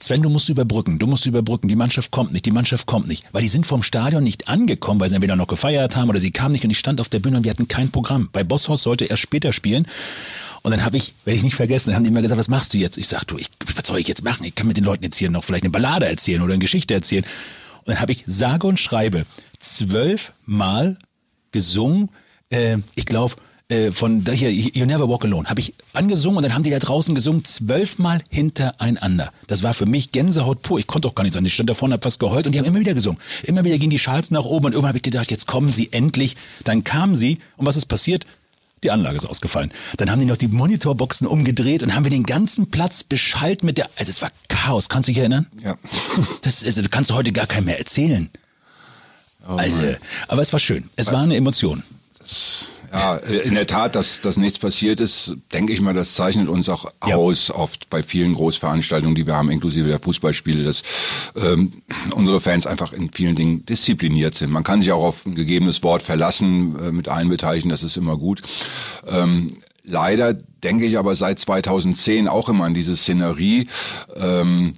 Sven, 0.00 0.20
du 0.20 0.28
musst 0.28 0.48
überbrücken, 0.48 0.98
du 0.98 1.06
musst 1.06 1.26
überbrücken, 1.26 1.68
die 1.68 1.76
Mannschaft 1.76 2.10
kommt 2.10 2.32
nicht, 2.32 2.44
die 2.44 2.50
Mannschaft 2.50 2.88
kommt 2.88 3.06
nicht. 3.06 3.24
Weil 3.30 3.42
die 3.42 3.48
sind 3.48 3.66
vom 3.66 3.84
Stadion 3.84 4.24
nicht 4.24 4.48
angekommen, 4.48 4.98
weil 4.98 5.10
sie 5.10 5.14
entweder 5.14 5.36
noch 5.36 5.46
gefeiert 5.46 5.94
haben 5.94 6.08
oder 6.08 6.18
sie 6.18 6.32
kamen 6.32 6.52
nicht 6.52 6.64
und 6.64 6.70
ich 6.70 6.78
stand 6.78 7.00
auf 7.00 7.08
der 7.08 7.20
Bühne 7.20 7.36
und 7.36 7.44
wir 7.44 7.52
hatten 7.52 7.68
kein 7.68 7.92
Programm. 7.92 8.30
Bei 8.32 8.42
Bosshaus 8.42 8.82
sollte 8.82 9.04
erst 9.04 9.22
später 9.22 9.52
spielen 9.52 9.86
und 10.62 10.70
dann 10.70 10.84
habe 10.84 10.96
ich, 10.96 11.14
werde 11.24 11.36
ich 11.36 11.42
nicht 11.44 11.54
vergessen, 11.54 11.94
haben 11.94 12.04
die 12.04 12.10
immer 12.10 12.22
gesagt, 12.22 12.38
was 12.38 12.48
machst 12.48 12.74
du 12.74 12.78
jetzt? 12.78 12.98
Ich 12.98 13.08
sag, 13.08 13.24
du, 13.24 13.38
ich, 13.38 13.48
was 13.74 13.86
soll 13.86 13.98
ich 13.98 14.08
jetzt 14.08 14.24
machen? 14.24 14.44
Ich 14.44 14.54
kann 14.54 14.66
mit 14.66 14.76
den 14.76 14.84
Leuten 14.84 15.04
jetzt 15.04 15.16
hier 15.16 15.30
noch 15.30 15.44
vielleicht 15.44 15.64
eine 15.64 15.70
Ballade 15.70 16.06
erzählen 16.06 16.42
oder 16.42 16.54
eine 16.54 16.60
Geschichte 16.60 16.94
erzählen. 16.94 17.24
Und 17.84 17.88
dann 17.88 18.00
habe 18.00 18.12
ich 18.12 18.24
sage 18.26 18.66
und 18.66 18.80
schreibe 18.80 19.26
zwölfmal 19.60 20.98
gesungen, 21.52 22.10
äh, 22.50 22.78
ich 22.94 23.06
glaube, 23.06 23.36
äh, 23.68 23.90
von 23.90 24.24
hier, 24.30 24.52
You 24.52 24.86
Never 24.86 25.08
Walk 25.08 25.24
Alone, 25.24 25.48
habe 25.48 25.60
ich 25.60 25.74
angesungen 25.92 26.36
und 26.36 26.42
dann 26.44 26.54
haben 26.54 26.62
die 26.62 26.70
da 26.70 26.78
draußen 26.78 27.14
gesungen, 27.14 27.44
zwölfmal 27.44 28.22
hintereinander. 28.30 29.32
Das 29.48 29.62
war 29.62 29.74
für 29.74 29.86
mich 29.86 30.12
Gänsehaut 30.12 30.62
pur. 30.62 30.78
Ich 30.78 30.86
konnte 30.86 31.08
auch 31.08 31.14
gar 31.14 31.24
nichts 31.24 31.36
an. 31.36 31.44
Ich 31.44 31.54
stand 31.54 31.68
da 31.68 31.74
vorne, 31.74 31.94
hab 31.94 32.04
fast 32.04 32.20
geheult 32.20 32.46
und 32.46 32.52
die 32.52 32.58
haben 32.58 32.66
immer 32.66 32.78
wieder 32.78 32.94
gesungen. 32.94 33.20
Immer 33.42 33.64
wieder 33.64 33.78
gingen 33.78 33.90
die 33.90 33.98
Schals 33.98 34.30
nach 34.30 34.44
oben 34.44 34.66
und 34.66 34.72
irgendwann 34.72 34.90
habe 34.90 34.98
ich 34.98 35.02
gedacht, 35.02 35.30
jetzt 35.30 35.46
kommen 35.46 35.68
sie 35.68 35.92
endlich. 35.92 36.36
Dann 36.64 36.84
kamen 36.84 37.16
sie 37.16 37.38
und 37.56 37.66
was 37.66 37.76
ist 37.76 37.86
passiert? 37.86 38.24
Die 38.82 38.90
Anlage 38.90 39.16
ist 39.16 39.24
ausgefallen. 39.24 39.72
Dann 39.96 40.10
haben 40.10 40.20
die 40.20 40.26
noch 40.26 40.36
die 40.36 40.48
Monitorboxen 40.48 41.26
umgedreht 41.26 41.82
und 41.82 41.94
haben 41.94 42.04
wir 42.04 42.10
den 42.10 42.24
ganzen 42.24 42.70
Platz 42.70 43.04
beschallt 43.04 43.62
mit 43.64 43.78
der. 43.78 43.88
Also 43.96 44.10
es 44.10 44.20
war 44.20 44.30
Chaos. 44.48 44.88
Kannst 44.88 45.08
du 45.08 45.12
dich 45.12 45.18
erinnern? 45.18 45.46
Ja. 45.62 45.76
Das 46.42 46.64
also, 46.64 46.82
du 46.82 46.88
kannst 46.88 47.10
heute 47.12 47.32
gar 47.32 47.46
keinem 47.46 47.66
mehr 47.66 47.78
erzählen. 47.78 48.30
Oh 49.48 49.56
also, 49.56 49.94
aber 50.28 50.42
es 50.42 50.52
war 50.52 50.60
schön. 50.60 50.90
Es 50.96 51.12
war 51.12 51.22
eine 51.22 51.36
Emotion. 51.36 51.82
Das 52.18 52.68
ja, 52.96 53.16
in 53.16 53.54
der 53.54 53.66
Tat, 53.66 53.94
dass, 53.94 54.20
dass 54.20 54.36
nichts 54.36 54.58
passiert 54.58 55.00
ist, 55.00 55.34
denke 55.52 55.72
ich 55.72 55.80
mal, 55.80 55.94
das 55.94 56.14
zeichnet 56.14 56.48
uns 56.48 56.68
auch 56.68 56.90
ja. 57.06 57.16
aus, 57.16 57.50
oft 57.50 57.90
bei 57.90 58.02
vielen 58.02 58.34
Großveranstaltungen, 58.34 59.14
die 59.14 59.26
wir 59.26 59.36
haben, 59.36 59.50
inklusive 59.50 59.88
der 59.88 60.00
Fußballspiele, 60.00 60.64
dass 60.64 60.82
ähm, 61.36 61.72
unsere 62.14 62.40
Fans 62.40 62.66
einfach 62.66 62.92
in 62.92 63.10
vielen 63.12 63.36
Dingen 63.36 63.66
diszipliniert 63.66 64.34
sind. 64.34 64.50
Man 64.50 64.64
kann 64.64 64.80
sich 64.80 64.92
auch 64.92 65.04
auf 65.04 65.26
ein 65.26 65.34
gegebenes 65.34 65.82
Wort 65.82 66.02
verlassen, 66.02 66.76
äh, 66.78 66.92
mit 66.92 67.08
allen 67.08 67.28
Beteiligten, 67.28 67.68
das 67.68 67.82
ist 67.82 67.96
immer 67.96 68.16
gut. 68.16 68.42
Ähm, 69.06 69.52
leider 69.84 70.34
denke 70.34 70.86
ich 70.86 70.98
aber 70.98 71.14
seit 71.14 71.38
2010 71.38 72.28
auch 72.28 72.48
immer 72.48 72.64
an 72.64 72.74
diese 72.74 72.96
Szenerie. 72.96 73.68
Ähm, 74.16 74.74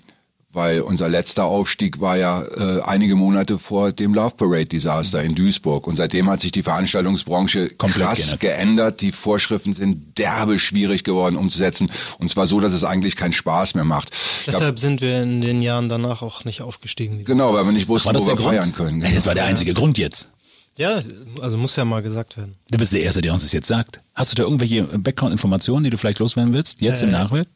weil 0.58 0.80
unser 0.80 1.08
letzter 1.08 1.44
Aufstieg 1.44 2.00
war 2.00 2.16
ja 2.16 2.42
äh, 2.42 2.82
einige 2.82 3.14
Monate 3.14 3.58
vor 3.58 3.92
dem 3.92 4.12
Love 4.12 4.34
Parade 4.36 4.66
Desaster 4.66 5.22
in 5.22 5.36
Duisburg 5.36 5.86
und 5.86 5.96
seitdem 5.96 6.28
hat 6.28 6.40
sich 6.40 6.50
die 6.50 6.64
Veranstaltungsbranche 6.64 7.70
Komplett 7.70 8.08
krass 8.08 8.18
geändert. 8.18 8.40
geändert. 8.40 9.00
Die 9.00 9.12
Vorschriften 9.12 9.72
sind 9.72 10.18
derbe 10.18 10.58
schwierig 10.58 11.04
geworden 11.04 11.36
umzusetzen 11.36 11.90
und 12.18 12.28
zwar 12.28 12.48
so, 12.48 12.58
dass 12.58 12.72
es 12.72 12.82
eigentlich 12.82 13.14
keinen 13.14 13.32
Spaß 13.32 13.76
mehr 13.76 13.84
macht. 13.84 14.10
Deshalb 14.46 14.74
glaub, 14.74 14.78
sind 14.80 15.00
wir 15.00 15.22
in 15.22 15.40
den 15.40 15.62
Jahren 15.62 15.88
danach 15.88 16.22
auch 16.22 16.44
nicht 16.44 16.60
aufgestiegen. 16.60 17.24
Genau, 17.24 17.54
weil 17.54 17.64
wir 17.64 17.72
nicht 17.72 17.88
wussten, 17.88 18.14
wo 18.14 18.26
wir 18.26 18.34
Grund? 18.34 18.48
feiern 18.48 18.72
können. 18.72 19.00
Das 19.00 19.26
war 19.26 19.34
der 19.34 19.44
einzige 19.44 19.70
ja. 19.70 19.78
Grund 19.78 19.96
jetzt. 19.96 20.28
Ja, 20.76 21.02
also 21.40 21.56
muss 21.56 21.74
ja 21.76 21.84
mal 21.84 22.02
gesagt 22.02 22.36
werden. 22.36 22.56
Du 22.70 22.78
bist 22.78 22.92
der 22.92 23.02
Erste, 23.02 23.20
der 23.20 23.32
uns 23.32 23.42
das 23.42 23.52
jetzt 23.52 23.66
sagt. 23.66 24.00
Hast 24.14 24.32
du 24.32 24.36
da 24.36 24.44
irgendwelche 24.44 24.84
Background-Informationen, 24.84 25.84
die 25.84 25.90
du 25.90 25.96
vielleicht 25.96 26.20
loswerden 26.20 26.52
willst, 26.52 26.80
jetzt 26.80 27.02
äh, 27.02 27.06
im 27.06 27.12
Nachwelt? 27.12 27.48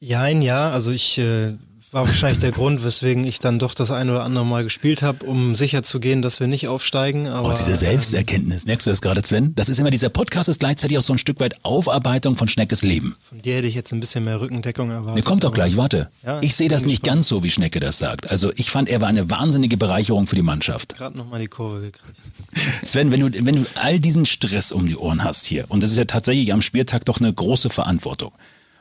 Ja, 0.00 0.28
ja, 0.28 0.70
also 0.70 0.92
ich 0.92 1.18
äh, 1.18 1.54
war 1.92 2.06
wahrscheinlich 2.06 2.40
der 2.40 2.52
Grund, 2.52 2.84
weswegen 2.84 3.24
ich 3.24 3.40
dann 3.40 3.58
doch 3.58 3.74
das 3.74 3.90
ein 3.90 4.10
oder 4.10 4.24
andere 4.24 4.44
Mal 4.44 4.64
gespielt 4.64 5.02
habe, 5.02 5.24
um 5.24 5.54
sicher 5.54 5.82
zu 5.82 6.00
gehen, 6.00 6.22
dass 6.22 6.40
wir 6.40 6.46
nicht 6.46 6.68
aufsteigen. 6.68 7.26
Aber, 7.26 7.48
oh, 7.48 7.54
diese 7.56 7.74
Selbsterkenntnis. 7.76 8.64
Merkst 8.66 8.86
du 8.86 8.90
das 8.90 9.00
gerade, 9.00 9.22
Sven? 9.24 9.54
Das 9.54 9.68
ist 9.68 9.78
immer, 9.78 9.90
dieser 9.90 10.08
Podcast 10.10 10.48
ist 10.48 10.60
gleichzeitig 10.60 10.98
auch 10.98 11.02
so 11.02 11.14
ein 11.14 11.18
Stück 11.18 11.40
weit 11.40 11.64
Aufarbeitung 11.64 12.36
von 12.36 12.48
Schneckes 12.48 12.82
Leben. 12.82 13.16
Von 13.28 13.40
dir 13.40 13.56
hätte 13.56 13.66
ich 13.66 13.74
jetzt 13.74 13.92
ein 13.92 14.00
bisschen 14.00 14.24
mehr 14.24 14.40
Rückendeckung 14.40 14.90
erwartet. 14.90 15.16
Mir 15.16 15.22
kommt 15.22 15.44
doch 15.44 15.52
gleich, 15.52 15.76
warte. 15.76 16.10
Ja, 16.24 16.40
ich 16.42 16.56
sehe 16.56 16.68
das 16.68 16.84
nicht 16.84 17.02
gespannt. 17.02 17.16
ganz 17.16 17.28
so, 17.28 17.42
wie 17.42 17.50
Schnecke 17.50 17.80
das 17.80 17.98
sagt. 17.98 18.28
Also 18.30 18.52
ich 18.56 18.70
fand, 18.70 18.88
er 18.88 19.00
war 19.00 19.08
eine 19.08 19.30
wahnsinnige 19.30 19.76
Bereicherung 19.76 20.26
für 20.26 20.36
die 20.36 20.42
Mannschaft. 20.42 20.96
Gerade 20.96 21.16
nochmal 21.16 21.40
die 21.40 21.48
Kurve 21.48 21.80
gekriegt. 21.80 22.16
Sven, 22.84 23.10
wenn 23.10 23.20
du, 23.20 23.46
wenn 23.46 23.56
du 23.56 23.66
all 23.80 23.98
diesen 23.98 24.26
Stress 24.26 24.72
um 24.72 24.86
die 24.86 24.96
Ohren 24.96 25.24
hast 25.24 25.46
hier, 25.46 25.64
und 25.68 25.82
das 25.82 25.90
ist 25.90 25.96
ja 25.96 26.04
tatsächlich 26.04 26.52
am 26.52 26.60
Spieltag 26.60 27.04
doch 27.04 27.20
eine 27.20 27.32
große 27.32 27.70
Verantwortung. 27.70 28.32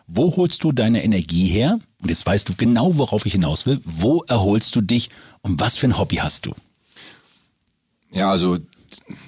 Wo 0.08 0.36
holst 0.36 0.63
du 0.63 0.72
deine 0.72 1.04
Energie 1.04 1.48
her? 1.48 1.80
Und 2.02 2.10
jetzt 2.10 2.26
weißt 2.26 2.48
du 2.48 2.54
genau, 2.56 2.98
worauf 2.98 3.26
ich 3.26 3.34
hinaus 3.34 3.65
will. 3.65 3.82
Wo 3.84 4.24
erholst 4.28 4.76
du 4.76 4.82
dich 4.82 5.10
und 5.41 5.60
was 5.60 5.78
für 5.78 5.88
ein 5.88 5.98
Hobby 5.98 6.17
hast 6.17 6.46
du? 6.46 6.54
Ja, 8.12 8.32
also 8.32 8.58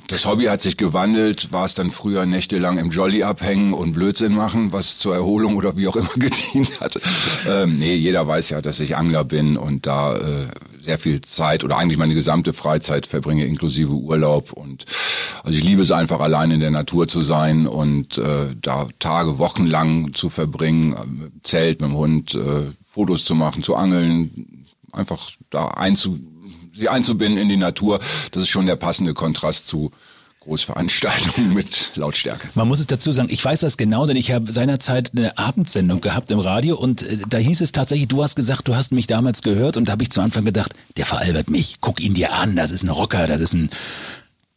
das 0.08 0.26
Hobby 0.26 0.46
hat 0.46 0.62
sich 0.62 0.78
gewandelt, 0.78 1.52
war 1.52 1.66
es 1.66 1.76
dann 1.76 1.92
früher 1.92 2.26
nächtelang 2.26 2.78
im 2.78 2.90
Jolly 2.90 3.24
abhängen 3.24 3.74
und 3.74 3.94
Blödsinn 3.94 4.34
machen, 4.34 4.72
was 4.72 4.98
zur 4.98 5.14
Erholung 5.16 5.56
oder 5.58 5.78
wie 5.78 5.88
auch 5.88 5.96
immer 5.96 6.14
gedient 6.16 6.80
hat. 6.80 7.00
Ähm, 7.48 7.78
nee, 7.78 7.96
jeder 7.96 8.28
weiß 8.28 8.50
ja, 8.50 8.62
dass 8.62 8.80
ich 8.80 8.96
Angler 8.98 9.24
bin 9.24 9.58
und 9.58 9.86
da 9.86 10.16
äh, 10.16 10.48
sehr 10.82 10.98
viel 10.98 11.22
Zeit 11.22 11.64
oder 11.64 11.78
eigentlich 11.78 11.98
meine 11.98 12.14
gesamte 12.14 12.54
Freizeit 12.54 13.08
verbringe, 13.08 13.46
inklusive 13.46 13.94
Urlaub. 13.94 14.54
Und 14.54 14.86
also 15.44 15.58
ich 15.58 15.64
liebe 15.64 15.82
es 15.82 15.92
einfach 15.92 16.20
allein 16.20 16.52
in 16.52 16.60
der 16.60 16.72
Natur 16.72 17.08
zu 17.08 17.22
sein 17.22 17.68
und 17.68 18.18
äh, 18.18 18.56
da 18.62 18.88
Tage, 19.00 19.40
Wochen 19.40 19.66
lang 19.66 20.14
zu 20.14 20.30
verbringen, 20.30 20.94
äh, 20.94 21.48
Zelt 21.48 21.82
mit 21.82 21.90
dem 21.90 21.98
Hund, 21.98 22.36
äh, 22.36 22.72
Fotos 22.88 23.24
zu 23.24 23.36
machen, 23.36 23.64
zu 23.64 23.76
angeln, 23.76 24.66
einfach 24.92 25.32
da 25.50 25.68
einzu 25.68 26.20
sie 26.80 26.90
einzubinden 26.90 27.42
in 27.42 27.50
die 27.50 27.58
Natur, 27.58 28.00
das 28.32 28.44
ist 28.44 28.50
schon 28.50 28.66
der 28.66 28.78
passende 28.78 29.14
Kontrast 29.14 29.68
zu 29.68 29.92
Großveranstaltungen 30.50 31.54
mit 31.54 31.92
Lautstärke. 31.96 32.50
Man 32.56 32.68
muss 32.68 32.80
es 32.80 32.88
dazu 32.88 33.12
sagen, 33.12 33.30
ich 33.32 33.46
weiß 33.46 33.60
das 33.60 33.78
genau, 33.78 34.08
denn 34.08 34.18
ich 34.18 34.32
habe 34.32 34.52
seinerzeit 34.52 35.12
eine 35.16 35.38
Abendsendung 35.38 36.02
gehabt 36.02 36.32
im 36.32 36.40
Radio 36.40 36.76
und 36.76 37.04
äh, 37.04 37.20
da 37.30 37.38
hieß 37.38 37.62
es 37.62 37.72
tatsächlich, 37.72 38.08
du 38.08 38.24
hast 38.24 38.36
gesagt, 38.36 38.68
du 38.68 38.76
hast 38.76 38.92
mich 38.92 39.06
damals 39.06 39.44
gehört 39.44 39.78
und 39.78 39.88
da 39.88 39.92
habe 39.92 40.04
ich 40.04 40.10
zu 40.10 40.22
Anfang 40.22 40.46
gedacht, 40.46 40.74
der 40.98 41.06
veralbert 41.06 41.52
mich, 41.52 41.78
guck 41.82 42.02
ihn 42.02 42.16
dir 42.16 42.34
an, 42.34 42.56
das 42.56 42.72
ist 42.72 42.84
ein 42.84 42.90
Rocker, 42.90 43.28
das 43.28 43.40
ist 43.42 43.54
ein 43.54 43.70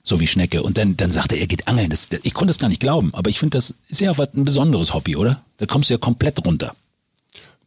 so 0.02 0.18
wie 0.18 0.26
Schnecke. 0.26 0.62
Und 0.62 0.78
dann, 0.78 0.96
dann 0.96 1.10
sagte 1.10 1.36
er, 1.36 1.42
er 1.42 1.46
geht 1.46 1.68
angeln. 1.68 1.90
Das, 1.90 2.08
ich 2.22 2.34
konnte 2.34 2.48
das 2.48 2.58
gar 2.58 2.68
nicht 2.68 2.80
glauben, 2.80 3.12
aber 3.14 3.30
ich 3.30 3.38
finde, 3.38 3.58
das 3.58 3.74
ist 3.88 4.00
ja 4.00 4.12
ein 4.12 4.44
besonderes 4.44 4.94
Hobby, 4.94 5.14
oder? 5.14 5.42
Da 5.58 5.66
kommst 5.66 5.90
du 5.90 5.94
ja 5.94 5.98
komplett 5.98 6.44
runter. 6.44 6.74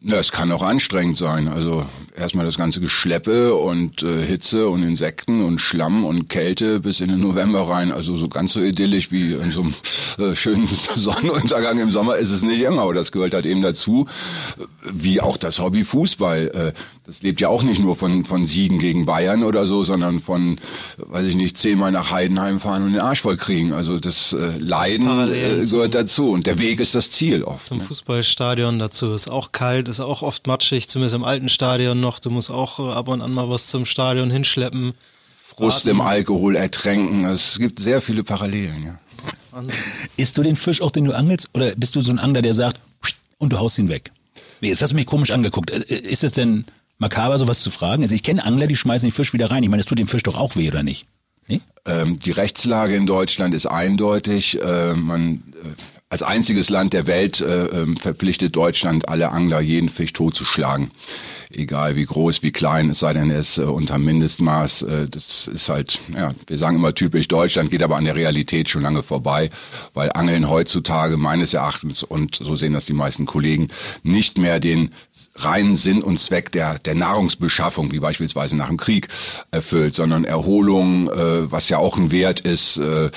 Ja, 0.07 0.17
es 0.17 0.31
kann 0.31 0.51
auch 0.51 0.61
anstrengend 0.61 1.17
sein. 1.17 1.47
Also 1.47 1.83
erstmal 2.15 2.45
das 2.45 2.57
ganze 2.57 2.79
Geschleppe 2.79 3.55
und 3.55 4.03
äh, 4.03 4.23
Hitze 4.23 4.69
und 4.69 4.83
Insekten 4.83 5.43
und 5.43 5.59
Schlamm 5.59 6.05
und 6.05 6.29
Kälte 6.29 6.79
bis 6.79 6.99
in 6.99 7.09
den 7.09 7.21
November 7.21 7.67
rein. 7.67 7.91
Also 7.91 8.15
so 8.15 8.29
ganz 8.29 8.53
so 8.53 8.61
idyllisch 8.61 9.11
wie 9.11 9.33
in 9.33 9.49
so 9.49 9.61
einem 9.61 9.73
äh, 10.19 10.35
schönen 10.35 10.67
Sonnenuntergang 10.95 11.79
im 11.79 11.89
Sommer 11.89 12.17
ist 12.17 12.29
es 12.29 12.43
nicht 12.43 12.61
immer. 12.61 12.83
Aber 12.83 12.93
das 12.93 13.11
gehört 13.11 13.33
halt 13.33 13.47
eben 13.47 13.63
dazu, 13.63 14.07
wie 14.83 15.21
auch 15.21 15.37
das 15.37 15.57
Hobby 15.57 15.83
Fußball. 15.83 16.73
Äh, 16.73 16.73
das 17.05 17.21
lebt 17.21 17.39
ja 17.39 17.49
auch 17.49 17.61
nicht 17.61 17.79
nur 17.79 17.95
von, 17.95 18.25
von 18.25 18.45
Siegen 18.45 18.79
gegen 18.79 19.05
Bayern 19.05 19.43
oder 19.43 19.67
so, 19.67 19.83
sondern 19.83 20.21
von, 20.21 20.57
weiß 20.97 21.27
ich 21.27 21.35
nicht, 21.35 21.55
zehnmal 21.55 21.91
nach 21.91 22.09
Heidenheim 22.09 22.59
fahren 22.59 22.83
und 22.83 22.93
den 22.93 23.01
Arsch 23.01 23.21
voll 23.21 23.37
kriegen. 23.37 23.73
Also 23.73 23.99
das 23.99 24.33
äh, 24.33 24.57
Leiden 24.57 25.07
äh, 25.31 25.63
gehört 25.63 25.93
dazu. 25.93 26.31
Und 26.31 26.47
der 26.47 26.57
Weg 26.57 26.79
ist 26.79 26.95
das 26.95 27.11
Ziel 27.11 27.43
oft. 27.43 27.67
Zum 27.67 27.77
ne? 27.77 27.83
Fußballstadion 27.83 28.79
dazu 28.79 29.13
ist 29.13 29.29
auch 29.29 29.51
kalt, 29.51 29.87
ist 29.99 30.05
auch 30.05 30.21
oft 30.21 30.47
matschig, 30.47 30.87
zumindest 30.87 31.15
im 31.15 31.23
alten 31.23 31.49
Stadion 31.49 31.99
noch. 31.99 32.19
Du 32.19 32.29
musst 32.29 32.51
auch 32.51 32.79
äh, 32.79 32.93
ab 32.93 33.07
und 33.07 33.21
an 33.21 33.31
mal 33.31 33.49
was 33.49 33.67
zum 33.67 33.85
Stadion 33.85 34.29
hinschleppen. 34.29 34.93
Frust 35.43 35.87
im 35.87 36.01
Alkohol 36.01 36.55
ertränken. 36.55 37.25
Es 37.25 37.57
gibt 37.59 37.79
sehr 37.79 38.01
viele 38.01 38.23
Parallelen, 38.23 38.83
ja. 38.85 38.95
Isst 40.17 40.37
du 40.37 40.43
den 40.43 40.55
Fisch 40.57 40.81
auch, 40.81 40.91
den 40.91 41.05
du 41.05 41.13
angelst? 41.13 41.49
Oder 41.53 41.75
bist 41.75 41.95
du 41.95 42.01
so 42.01 42.11
ein 42.11 42.19
Angler, 42.19 42.41
der 42.41 42.53
sagt, 42.53 42.81
und 43.37 43.53
du 43.53 43.59
haust 43.59 43.79
ihn 43.79 43.89
weg? 43.89 44.11
Nee, 44.61 44.69
jetzt 44.69 44.81
hast 44.81 44.91
du 44.91 44.95
mich 44.95 45.05
komisch 45.05 45.31
angeguckt. 45.31 45.71
Äh, 45.71 45.83
Ist 45.95 46.23
es 46.23 46.33
denn 46.33 46.65
makaber, 46.97 47.37
sowas 47.37 47.61
zu 47.61 47.71
fragen? 47.71 48.03
Also 48.03 48.15
ich 48.15 48.23
kenne 48.23 48.45
Angler, 48.45 48.67
die 48.67 48.75
schmeißen 48.75 49.07
den 49.07 49.13
Fisch 49.13 49.33
wieder 49.33 49.51
rein. 49.51 49.63
Ich 49.63 49.69
meine, 49.69 49.81
das 49.81 49.87
tut 49.87 49.99
dem 49.99 50.07
Fisch 50.07 50.23
doch 50.23 50.37
auch 50.37 50.55
weh, 50.55 50.67
oder 50.67 50.83
nicht? 50.83 51.07
Nee? 51.47 51.61
Ähm, 51.85 52.19
die 52.19 52.31
Rechtslage 52.31 52.95
in 52.95 53.05
Deutschland 53.05 53.53
ist 53.53 53.67
eindeutig. 53.67 54.59
Äh, 54.61 54.93
man 54.95 55.43
äh, 55.63 55.94
als 56.09 56.21
einziges 56.21 56.69
Land 56.69 56.93
der 56.93 57.07
Welt 57.07 57.41
äh, 57.41 57.65
ähm, 57.65 57.97
verpflichtet 57.97 58.55
Deutschland 58.55 59.09
alle 59.09 59.31
Angler, 59.31 59.59
jeden 59.59 59.89
Fisch 59.89 60.13
totzuschlagen. 60.13 60.91
Egal 61.51 61.95
wie 61.95 62.05
groß, 62.05 62.43
wie 62.43 62.51
klein, 62.51 62.91
es 62.91 62.99
sei 62.99 63.13
denn, 63.13 63.31
er 63.31 63.39
ist 63.39 63.57
äh, 63.57 63.63
unter 63.63 63.97
Mindestmaß. 63.97 64.83
Äh, 64.83 65.09
das 65.09 65.47
ist 65.47 65.67
halt, 65.67 65.99
ja, 66.15 66.33
wir 66.45 66.57
sagen 66.59 66.77
immer 66.77 66.93
typisch 66.93 67.27
Deutschland, 67.27 67.71
geht 67.71 67.81
aber 67.81 67.95
an 67.95 68.05
der 68.05 68.15
Realität 68.15 68.69
schon 68.69 68.83
lange 68.83 69.01
vorbei, 69.01 69.49
weil 69.93 70.11
Angeln 70.11 70.47
heutzutage 70.47 71.17
meines 71.17 71.55
Erachtens, 71.55 72.03
und 72.03 72.35
so 72.35 72.55
sehen 72.55 72.73
das 72.73 72.85
die 72.85 72.93
meisten 72.93 73.25
Kollegen, 73.25 73.69
nicht 74.03 74.37
mehr 74.37 74.59
den 74.59 74.91
reinen 75.35 75.75
Sinn 75.75 76.03
und 76.03 76.19
Zweck 76.19 76.51
der, 76.51 76.77
der 76.79 76.95
Nahrungsbeschaffung, 76.95 77.91
wie 77.91 77.99
beispielsweise 77.99 78.55
nach 78.55 78.67
dem 78.67 78.77
Krieg, 78.77 79.07
erfüllt, 79.49 79.95
sondern 79.95 80.23
Erholung, 80.23 81.09
äh, 81.09 81.51
was 81.51 81.67
ja 81.69 81.79
auch 81.79 81.97
ein 81.97 82.11
Wert 82.11 82.41
ist, 82.41 82.77
äh, 82.77 83.09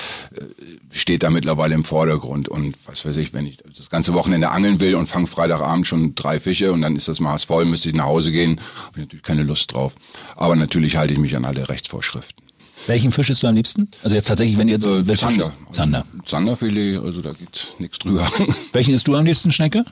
steht 0.91 1.23
da 1.23 1.29
mittlerweile 1.29 1.75
im 1.75 1.83
Vordergrund. 1.83 2.49
Und 2.49 2.75
was 2.85 3.05
weiß 3.05 3.15
ich, 3.17 3.33
wenn 3.33 3.45
ich 3.45 3.57
das 3.77 3.89
ganze 3.89 4.13
Wochenende 4.13 4.49
angeln 4.49 4.79
will 4.79 4.95
und 4.95 5.07
fange 5.07 5.27
Freitagabend 5.27 5.85
schon 5.87 6.15
drei 6.15 6.39
Fische 6.39 6.71
und 6.71 6.81
dann 6.81 6.95
ist 6.95 7.07
das 7.07 7.19
Maß 7.19 7.43
voll, 7.43 7.65
müsste 7.65 7.89
ich 7.89 7.95
nach 7.95 8.05
Hause 8.05 8.31
gehen, 8.31 8.59
habe 8.85 8.91
ich 8.99 9.05
natürlich 9.05 9.23
keine 9.23 9.43
Lust 9.43 9.73
drauf. 9.73 9.93
Aber 10.35 10.55
natürlich 10.55 10.95
halte 10.97 11.13
ich 11.13 11.19
mich 11.19 11.35
an 11.35 11.45
alle 11.45 11.69
Rechtsvorschriften. 11.69 12.43
Welchen 12.87 13.11
Fisch 13.11 13.29
isst 13.29 13.43
du 13.43 13.47
am 13.47 13.55
liebsten? 13.55 13.89
Also 14.03 14.15
jetzt 14.15 14.27
tatsächlich, 14.27 14.57
wenn 14.57 14.67
du 14.67 14.73
jetzt 14.73 14.85
Äh, 14.85 15.05
welchen 15.07 15.29
Zander. 15.29 15.45
Fisch- 15.45 15.71
Zander. 15.71 16.05
Zanderfilet, 16.25 16.97
also 16.97 17.21
da 17.21 17.33
geht 17.33 17.73
nichts 17.77 17.99
drüber. 17.99 18.31
Welchen 18.71 18.93
isst 18.93 19.07
du 19.07 19.15
am 19.15 19.25
liebsten, 19.25 19.51
Schnecke? 19.51 19.83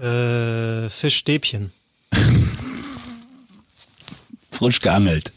Äh, 0.00 0.90
Fischstäbchen. 0.90 1.72
Frisch 4.50 4.80
geangelt. 4.80 5.32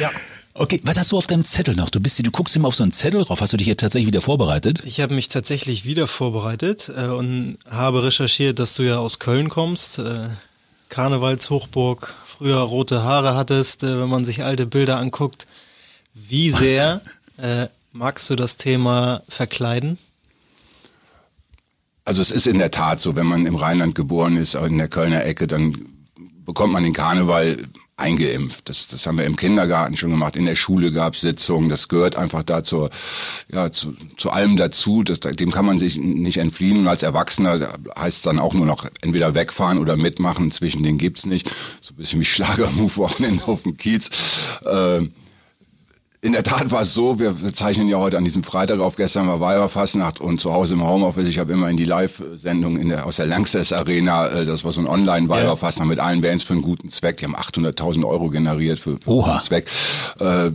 Ja. 0.00 0.10
Okay, 0.54 0.80
was 0.84 0.98
hast 0.98 1.12
du 1.12 1.16
auf 1.16 1.26
deinem 1.26 1.44
Zettel 1.44 1.74
noch? 1.74 1.88
Du 1.88 1.98
bist, 1.98 2.24
du 2.24 2.30
guckst 2.30 2.54
immer 2.56 2.68
auf 2.68 2.74
so 2.74 2.82
einen 2.82 2.92
Zettel 2.92 3.24
drauf. 3.24 3.40
Hast 3.40 3.54
du 3.54 3.56
dich 3.56 3.66
hier 3.66 3.76
tatsächlich 3.76 4.08
wieder 4.08 4.20
vorbereitet? 4.20 4.82
Ich 4.84 5.00
habe 5.00 5.14
mich 5.14 5.28
tatsächlich 5.28 5.86
wieder 5.86 6.06
vorbereitet 6.06 6.92
äh, 6.94 7.06
und 7.06 7.56
habe 7.70 8.04
recherchiert, 8.04 8.58
dass 8.58 8.74
du 8.74 8.82
ja 8.82 8.98
aus 8.98 9.18
Köln 9.18 9.48
kommst. 9.48 9.98
Äh, 9.98 10.28
Karnevalshochburg, 10.90 12.14
früher 12.26 12.58
rote 12.58 13.02
Haare 13.02 13.34
hattest, 13.34 13.82
äh, 13.82 13.98
wenn 13.98 14.10
man 14.10 14.26
sich 14.26 14.44
alte 14.44 14.66
Bilder 14.66 14.98
anguckt. 14.98 15.46
Wie 16.12 16.50
sehr 16.50 17.00
äh, 17.38 17.68
magst 17.92 18.28
du 18.28 18.36
das 18.36 18.58
Thema 18.58 19.22
Verkleiden? 19.30 19.96
Also 22.04 22.20
es 22.20 22.30
ist 22.30 22.46
in 22.46 22.58
der 22.58 22.70
Tat 22.70 23.00
so, 23.00 23.16
wenn 23.16 23.26
man 23.26 23.46
im 23.46 23.56
Rheinland 23.56 23.94
geboren 23.94 24.36
ist, 24.36 24.54
in 24.54 24.76
der 24.76 24.88
Kölner 24.88 25.24
Ecke, 25.24 25.46
dann 25.46 25.86
bekommt 26.44 26.74
man 26.74 26.82
den 26.82 26.92
Karneval 26.92 27.68
eingeimpft. 27.96 28.68
Das, 28.68 28.86
das 28.88 29.06
haben 29.06 29.18
wir 29.18 29.24
im 29.24 29.36
Kindergarten 29.36 29.96
schon 29.96 30.10
gemacht. 30.10 30.36
In 30.36 30.46
der 30.46 30.54
Schule 30.54 30.92
gab 30.92 31.14
es 31.14 31.20
Sitzungen. 31.20 31.68
Das 31.68 31.88
gehört 31.88 32.16
einfach 32.16 32.42
dazu, 32.42 32.88
ja, 33.52 33.70
zu, 33.70 33.94
zu 34.16 34.30
allem 34.30 34.56
dazu. 34.56 35.02
Das, 35.02 35.20
dem 35.20 35.50
kann 35.50 35.66
man 35.66 35.78
sich 35.78 35.96
nicht 35.96 36.38
entfliehen. 36.38 36.78
Und 36.78 36.88
als 36.88 37.02
Erwachsener 37.02 37.68
heißt 37.98 38.18
es 38.18 38.22
dann 38.22 38.38
auch 38.38 38.54
nur 38.54 38.66
noch 38.66 38.86
entweder 39.00 39.34
wegfahren 39.34 39.78
oder 39.78 39.96
mitmachen. 39.96 40.50
Zwischen 40.50 40.82
denen 40.82 40.98
gibt's 40.98 41.26
nicht. 41.26 41.50
So 41.80 41.94
ein 41.94 41.96
bisschen 41.96 42.20
wie 42.20 42.24
Schlagermove-Wochenende 42.24 43.46
auf 43.46 43.62
dem 43.62 43.76
Kiez. 43.76 44.10
Ähm, 44.66 45.12
in 46.24 46.32
der 46.32 46.44
Tat 46.44 46.70
war 46.70 46.82
es 46.82 46.94
so, 46.94 47.18
wir 47.18 47.34
zeichnen 47.52 47.88
ja 47.88 47.98
heute 47.98 48.16
an 48.16 48.22
diesem 48.22 48.44
Freitag 48.44 48.78
auf, 48.78 48.94
gestern 48.94 49.26
war 49.26 49.40
Weiberfastnacht 49.40 50.20
und 50.20 50.40
zu 50.40 50.52
Hause 50.52 50.74
im 50.74 50.86
Homeoffice, 50.86 51.24
ich 51.24 51.40
habe 51.40 51.52
immer 51.52 51.68
in 51.68 51.76
die 51.76 51.84
Live-Sendung 51.84 52.78
in 52.78 52.90
der, 52.90 53.06
aus 53.06 53.16
der 53.16 53.26
Lanxess 53.26 53.72
Arena, 53.72 54.28
äh, 54.28 54.44
das 54.44 54.64
war 54.64 54.70
so 54.70 54.80
ein 54.80 54.86
Online-Weiberfastnacht 54.86 55.88
mit 55.88 55.98
allen 55.98 56.20
Bands 56.20 56.44
für 56.44 56.52
einen 56.52 56.62
guten 56.62 56.90
Zweck, 56.90 57.16
die 57.16 57.24
haben 57.24 57.34
800.000 57.34 58.06
Euro 58.06 58.30
generiert 58.30 58.78
für, 58.78 58.98
für 58.98 59.10
einen 59.10 59.18
Oha. 59.18 59.32
guten 59.32 59.44
Zweck. 59.44 59.66
Äh, 60.20 60.50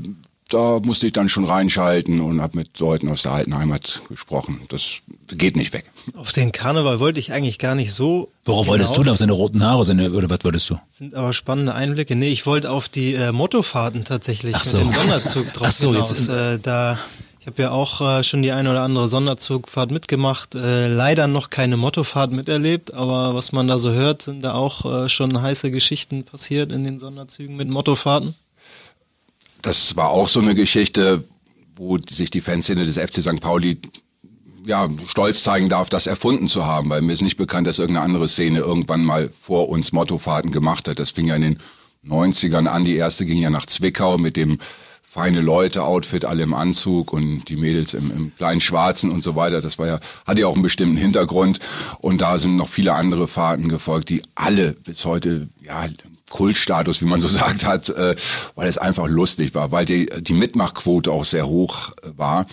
da 0.49 0.79
musste 0.79 1.07
ich 1.07 1.13
dann 1.13 1.29
schon 1.29 1.45
reinschalten 1.45 2.21
und 2.21 2.41
habe 2.41 2.57
mit 2.57 2.79
Leuten 2.79 3.10
aus 3.10 3.23
der 3.23 3.33
alten 3.33 3.57
Heimat 3.57 4.01
gesprochen. 4.10 4.62
Das 4.69 4.99
geht 5.29 5.55
nicht 5.55 5.73
weg. 5.73 5.86
Auf 6.15 6.31
den 6.31 6.51
Karneval 6.51 6.99
wollte 6.99 7.19
ich 7.19 7.33
eigentlich 7.33 7.60
gar 7.60 7.75
nicht 7.75 7.91
so. 7.93 8.31
Worauf 8.45 8.67
wolltest 8.67 8.95
du 8.97 9.03
denn? 9.03 9.12
Auf 9.12 9.17
seine 9.19 9.33
roten 9.33 9.63
Haare? 9.63 9.83
Seine, 9.83 10.12
oder 10.12 10.29
was 10.29 10.39
wolltest 10.43 10.69
du? 10.69 10.79
Sind 10.88 11.15
aber 11.15 11.33
spannende 11.33 11.75
Einblicke. 11.75 12.15
Nee, 12.15 12.29
ich 12.29 12.45
wollte 12.45 12.71
auf 12.71 12.88
die 12.89 13.13
äh, 13.13 13.31
Mottofahrten 13.31 14.03
tatsächlich 14.05 14.55
Ach 14.55 14.63
so. 14.63 14.77
mit 14.77 14.88
dem 14.88 14.93
Sonderzug 14.93 15.53
drauf 15.53 15.67
Ach 15.69 15.71
so, 15.71 15.91
hinaus. 15.93 16.10
jetzt- 16.12 16.29
äh, 16.29 16.60
da, 16.60 16.97
ich 17.41 17.47
habe 17.47 17.62
ja 17.62 17.71
auch 17.71 18.01
äh, 18.19 18.23
schon 18.23 18.41
die 18.41 18.51
eine 18.53 18.71
oder 18.71 18.81
andere 18.83 19.07
Sonderzugfahrt 19.10 19.91
mitgemacht. 19.91 20.55
Äh, 20.55 20.88
leider 20.88 21.27
noch 21.27 21.49
keine 21.49 21.75
Mottofahrt 21.77 22.31
miterlebt, 22.31 22.93
aber 22.93 23.36
was 23.36 23.51
man 23.51 23.67
da 23.67 23.79
so 23.79 23.91
hört, 23.91 24.21
sind 24.21 24.41
da 24.43 24.53
auch 24.53 24.86
äh, 25.05 25.10
schon 25.10 25.41
heiße 25.41 25.71
Geschichten 25.71 26.23
passiert 26.23 26.71
in 26.71 26.83
den 26.86 26.99
Sonderzügen 26.99 27.55
mit 27.57 27.67
Mottofahrten. 27.67 28.36
Das 29.67 29.97
war 29.97 30.12
auch 30.12 30.30
so 30.30 30.39
eine 30.39 30.56
Geschichte, 30.56 31.25
wo 31.75 31.97
sich 31.97 32.32
die 32.32 32.39
Fanszene 32.39 32.86
des 32.86 32.97
FC 32.97 33.21
St. 33.21 33.41
Pauli 33.41 33.82
ja, 34.65 34.88
stolz 35.08 35.43
zeigen 35.43 35.67
darf, 35.67 35.89
das 35.89 36.08
erfunden 36.08 36.47
zu 36.47 36.65
haben, 36.65 36.89
weil 36.89 37.01
mir 37.01 37.12
ist 37.12 37.21
nicht 37.21 37.36
bekannt, 37.36 37.67
dass 37.67 37.77
irgendeine 37.77 38.06
andere 38.06 38.30
Szene 38.30 38.60
irgendwann 38.60 39.03
mal 39.03 39.30
vor 39.30 39.67
uns 39.67 39.91
Mottofahrten 39.91 40.51
gemacht 40.51 40.88
hat. 40.88 40.99
Das 40.99 41.12
fing 41.12 41.27
ja 41.27 41.36
in 41.36 41.41
den 41.41 41.60
90ern 42.06 42.67
an. 42.67 42.86
Die 42.86 42.95
erste 42.95 43.25
ging 43.25 43.39
ja 43.39 43.49
nach 43.49 43.65
Zwickau 43.65 44.17
mit 44.17 44.38
dem 44.38 44.58
feine 45.01 45.41
Leute-Outfit, 45.41 46.23
alle 46.23 46.43
im 46.43 46.53
Anzug 46.53 47.12
und 47.12 47.45
die 47.49 47.58
Mädels 47.58 47.93
im, 47.93 48.12
im 48.12 48.36
kleinen 48.38 48.62
Schwarzen 48.62 49.12
und 49.12 49.21
so 49.21 49.36
weiter. 49.36 49.62
Das 49.62 49.77
war 49.80 49.88
ja, 49.88 49.99
hatte 50.25 50.41
ja 50.41 50.47
auch 50.47 50.53
einen 50.53 50.63
bestimmten 50.63 50.97
Hintergrund. 50.97 51.60
Und 51.99 52.21
da 52.21 52.39
sind 52.39 52.56
noch 52.56 52.69
viele 52.69 52.93
andere 52.93 53.27
Fahrten 53.27 53.67
gefolgt, 53.67 54.10
die 54.10 54.21
alle 54.36 54.73
bis 54.73 55.03
heute, 55.03 55.49
ja, 55.62 55.88
Kultstatus, 56.29 57.01
wie 57.01 57.05
man 57.05 57.21
so 57.21 57.27
sagt 57.37 57.65
hat, 57.65 57.89
äh, 57.89 58.15
weil 58.55 58.67
es 58.67 58.77
einfach 58.77 59.07
lustig 59.07 59.55
war, 59.55 59.71
weil 59.71 59.85
die, 59.85 60.07
die 60.19 60.33
Mitmachquote 60.33 61.11
auch 61.11 61.25
sehr 61.25 61.47
hoch 61.47 61.91
äh, 62.03 62.09
war. 62.17 62.45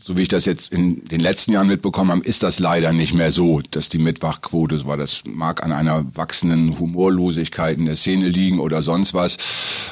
So 0.00 0.16
wie 0.16 0.22
ich 0.22 0.28
das 0.28 0.44
jetzt 0.44 0.72
in 0.72 1.04
den 1.06 1.20
letzten 1.20 1.52
Jahren 1.52 1.68
mitbekommen 1.68 2.10
habe, 2.10 2.24
ist 2.24 2.42
das 2.42 2.58
leider 2.58 2.92
nicht 2.92 3.14
mehr 3.14 3.32
so, 3.32 3.62
dass 3.70 3.88
die 3.88 3.98
Mitmachquote 3.98 4.78
so 4.78 4.86
war. 4.86 4.96
Das 4.96 5.22
mag 5.24 5.62
an 5.62 5.72
einer 5.72 6.04
wachsenden 6.14 6.78
Humorlosigkeit 6.78 7.78
in 7.78 7.86
der 7.86 7.96
Szene 7.96 8.28
liegen 8.28 8.60
oder 8.60 8.82
sonst 8.82 9.14
was. 9.14 9.36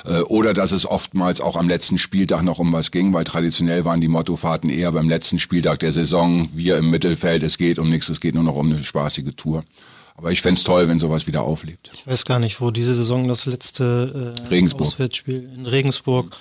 Äh, 0.04 0.20
oder 0.22 0.54
dass 0.54 0.72
es 0.72 0.86
oftmals 0.86 1.40
auch 1.40 1.56
am 1.56 1.68
letzten 1.68 1.98
Spieltag 1.98 2.42
noch 2.42 2.58
um 2.58 2.72
was 2.72 2.90
ging, 2.90 3.12
weil 3.12 3.24
traditionell 3.24 3.84
waren 3.84 4.00
die 4.00 4.08
Mottofahrten 4.08 4.70
eher 4.70 4.92
beim 4.92 5.08
letzten 5.08 5.38
Spieltag 5.38 5.80
der 5.80 5.92
Saison. 5.92 6.48
Wir 6.54 6.76
im 6.76 6.90
Mittelfeld, 6.90 7.42
es 7.42 7.58
geht 7.58 7.78
um 7.78 7.90
nichts, 7.90 8.08
es 8.08 8.20
geht 8.20 8.34
nur 8.34 8.44
noch 8.44 8.56
um 8.56 8.70
eine 8.70 8.84
spaßige 8.84 9.34
Tour. 9.36 9.64
Aber 10.16 10.32
ich 10.32 10.40
fänd's 10.40 10.64
toll, 10.64 10.88
wenn 10.88 10.98
sowas 10.98 11.26
wieder 11.26 11.42
auflebt. 11.42 11.90
Ich 11.92 12.06
weiß 12.06 12.24
gar 12.24 12.38
nicht, 12.38 12.60
wo 12.60 12.70
diese 12.70 12.94
Saison 12.94 13.28
das 13.28 13.44
letzte 13.46 14.34
äh, 14.44 14.48
Regensburg. 14.48 14.86
Auswärtsspiel 14.86 15.50
in 15.54 15.66
Regensburg. 15.66 16.36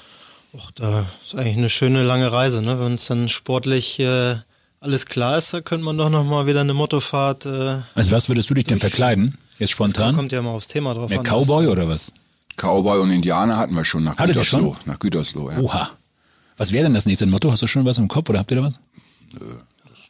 Och, 0.53 0.71
da 0.71 1.05
ist 1.23 1.35
eigentlich 1.35 1.57
eine 1.57 1.69
schöne 1.69 2.03
lange 2.03 2.31
Reise, 2.31 2.61
ne? 2.61 2.79
Wenn 2.79 2.93
es 2.95 3.07
dann 3.07 3.27
sportlich 3.27 3.99
äh, 3.99 4.35
alles 4.79 5.05
klar 5.05 5.37
ist, 5.37 5.53
da 5.53 5.59
könnte 5.61 5.83
man 5.83 5.97
doch 5.97 6.09
noch 6.09 6.23
mal 6.23 6.47
wieder 6.47 6.61
eine 6.61 6.73
Mottofahrt. 6.73 7.45
Äh, 7.45 7.79
Also 7.95 8.11
was 8.15 8.29
würdest 8.29 8.49
du 8.49 8.53
dich 8.53 8.63
denn 8.63 8.79
verkleiden? 8.79 9.37
Jetzt 9.59 9.61
das 9.61 9.69
spontan? 9.71 10.15
kommt 10.15 10.31
ja 10.31 10.41
mal 10.41 10.51
aufs 10.51 10.67
Thema 10.69 10.93
drauf 10.93 11.09
Mehr 11.09 11.19
an. 11.19 11.25
Cowboy 11.25 11.67
oder 11.67 11.89
was? 11.89 12.13
Cowboy 12.55 12.99
und 12.99 13.11
Indianer 13.11 13.57
hatten 13.57 13.75
wir 13.75 13.83
schon 13.83 14.05
nach 14.05 14.13
Hattet 14.17 14.35
ihr 14.37 14.41
Gütersloh. 14.43 14.75
schon? 14.75 14.77
Nach 14.85 14.99
Gütersloh, 14.99 15.51
ja. 15.51 15.57
Oha. 15.59 15.89
Was 16.55 16.71
wäre 16.71 16.83
denn 16.85 16.93
das 16.93 17.05
nächste 17.05 17.25
Motto? 17.25 17.51
Hast 17.51 17.61
du 17.61 17.67
schon 17.67 17.83
was 17.83 17.97
im 17.97 18.07
Kopf 18.07 18.29
oder 18.29 18.39
habt 18.39 18.51
ihr 18.51 18.57
da 18.57 18.63
was? 18.63 18.79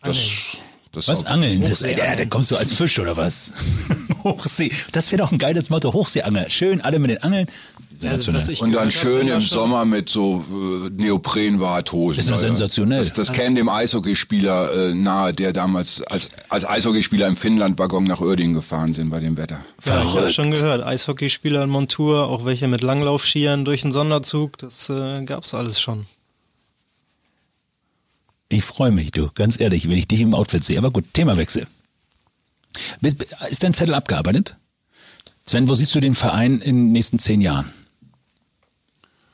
Das, 0.04 0.58
das 0.96 1.08
Was? 1.08 1.26
Angeln? 1.26 1.62
Das, 1.62 1.82
ey, 1.82 1.96
da, 1.96 2.16
da 2.16 2.26
kommst 2.26 2.52
du 2.52 2.58
als 2.58 2.74
Fisch 2.74 2.98
oder 3.00 3.16
was? 3.18 3.52
Hochsee. 4.24 4.72
Das 4.92 5.12
wäre 5.12 5.22
doch 5.22 5.32
ein 5.32 5.38
geiles 5.38 5.70
Motto. 5.70 5.94
Hochseeangel. 5.94 6.50
Schön, 6.50 6.82
alle 6.82 6.98
mit 7.00 7.12
den 7.12 7.22
Angeln. 7.24 7.48
Sensationell. 7.94 8.50
ich- 8.50 8.62
Und 8.62 8.74
dann 8.74 8.92
schön 8.92 9.28
im 9.28 9.40
schon- 9.40 9.58
Sommer 9.60 9.86
mit 9.86 10.10
so 10.10 10.44
äh, 10.88 10.90
Neoprenwarthosen. 11.02 12.20
Ist 12.20 12.30
doch 12.30 12.38
sensationell. 12.38 13.00
Das, 13.06 13.14
das 13.14 13.32
käme 13.32 13.56
dem 13.56 13.70
Eishockeyspieler 13.70 14.90
äh, 14.90 14.94
nahe, 14.94 15.34
der 15.34 15.54
damals 15.54 16.02
als, 16.04 16.30
als 16.50 16.68
Eishockeyspieler 16.68 17.28
im 17.28 17.38
Finnland-Waggon 17.38 18.04
nach 18.04 18.20
Uerdingen 18.20 18.54
gefahren 18.56 18.94
sind 18.94 19.10
bei 19.12 19.20
dem 19.20 19.38
Wetter. 19.38 19.60
Ja, 19.86 19.94
ich 20.00 20.00
habe 20.00 20.10
Verrückt. 20.10 20.34
schon 20.34 20.52
gehört. 20.52 20.84
Eishockeyspieler 20.86 21.64
in 21.64 21.70
Montur, 21.70 22.28
auch 22.28 22.44
welche 22.46 22.68
mit 22.68 22.82
Langlaufskiern 22.82 23.64
durch 23.64 23.82
den 23.84 23.92
Sonderzug, 23.94 24.58
das 24.58 24.90
äh, 24.90 25.24
gab's 25.24 25.54
alles 25.54 25.80
schon. 25.80 26.06
Ich 28.50 28.64
freue 28.64 28.92
mich, 28.92 29.12
du. 29.12 29.30
Ganz 29.34 29.60
ehrlich, 29.60 29.90
wenn 29.90 29.98
ich 29.98 30.08
dich 30.08 30.22
im 30.22 30.34
Outfit 30.34 30.64
sehe. 30.64 30.78
Aber 30.78 30.92
gut, 30.92 31.06
Themawechsel. 31.14 31.68
Ist 33.02 33.64
dein 33.64 33.74
Zettel 33.74 33.96
abgearbeitet? 33.96 34.58
Sven, 35.46 35.70
wo 35.70 35.76
siehst 35.76 35.94
du 35.96 36.00
den 36.00 36.16
Verein 36.16 36.62
in 36.62 36.76
den 36.76 36.92
nächsten 36.92 37.20
zehn 37.20 37.42
Jahren? 37.42 37.72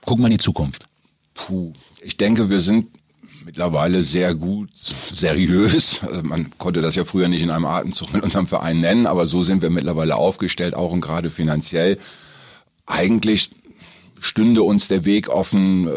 Guck 0.06 0.20
mal 0.20 0.28
in 0.28 0.34
die 0.34 0.44
Zukunft. 0.44 0.86
Puh, 1.34 1.74
ich 2.02 2.18
denke, 2.18 2.50
wir 2.50 2.60
sind 2.60 2.88
mittlerweile 3.46 4.04
sehr 4.04 4.36
gut, 4.36 4.70
seriös. 5.12 6.02
Also 6.04 6.24
Man 6.24 6.52
konnte 6.58 6.82
das 6.82 6.96
ja 6.96 7.06
früher 7.06 7.28
nicht 7.28 7.42
in 7.42 7.50
einem 7.50 7.66
Atemzug 7.66 8.14
mit 8.14 8.24
unserem 8.24 8.48
Verein 8.48 8.82
nennen, 8.82 9.08
aber 9.08 9.26
so 9.26 9.44
sind 9.44 9.62
wir 9.62 9.70
mittlerweile 9.70 10.16
aufgestellt, 10.16 10.74
auch 10.74 10.92
und 10.92 11.02
gerade 11.02 11.30
finanziell. 11.30 11.98
Eigentlich 12.86 13.50
stünde 14.20 14.64
uns 14.64 14.88
der 14.88 15.06
Weg 15.06 15.30
offen, 15.30 15.88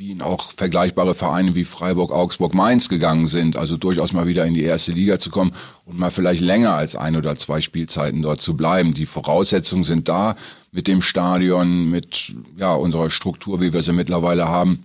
wie 0.00 0.12
ihn 0.12 0.22
auch 0.22 0.52
vergleichbare 0.52 1.14
Vereine 1.14 1.54
wie 1.54 1.66
Freiburg, 1.66 2.10
Augsburg, 2.10 2.54
Mainz 2.54 2.88
gegangen 2.88 3.28
sind. 3.28 3.58
Also 3.58 3.76
durchaus 3.76 4.14
mal 4.14 4.26
wieder 4.26 4.46
in 4.46 4.54
die 4.54 4.62
erste 4.62 4.92
Liga 4.92 5.18
zu 5.18 5.28
kommen 5.28 5.52
und 5.84 5.98
mal 5.98 6.10
vielleicht 6.10 6.40
länger 6.40 6.72
als 6.72 6.96
ein 6.96 7.16
oder 7.16 7.36
zwei 7.36 7.60
Spielzeiten 7.60 8.22
dort 8.22 8.40
zu 8.40 8.56
bleiben. 8.56 8.94
Die 8.94 9.04
Voraussetzungen 9.04 9.84
sind 9.84 10.08
da 10.08 10.36
mit 10.72 10.88
dem 10.88 11.02
Stadion, 11.02 11.90
mit 11.90 12.32
ja, 12.56 12.72
unserer 12.72 13.10
Struktur, 13.10 13.60
wie 13.60 13.74
wir 13.74 13.82
sie 13.82 13.92
mittlerweile 13.92 14.48
haben. 14.48 14.84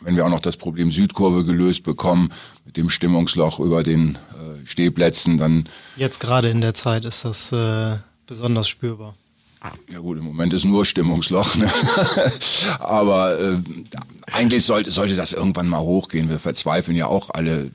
Wenn 0.00 0.16
wir 0.16 0.24
auch 0.24 0.30
noch 0.30 0.40
das 0.40 0.56
Problem 0.56 0.90
Südkurve 0.90 1.44
gelöst 1.44 1.82
bekommen, 1.82 2.32
mit 2.64 2.78
dem 2.78 2.88
Stimmungsloch 2.88 3.60
über 3.60 3.82
den 3.82 4.14
äh, 4.14 4.66
Stehplätzen, 4.66 5.36
dann 5.36 5.68
Jetzt 5.96 6.18
gerade 6.18 6.48
in 6.48 6.62
der 6.62 6.72
Zeit 6.72 7.04
ist 7.04 7.26
das 7.26 7.52
äh, 7.52 7.98
besonders 8.26 8.68
spürbar. 8.68 9.14
Ja 9.92 9.98
gut, 9.98 10.18
im 10.18 10.24
Moment 10.24 10.52
ist 10.52 10.64
nur 10.64 10.84
Stimmungsloch. 10.84 11.56
Ne? 11.56 11.70
Aber 12.78 13.38
äh, 13.40 13.58
eigentlich 14.32 14.64
sollte, 14.64 14.90
sollte 14.90 15.16
das 15.16 15.32
irgendwann 15.32 15.68
mal 15.68 15.80
hochgehen. 15.80 16.28
Wir 16.28 16.38
verzweifeln 16.38 16.96
ja 16.96 17.06
auch 17.06 17.30
alle, 17.30 17.70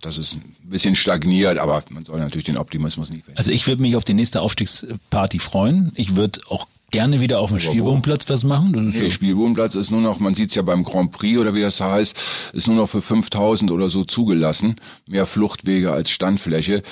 dass 0.00 0.18
es 0.18 0.34
ein 0.34 0.54
bisschen 0.70 0.94
stagniert, 0.94 1.58
aber 1.58 1.82
man 1.90 2.04
soll 2.04 2.18
natürlich 2.18 2.44
den 2.44 2.56
Optimismus 2.56 3.10
nicht 3.10 3.24
verlieren. 3.24 3.38
Also 3.38 3.50
ich 3.50 3.66
würde 3.66 3.82
mich 3.82 3.96
auf 3.96 4.04
die 4.04 4.14
nächste 4.14 4.40
Aufstiegsparty 4.40 5.38
freuen. 5.38 5.92
Ich 5.94 6.16
würde 6.16 6.40
auch 6.48 6.66
gerne 6.90 7.20
wieder 7.20 7.40
auf 7.40 7.50
dem 7.50 7.58
Spielbodenplatz 7.58 8.28
was 8.28 8.44
machen. 8.44 8.72
Das 8.72 8.94
Nee, 8.94 9.04
ja 9.04 9.10
Spielwohnplatz 9.10 9.74
ist 9.74 9.90
nur 9.90 10.00
noch, 10.00 10.20
man 10.20 10.34
sieht 10.34 10.50
es 10.50 10.54
ja 10.54 10.62
beim 10.62 10.84
Grand 10.84 11.12
Prix 11.12 11.38
oder 11.38 11.54
wie 11.54 11.62
das 11.62 11.80
heißt, 11.80 12.16
ist 12.52 12.66
nur 12.68 12.76
noch 12.76 12.88
für 12.88 13.02
5000 13.02 13.70
oder 13.70 13.88
so 13.88 14.04
zugelassen. 14.04 14.76
Mehr 15.06 15.26
Fluchtwege 15.26 15.92
als 15.92 16.10
Standfläche. 16.10 16.82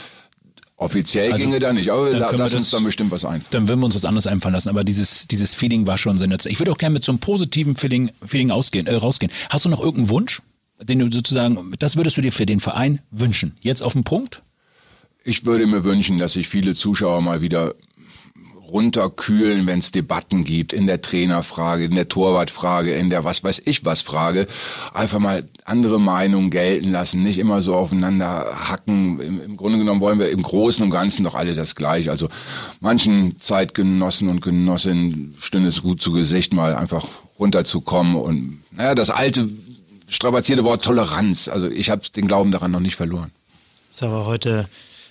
Offiziell 0.76 1.32
Also, 1.32 1.44
ginge 1.44 1.60
da 1.60 1.72
nicht, 1.72 1.90
aber 1.90 2.10
dann 2.10 2.18
la- 2.20 2.26
können 2.26 2.38
wir 2.40 2.44
lass 2.44 2.54
uns 2.54 2.64
das- 2.64 2.70
dann 2.72 2.84
bestimmt 2.84 3.10
was 3.12 3.24
einfallen. 3.24 3.46
Dann 3.52 3.68
würden 3.68 3.80
wir 3.80 3.84
uns 3.86 3.94
was 3.94 4.04
anderes 4.04 4.26
einfallen 4.26 4.54
lassen. 4.54 4.68
Aber 4.70 4.82
dieses, 4.82 5.28
dieses 5.28 5.54
Feeling 5.54 5.86
war 5.86 5.98
schon 5.98 6.18
sensationell. 6.18 6.52
Ich 6.52 6.58
würde 6.60 6.72
auch 6.72 6.78
gerne 6.78 6.94
mit 6.94 7.04
so 7.04 7.12
einem 7.12 7.20
positiven 7.20 7.76
Feeling, 7.76 8.10
Feeling 8.26 8.50
ausgehen, 8.50 8.86
äh, 8.88 8.94
rausgehen. 8.96 9.30
Hast 9.50 9.64
du 9.64 9.68
noch 9.68 9.78
irgendeinen 9.78 10.08
Wunsch, 10.08 10.42
den 10.82 10.98
du 10.98 11.12
sozusagen, 11.12 11.72
das 11.78 11.96
würdest 11.96 12.16
du 12.16 12.22
dir 12.22 12.32
für 12.32 12.44
den 12.46 12.58
Verein 12.58 13.00
wünschen? 13.12 13.56
Jetzt 13.60 13.82
auf 13.82 13.92
den 13.92 14.02
Punkt? 14.02 14.42
Ich 15.22 15.46
würde 15.46 15.66
mir 15.66 15.84
wünschen, 15.84 16.18
dass 16.18 16.32
sich 16.34 16.48
viele 16.48 16.74
Zuschauer 16.74 17.20
mal 17.22 17.40
wieder 17.40 17.72
runterkühlen, 18.70 19.66
wenn 19.66 19.78
es 19.78 19.92
Debatten 19.92 20.44
gibt, 20.44 20.72
in 20.72 20.86
der 20.86 21.02
Trainerfrage, 21.02 21.84
in 21.84 21.94
der 21.94 22.08
Torwartfrage, 22.08 22.94
in 22.94 23.08
der 23.08 23.24
was 23.24 23.44
weiß 23.44 23.62
ich 23.64 23.84
was 23.84 24.02
Frage. 24.02 24.46
Einfach 24.92 25.18
mal 25.18 25.44
andere 25.64 26.00
Meinungen 26.00 26.50
gelten 26.50 26.92
lassen, 26.92 27.22
nicht 27.22 27.38
immer 27.38 27.60
so 27.60 27.74
aufeinander 27.74 28.68
hacken. 28.68 29.20
Im, 29.20 29.42
Im 29.42 29.56
Grunde 29.56 29.78
genommen 29.78 30.00
wollen 30.00 30.18
wir 30.18 30.30
im 30.30 30.42
Großen 30.42 30.84
und 30.84 30.90
Ganzen 30.90 31.24
doch 31.24 31.34
alle 31.34 31.54
das 31.54 31.74
Gleiche. 31.74 32.10
Also 32.10 32.28
manchen 32.80 33.38
Zeitgenossen 33.38 34.28
und 34.28 34.42
Genossinnen 34.42 35.34
stünde 35.40 35.68
es 35.68 35.82
gut 35.82 36.00
zu 36.00 36.12
Gesicht, 36.12 36.52
mal 36.52 36.74
einfach 36.74 37.06
runterzukommen 37.38 38.14
und 38.16 38.62
naja, 38.70 38.94
das 38.94 39.10
alte 39.10 39.48
strapazierte 40.08 40.64
Wort 40.64 40.84
Toleranz. 40.84 41.48
Also 41.48 41.68
ich 41.68 41.90
habe 41.90 42.02
den 42.14 42.28
Glauben 42.28 42.52
daran 42.52 42.70
noch 42.70 42.80
nicht 42.80 42.96
verloren. 42.96 43.30
Ist 43.90 44.02
aber 44.02 44.26
heute 44.26 44.68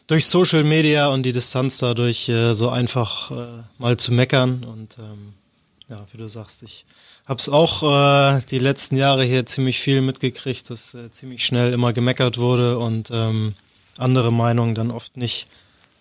durch 0.07 0.25
Social 0.25 0.63
Media 0.63 1.07
und 1.07 1.23
die 1.23 1.31
Distanz 1.31 1.77
dadurch 1.77 2.29
äh, 2.29 2.53
so 2.53 2.69
einfach 2.69 3.31
äh, 3.31 3.63
mal 3.77 3.97
zu 3.97 4.11
meckern. 4.11 4.63
Und 4.63 4.97
ähm, 4.99 5.33
ja, 5.89 6.05
wie 6.11 6.17
du 6.17 6.27
sagst, 6.27 6.63
ich 6.63 6.85
habe 7.25 7.39
es 7.39 7.49
auch 7.49 7.83
äh, 7.83 8.41
die 8.49 8.59
letzten 8.59 8.97
Jahre 8.97 9.23
hier 9.23 9.45
ziemlich 9.45 9.79
viel 9.79 10.01
mitgekriegt, 10.01 10.69
dass 10.69 10.93
äh, 10.93 11.11
ziemlich 11.11 11.45
schnell 11.45 11.73
immer 11.73 11.93
gemeckert 11.93 12.37
wurde 12.37 12.77
und 12.79 13.09
ähm, 13.11 13.55
andere 13.97 14.31
Meinungen 14.31 14.75
dann 14.75 14.91
oft 14.91 15.17
nicht 15.17 15.47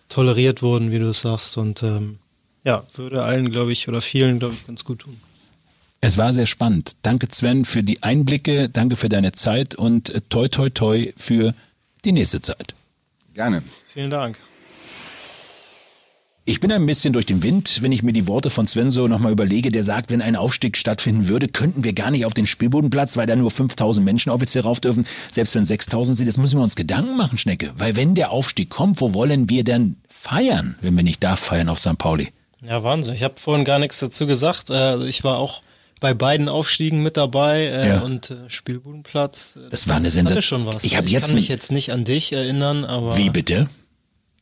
toleriert 0.08 0.62
wurden, 0.62 0.90
wie 0.90 0.98
du 0.98 1.10
es 1.10 1.20
sagst. 1.20 1.56
Und 1.56 1.82
ähm, 1.82 2.18
ja, 2.64 2.84
würde 2.94 3.22
allen, 3.22 3.50
glaube 3.50 3.72
ich, 3.72 3.88
oder 3.88 4.00
vielen, 4.00 4.38
glaube 4.38 4.54
ich, 4.54 4.66
ganz 4.66 4.84
gut 4.84 5.00
tun. 5.00 5.20
Es 6.00 6.18
war 6.18 6.32
sehr 6.32 6.46
spannend. 6.46 6.96
Danke 7.02 7.28
Sven 7.30 7.64
für 7.64 7.84
die 7.84 8.02
Einblicke, 8.02 8.68
danke 8.68 8.96
für 8.96 9.08
deine 9.08 9.30
Zeit 9.30 9.76
und 9.76 10.10
äh, 10.10 10.20
toi 10.28 10.48
toi 10.48 10.68
toi 10.68 11.12
für 11.16 11.54
die 12.04 12.10
nächste 12.10 12.40
Zeit. 12.40 12.74
Gerne. 13.34 13.62
Vielen 13.88 14.10
Dank. 14.10 14.38
Ich 16.44 16.58
bin 16.58 16.72
ein 16.72 16.84
bisschen 16.86 17.12
durch 17.12 17.24
den 17.24 17.44
Wind, 17.44 17.82
wenn 17.82 17.92
ich 17.92 18.02
mir 18.02 18.12
die 18.12 18.26
Worte 18.26 18.50
von 18.50 18.66
Sven 18.66 18.90
so 18.90 19.06
nochmal 19.06 19.30
überlege. 19.30 19.70
Der 19.70 19.84
sagt, 19.84 20.10
wenn 20.10 20.20
ein 20.20 20.34
Aufstieg 20.34 20.76
stattfinden 20.76 21.28
würde, 21.28 21.46
könnten 21.46 21.84
wir 21.84 21.92
gar 21.92 22.10
nicht 22.10 22.26
auf 22.26 22.34
den 22.34 22.48
Spielbodenplatz, 22.48 23.16
weil 23.16 23.28
da 23.28 23.36
nur 23.36 23.52
5000 23.52 24.04
Menschen 24.04 24.30
offiziell 24.30 24.64
rauf 24.64 24.80
dürfen. 24.80 25.06
Selbst 25.30 25.54
wenn 25.54 25.64
6000 25.64 26.18
sind, 26.18 26.26
das 26.26 26.38
müssen 26.38 26.58
wir 26.58 26.64
uns 26.64 26.74
Gedanken 26.74 27.16
machen, 27.16 27.38
Schnecke. 27.38 27.70
Weil 27.78 27.94
wenn 27.94 28.16
der 28.16 28.32
Aufstieg 28.32 28.70
kommt, 28.70 29.00
wo 29.00 29.14
wollen 29.14 29.48
wir 29.48 29.62
denn 29.62 29.96
feiern, 30.08 30.76
wenn 30.80 30.96
wir 30.96 31.04
nicht 31.04 31.22
da 31.22 31.36
feiern 31.36 31.68
auf 31.68 31.78
St. 31.78 31.96
Pauli? 31.96 32.32
Ja, 32.60 32.82
Wahnsinn. 32.82 33.14
Ich 33.14 33.22
habe 33.22 33.34
vorhin 33.36 33.64
gar 33.64 33.78
nichts 33.78 34.00
dazu 34.00 34.26
gesagt. 34.26 34.68
Äh, 34.68 35.04
ich 35.06 35.22
war 35.22 35.38
auch 35.38 35.62
bei 36.02 36.12
beiden 36.12 36.48
Aufstiegen 36.50 37.02
mit 37.02 37.16
dabei 37.16 37.60
äh, 37.62 37.88
Ja. 37.88 38.00
und 38.00 38.30
äh, 38.30 38.34
Spielbodenplatz. 38.48 39.56
äh, 39.56 39.70
Das 39.70 39.88
war 39.88 39.96
eine 39.96 40.10
Sensation. 40.10 40.42
schon 40.42 40.66
was. 40.66 40.84
Ich 40.84 40.96
hab 40.98 41.08
jetzt 41.08 41.28
kann 41.28 41.34
mich 41.36 41.48
jetzt 41.48 41.72
nicht 41.72 41.92
an 41.92 42.04
dich 42.04 42.32
erinnern, 42.32 42.84
aber 42.84 43.16
Wie 43.16 43.30
bitte? 43.30 43.68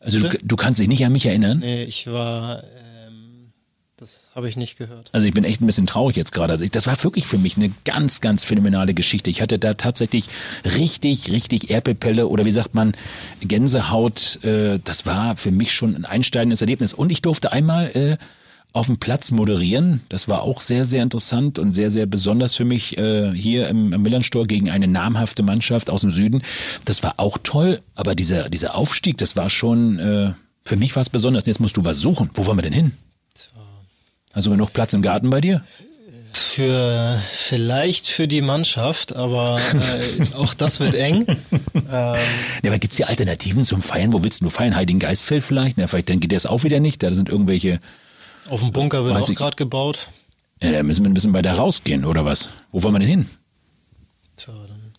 Also 0.01 0.19
du, 0.19 0.29
Bitte? 0.31 0.45
du 0.45 0.57
kannst 0.57 0.81
dich 0.81 0.89
nicht 0.89 1.05
an 1.05 1.13
mich 1.13 1.27
erinnern? 1.27 1.59
nee, 1.59 1.85
ich 1.85 2.11
war, 2.11 2.63
ähm, 2.65 3.53
das 3.99 4.23
habe 4.35 4.49
ich 4.49 4.57
nicht 4.57 4.79
gehört. 4.79 5.11
Also 5.13 5.27
ich 5.27 5.35
bin 5.35 5.45
echt 5.45 5.61
ein 5.61 5.67
bisschen 5.67 5.87
traurig 5.87 6.17
jetzt 6.17 6.33
gerade. 6.33 6.51
Also 6.53 6.65
ich, 6.65 6.71
das 6.71 6.87
war 6.87 7.01
wirklich 7.05 7.27
für 7.27 7.37
mich 7.37 7.57
eine 7.59 7.71
ganz, 7.85 8.23
ganz 8.23 8.43
phänomenale 8.45 8.95
Geschichte. 8.95 9.29
Ich 9.29 9.43
hatte 9.43 9.59
da 9.59 9.75
tatsächlich 9.75 10.25
richtig, 10.65 11.31
richtig 11.31 11.69
Erpelpelle 11.71 12.27
oder 12.29 12.47
wie 12.47 12.51
sagt 12.51 12.75
man, 12.75 12.95
Gänsehaut. 13.43 14.43
Äh, 14.43 14.79
das 14.83 15.05
war 15.05 15.37
für 15.37 15.51
mich 15.51 15.75
schon 15.75 15.95
ein 15.95 16.07
einsteigendes 16.07 16.63
Erlebnis. 16.63 16.95
Und 16.95 17.13
ich 17.13 17.21
durfte 17.21 17.53
einmal 17.53 17.91
äh, 17.95 18.17
auf 18.73 18.87
dem 18.87 18.99
Platz 18.99 19.31
moderieren. 19.31 20.01
Das 20.09 20.29
war 20.29 20.43
auch 20.43 20.61
sehr, 20.61 20.85
sehr 20.85 21.03
interessant 21.03 21.59
und 21.59 21.73
sehr, 21.73 21.91
sehr 21.91 22.07
besonders 22.07 22.55
für 22.55 22.65
mich 22.65 22.97
äh, 22.99 23.33
hier 23.33 23.69
im, 23.69 23.93
im 23.93 24.03
Millern-Store 24.03 24.47
gegen 24.47 24.71
eine 24.71 24.87
namhafte 24.89 25.43
Mannschaft 25.43 25.91
aus 25.91 26.03
dem 26.03 26.11
Süden. 26.11 26.43
Das 26.85 27.03
war 27.03 27.15
auch 27.19 27.39
toll, 27.43 27.81
aber 27.95 28.15
dieser, 28.15 28.49
dieser 28.49 28.75
Aufstieg, 28.77 29.19
das 29.19 29.37
war 29.37 29.51
schon, 29.51 29.99
äh, 29.99 30.33
für 30.65 30.77
mich 30.77 30.95
war 30.95 31.03
es 31.03 31.11
besonders. 31.11 31.47
Jetzt 31.47 31.61
musst 31.61 31.77
du 31.77 31.85
was 31.85 31.99
suchen. 31.99 32.31
Wo 32.35 32.47
wollen 32.47 32.59
wir 32.59 32.63
denn 32.63 32.73
hin? 32.73 32.93
Du 34.35 34.51
genug 34.51 34.73
Platz 34.73 34.93
im 34.93 35.03
Garten 35.03 35.29
bei 35.31 35.41
dir? 35.41 35.65
Für 36.33 37.21
vielleicht 37.33 38.07
für 38.07 38.29
die 38.29 38.41
Mannschaft, 38.41 39.17
aber 39.17 39.59
äh, 39.75 40.35
auch 40.37 40.55
das 40.55 40.81
wird 40.81 40.95
eng. 40.95 41.27
Ähm, 41.93 42.17
Ja, 42.63 42.71
aber 42.71 42.79
gibt's 42.79 42.97
hier 42.99 43.09
Alternativen 43.09 43.65
zum 43.65 43.83
Feiern? 43.83 44.13
Wo 44.13 44.23
willst 44.23 44.41
du 44.41 44.45
nur 44.45 44.53
feiern? 44.53 44.77
Heiligen 44.77 45.01
Geistfeld 45.01 45.43
vielleicht? 45.43 45.77
Na, 45.77 45.89
vielleicht 45.89 46.09
dann 46.09 46.21
geht 46.21 46.31
das 46.31 46.47
auch 46.47 46.63
wieder 46.63 46.79
nicht. 46.79 47.03
Da 47.03 47.13
sind 47.13 47.29
irgendwelche. 47.29 47.81
Auf 48.49 48.61
dem 48.61 48.73
Bunker 48.73 49.05
wird 49.05 49.15
Weiß 49.15 49.31
auch 49.31 49.35
gerade 49.35 49.57
gebaut. 49.57 50.09
Ja, 50.63 50.73
da 50.73 50.83
müssen 50.83 51.05
wir 51.05 51.11
ein 51.11 51.15
bisschen 51.15 51.33
weiter 51.33 51.53
rausgehen, 51.53 52.05
oder 52.05 52.25
was? 52.25 52.51
Wo 52.73 52.83
wollen 52.83 52.95
wir 52.95 52.99
denn 53.01 53.09
hin? 53.09 53.31
Tja, 54.37 54.53
dann, 54.53 54.95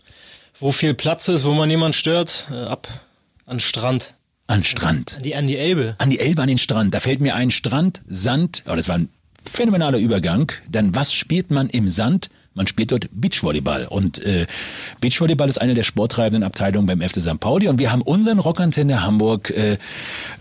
wo 0.60 0.72
viel 0.72 0.94
Platz 0.94 1.28
ist, 1.28 1.46
wo 1.46 1.54
man 1.54 1.70
jemand 1.70 1.96
stört, 1.96 2.48
äh, 2.52 2.64
ab 2.64 2.88
an 3.46 3.58
den 3.58 3.60
Strand. 3.60 4.14
An 4.48 4.64
Strand. 4.64 5.18
An 5.18 5.24
die, 5.24 5.36
an 5.36 5.48
die 5.48 5.58
Elbe. 5.58 5.96
An 5.98 6.10
die 6.10 6.20
Elbe, 6.20 6.42
an 6.42 6.48
den 6.48 6.58
Strand. 6.58 6.94
Da 6.94 7.00
fällt 7.00 7.22
mir 7.22 7.36
ein 7.36 7.52
Strand, 7.52 8.02
Sand. 8.08 8.64
Oh, 8.68 8.76
das 8.76 8.88
war 8.88 8.98
ein 8.98 9.10
phänomenaler 9.44 9.98
Übergang. 9.98 10.52
Dann 10.70 10.96
was 10.96 11.14
spielt 11.14 11.52
man 11.52 11.70
im 11.70 11.88
Sand? 11.88 12.30
Man 12.54 12.68
spielt 12.68 12.92
dort 12.92 13.08
Beachvolleyball. 13.12 13.88
Und 13.88 14.24
äh, 14.26 14.46
Beachvolleyball 15.00 15.48
ist 15.48 15.62
eine 15.62 15.74
der 15.74 15.84
sporttreibenden 15.84 16.44
Abteilungen 16.44 16.86
beim 16.86 17.02
FC 17.02 17.22
St. 17.22 17.40
Pauli. 17.40 17.68
Und 17.68 17.80
wir 17.80 17.92
haben 17.92 18.02
unseren 18.02 18.40
Rockantenne 18.40 19.04
Hamburg 19.04 19.52
äh, 19.52 19.78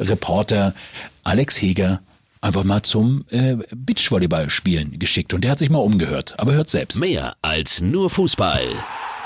Reporter 0.00 0.74
Alex 1.22 1.60
Heger 1.62 2.00
einfach 2.40 2.64
mal 2.64 2.82
zum 2.82 3.24
äh, 3.30 3.56
Beachvolleyball 3.74 4.50
spielen 4.50 4.98
geschickt. 4.98 5.34
Und 5.34 5.42
der 5.42 5.52
hat 5.52 5.58
sich 5.58 5.70
mal 5.70 5.78
umgehört. 5.78 6.34
Aber 6.38 6.52
hört 6.52 6.70
selbst. 6.70 7.00
Mehr 7.00 7.34
als 7.42 7.80
nur 7.80 8.10
Fußball. 8.10 8.64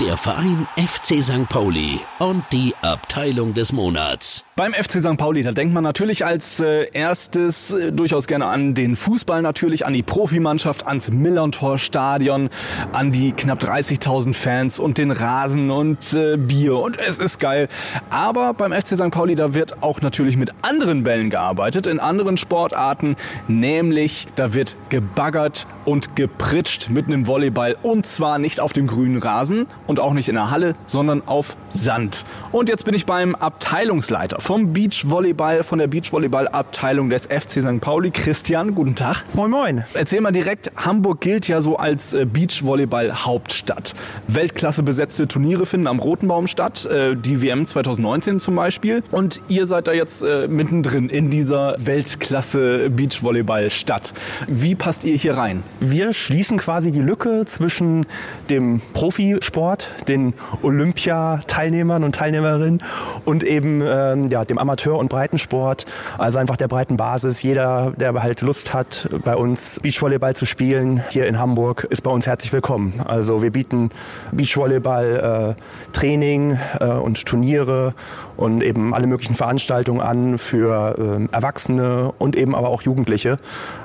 Der 0.01 0.17
Verein 0.17 0.67
FC 0.77 1.23
St. 1.23 1.49
Pauli 1.49 2.01
und 2.19 2.45
die 2.53 2.75
Abteilung 2.83 3.55
des 3.55 3.73
Monats. 3.73 4.45
Beim 4.57 4.73
FC 4.73 5.01
St. 5.01 5.17
Pauli, 5.17 5.43
da 5.43 5.51
denkt 5.51 5.75
man 5.75 5.83
natürlich 5.83 6.25
als 6.25 6.61
äh, 6.61 6.87
erstes 6.93 7.73
äh, 7.73 7.91
durchaus 7.91 8.29
gerne 8.29 8.47
an 8.47 8.77
den 8.77 8.95
Fußball 8.95 9.43
natürlich, 9.43 9.85
an 9.85 9.95
die 9.95 10.05
Profimannschaft, 10.05 10.87
ans 10.87 11.11
Millerntor-Stadion, 11.11 12.51
an 12.93 13.11
die 13.11 13.33
knapp 13.33 13.59
30.000 13.59 14.33
Fans 14.33 14.79
und 14.79 14.99
den 14.99 15.11
Rasen 15.11 15.73
und 15.73 16.13
äh, 16.13 16.37
Bier 16.37 16.77
und 16.77 17.01
es 17.01 17.19
ist 17.19 17.41
geil. 17.41 17.67
Aber 18.11 18.55
beim 18.55 18.73
FC 18.73 18.91
St. 18.91 19.11
Pauli, 19.11 19.35
da 19.35 19.55
wird 19.55 19.83
auch 19.83 20.03
natürlich 20.03 20.37
mit 20.37 20.53
anderen 20.63 21.03
Bällen 21.03 21.31
gearbeitet, 21.31 21.89
in 21.89 21.99
anderen 21.99 22.37
Sportarten, 22.37 23.17
nämlich 23.49 24.29
da 24.37 24.55
wird 24.55 24.77
gebaggert 24.89 25.67
und 25.85 26.15
gepritscht 26.15 26.91
mit 26.91 27.09
einem 27.09 27.27
Volleyball 27.27 27.77
und 27.83 28.07
zwar 28.07 28.39
nicht 28.39 28.61
auf 28.61 28.73
dem 28.73 28.87
grünen 28.87 29.19
Rasen 29.19 29.67
und 29.89 29.99
auch 29.99 30.13
nicht 30.13 30.29
in 30.29 30.37
der 30.37 30.53
Halle, 30.53 30.75
sondern 30.87 31.27
auf 31.27 31.57
Sand. 31.71 32.25
Und 32.53 32.69
jetzt 32.69 32.85
bin 32.85 32.95
ich 32.95 33.05
beim 33.05 33.35
Abteilungsleiter 33.35 34.44
vom 34.45 34.75
Beachvolleyball, 34.75 35.63
von 35.63 35.79
der 35.79 35.87
Beachvolleyball-Abteilung 35.87 37.09
des 37.09 37.25
FC 37.25 37.63
St. 37.63 37.81
Pauli. 37.81 38.11
Christian, 38.11 38.75
guten 38.75 38.95
Tag. 38.95 39.25
Moin, 39.33 39.51
moin. 39.51 39.85
Erzähl 39.95 40.21
mal 40.21 40.33
direkt, 40.33 40.71
Hamburg 40.77 41.23
gilt 41.23 41.49
ja 41.49 41.63
so 41.63 41.79
als 41.79 42.13
äh, 42.13 42.27
Beachvolleyball-Hauptstadt. 42.27 43.95
Weltklasse 44.29 44.83
besetzte 44.83 45.27
Turniere 45.29 45.65
finden 45.65 45.87
am 45.87 45.99
Roten 45.99 46.29
Baum 46.29 46.47
statt, 46.47 46.85
äh, 46.85 47.17
die 47.17 47.41
WM 47.41 47.65
2019 47.65 48.39
zum 48.39 48.55
Beispiel. 48.57 49.03
Und 49.13 49.41
ihr 49.49 49.65
seid 49.65 49.89
da 49.89 49.93
jetzt 49.93 50.23
äh, 50.23 50.47
mittendrin 50.47 51.09
in 51.09 51.31
dieser 51.31 51.77
Weltklasse 51.79 52.91
Beachvolleyball-Stadt. 52.91 54.13
Wie 54.47 54.75
passt 54.75 55.05
ihr 55.05 55.17
hier 55.17 55.39
rein? 55.39 55.63
Wir 55.81 56.13
schließen 56.13 56.59
quasi 56.59 56.93
die 56.93 57.01
Lücke 57.01 57.47
zwischen 57.47 58.05
dem 58.51 58.83
Profisport, 58.93 59.89
den 60.07 60.35
Olympiateilnehmern 60.61 62.05
und 62.05 62.15
Teilnehmerinnen 62.15 62.83
und 63.25 63.43
eben 63.43 63.81
ähm, 63.83 64.34
ja, 64.35 64.45
dem 64.45 64.59
Amateur- 64.59 64.99
und 64.99 65.11
Breitensport, 65.11 65.87
also 66.19 66.41
einfach 66.41 66.57
der 66.57 66.67
breiten 66.67 66.97
Basis. 66.97 67.45
Jeder, 67.45 67.93
der 67.97 68.21
halt 68.21 68.41
Lust 68.41 68.75
hat, 68.75 69.09
bei 69.25 69.37
uns 69.37 69.79
Beachvolleyball 69.81 70.35
zu 70.35 70.45
spielen, 70.45 71.05
hier 71.11 71.29
in 71.29 71.39
Hamburg, 71.39 71.87
ist 71.89 72.03
bei 72.03 72.11
uns 72.11 72.27
herzlich 72.27 72.53
willkommen. 72.53 73.01
Also 73.05 73.43
wir 73.43 73.53
bieten 73.53 73.91
Beachvolleyball 74.33 75.55
äh, 75.57 75.93
Training 75.93 76.59
äh, 76.81 76.87
und 76.87 77.27
Turniere 77.27 77.95
und 78.37 78.65
eben 78.65 78.93
alle 78.93 79.07
möglichen 79.07 79.37
Veranstaltungen 79.37 80.01
an 80.01 80.39
für 80.39 80.97
äh, 80.99 81.33
Erwachsene 81.33 82.13
und 82.19 82.35
eben 82.35 82.57
aber 82.57 82.71
auch 82.71 82.83
Jugendliche. 82.83 83.37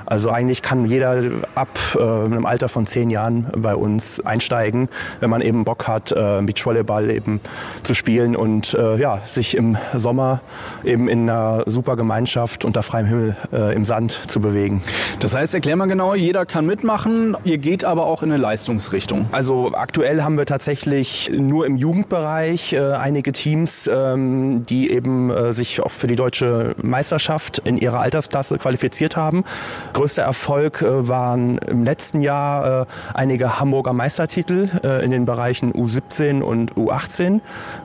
Also 0.04 0.30
eigentlich 0.30 0.62
kann 0.62 0.86
jeder 0.86 1.22
ab 1.54 1.78
äh, 1.94 2.02
einem 2.02 2.44
Alter 2.44 2.68
von 2.68 2.86
zehn 2.86 3.10
Jahren 3.10 3.46
bei 3.56 3.76
uns 3.76 4.18
einsteigen, 4.18 4.88
wenn 5.20 5.30
man 5.30 5.42
eben 5.42 5.62
Bock 5.62 5.86
hat, 5.86 6.10
äh, 6.10 6.42
Beachvolleyball 6.42 7.08
eben 7.10 7.40
zu 7.84 7.94
spielen 7.94 8.34
und 8.34 8.74
äh, 8.74 8.96
ja, 8.96 9.18
sich 9.24 9.56
im 9.56 9.76
Sommer 9.94 10.39
eben 10.84 11.08
in 11.08 11.28
einer 11.28 11.64
super 11.66 11.96
Gemeinschaft 11.96 12.64
unter 12.64 12.82
freiem 12.82 13.06
Himmel 13.06 13.36
äh, 13.52 13.74
im 13.74 13.84
Sand 13.84 14.12
zu 14.12 14.40
bewegen. 14.40 14.82
Das 15.20 15.34
heißt, 15.34 15.54
erklär 15.54 15.76
mal 15.76 15.86
genau, 15.86 16.14
jeder 16.14 16.46
kann 16.46 16.66
mitmachen, 16.66 17.36
ihr 17.44 17.58
geht 17.58 17.84
aber 17.84 18.06
auch 18.06 18.22
in 18.22 18.32
eine 18.32 18.40
Leistungsrichtung. 18.40 19.26
Also 19.32 19.72
aktuell 19.74 20.22
haben 20.22 20.36
wir 20.38 20.46
tatsächlich 20.46 21.30
nur 21.36 21.66
im 21.66 21.76
Jugendbereich 21.76 22.72
äh, 22.72 22.92
einige 22.92 23.32
Teams, 23.32 23.90
ähm, 23.92 24.64
die 24.64 24.90
eben 24.90 25.30
äh, 25.30 25.52
sich 25.52 25.80
auch 25.80 25.90
für 25.90 26.06
die 26.06 26.16
deutsche 26.16 26.74
Meisterschaft 26.82 27.58
in 27.58 27.78
ihrer 27.78 28.00
Altersklasse 28.00 28.58
qualifiziert 28.58 29.16
haben. 29.16 29.44
Größter 29.92 30.22
Erfolg 30.22 30.82
äh, 30.82 31.08
waren 31.08 31.58
im 31.58 31.84
letzten 31.84 32.20
Jahr 32.20 32.82
äh, 32.82 32.86
einige 33.14 33.60
Hamburger 33.60 33.92
Meistertitel 33.92 34.68
äh, 34.82 35.04
in 35.04 35.10
den 35.10 35.24
Bereichen 35.24 35.72
U17 35.72 36.40
und 36.42 36.74
U18 36.74 37.40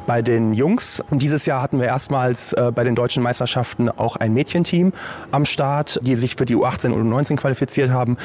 bei 0.07 0.21
den 0.21 0.53
Jungs. 0.53 1.03
Und 1.09 1.21
dieses 1.21 1.45
Jahr 1.45 1.61
hatten 1.61 1.79
wir 1.79 1.87
erstmals 1.87 2.44
äh, 2.53 2.71
bei 2.73 2.83
den 2.83 2.95
deutschen 2.95 3.23
Meisterschaften 3.23 3.89
auch 3.89 4.15
ein 4.15 4.33
Mädchenteam 4.33 4.93
am 5.31 5.45
Start, 5.45 5.99
die 6.03 6.15
sich 6.15 6.35
für 6.35 6.45
die 6.45 6.55
U18 6.55 6.91
und 6.91 7.11
U19 7.11 7.35
qualifiziert 7.37 7.91
haben. 7.91 8.17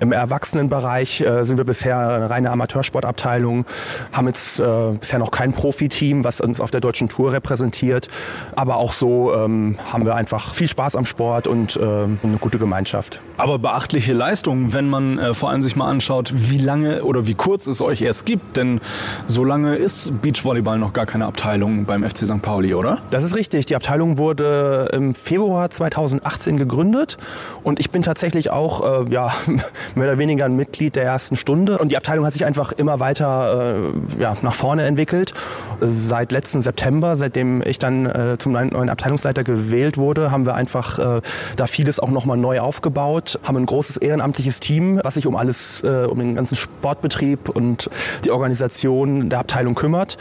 Im 0.00 0.12
Erwachsenenbereich 0.12 1.20
äh, 1.20 1.44
sind 1.44 1.56
wir 1.56 1.64
bisher 1.64 1.98
eine 1.98 2.30
reine 2.30 2.50
Amateursportabteilung, 2.50 3.66
haben 4.12 4.26
jetzt 4.26 4.60
äh, 4.60 4.92
bisher 4.98 5.18
noch 5.18 5.30
kein 5.30 5.52
Profiteam, 5.52 6.24
was 6.24 6.40
uns 6.40 6.60
auf 6.60 6.70
der 6.70 6.80
deutschen 6.80 7.08
Tour 7.08 7.32
repräsentiert. 7.32 8.08
Aber 8.56 8.76
auch 8.76 8.92
so 8.92 9.34
ähm, 9.34 9.78
haben 9.92 10.04
wir 10.04 10.14
einfach 10.14 10.54
viel 10.54 10.68
Spaß 10.68 10.96
am 10.96 11.06
Sport 11.06 11.46
und 11.46 11.78
ähm, 11.80 12.18
eine 12.22 12.38
gute 12.38 12.58
Gemeinschaft. 12.58 13.20
Aber 13.36 13.58
beachtliche 13.58 14.12
Leistung, 14.12 14.72
wenn 14.72 14.88
man 14.88 15.18
äh, 15.18 15.34
vor 15.34 15.50
allem 15.50 15.62
sich 15.62 15.76
mal 15.76 15.88
anschaut, 15.88 16.32
wie 16.34 16.58
lange 16.58 17.04
oder 17.04 17.26
wie 17.26 17.34
kurz 17.34 17.66
es 17.66 17.80
euch 17.80 18.02
erst 18.02 18.26
gibt. 18.26 18.56
Denn 18.56 18.80
so 19.26 19.44
lange 19.44 19.76
ist 19.76 20.20
Beachvolleyball 20.22 20.78
noch 20.78 20.92
gar 20.92 21.06
keine 21.06 21.26
Abteilung 21.26 21.84
beim 21.84 22.02
FC 22.02 22.18
St. 22.26 22.42
Pauli, 22.42 22.74
oder? 22.74 22.98
Das 23.10 23.22
ist 23.22 23.36
richtig. 23.36 23.66
Die 23.68 23.76
Abteilung 23.76 24.16
wurde 24.16 24.88
im 24.92 25.14
Februar 25.14 25.70
2018 25.70 26.56
gegründet 26.56 27.18
und 27.62 27.80
ich 27.80 27.90
bin 27.90 28.02
tatsächlich 28.02 28.50
auch 28.50 29.04
äh, 29.06 29.12
ja, 29.12 29.30
mehr 29.94 30.08
oder 30.08 30.18
weniger 30.18 30.46
ein 30.46 30.56
Mitglied 30.56 30.96
der 30.96 31.04
ersten 31.04 31.36
Stunde. 31.36 31.78
Und 31.78 31.90
die 31.90 31.96
Abteilung 31.96 32.24
hat 32.24 32.32
sich 32.32 32.46
einfach 32.46 32.72
immer 32.72 32.98
weiter 32.98 33.76
äh, 34.18 34.22
ja, 34.22 34.36
nach 34.40 34.54
vorne 34.54 34.84
entwickelt. 34.84 35.34
Seit 35.80 36.32
letzten 36.32 36.62
September, 36.62 37.14
seitdem 37.14 37.62
ich 37.62 37.78
dann 37.78 38.06
äh, 38.06 38.36
zum 38.38 38.52
neuen 38.52 38.88
Abteilungsleiter 38.88 39.44
gewählt 39.44 39.98
wurde, 39.98 40.30
haben 40.30 40.46
wir 40.46 40.54
einfach 40.54 40.98
äh, 40.98 41.20
da 41.56 41.66
vieles 41.66 42.00
auch 42.00 42.10
nochmal 42.10 42.38
neu 42.38 42.60
aufgebaut, 42.60 43.38
haben 43.42 43.58
ein 43.58 43.66
großes 43.66 43.98
ehrenamtliches 43.98 44.60
Team, 44.60 45.00
was 45.04 45.14
sich 45.14 45.26
um 45.26 45.36
alles, 45.36 45.82
äh, 45.84 46.06
um 46.08 46.18
den 46.18 46.36
ganzen 46.36 46.56
Sportbetrieb 46.56 47.50
und 47.50 47.90
die 48.24 48.30
Organisation 48.30 49.28
der 49.28 49.40
Abteilung 49.40 49.74
kümmert. 49.74 50.16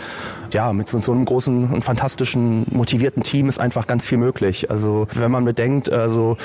Ja, 0.54 0.72
mit 0.74 0.88
so, 0.88 1.00
so 1.00 1.12
einem 1.12 1.26
großen 1.26 1.72
und 1.72 1.84
fantastischen, 1.84 2.66
motivierten 2.72 3.24
Team 3.24 3.37
ist 3.46 3.60
einfach 3.60 3.86
ganz 3.86 4.08
viel 4.08 4.18
möglich. 4.18 4.72
Also 4.72 5.08
wenn 5.14 5.30
man 5.30 5.46
bedenkt, 5.46 5.92
also, 5.92 6.38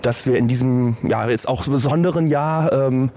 dass 0.00 0.26
wir 0.26 0.36
in 0.36 0.48
diesem 0.48 0.96
ja, 1.02 1.28
jetzt 1.28 1.48
auch 1.48 1.66
besonderen 1.66 2.26
Jahr, 2.26 2.72
ähm, 2.72 3.10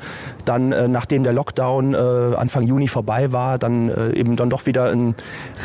dann 0.46 0.72
äh, 0.72 0.88
nachdem 0.88 1.24
der 1.24 1.34
Lockdown 1.34 1.94
äh, 1.94 1.98
Anfang 2.36 2.64
Juni 2.64 2.88
vorbei 2.88 3.32
war, 3.32 3.58
dann 3.58 3.90
äh, 3.90 4.12
eben 4.14 4.36
dann 4.36 4.50
doch 4.50 4.66
wieder 4.66 4.90
einen 4.90 5.16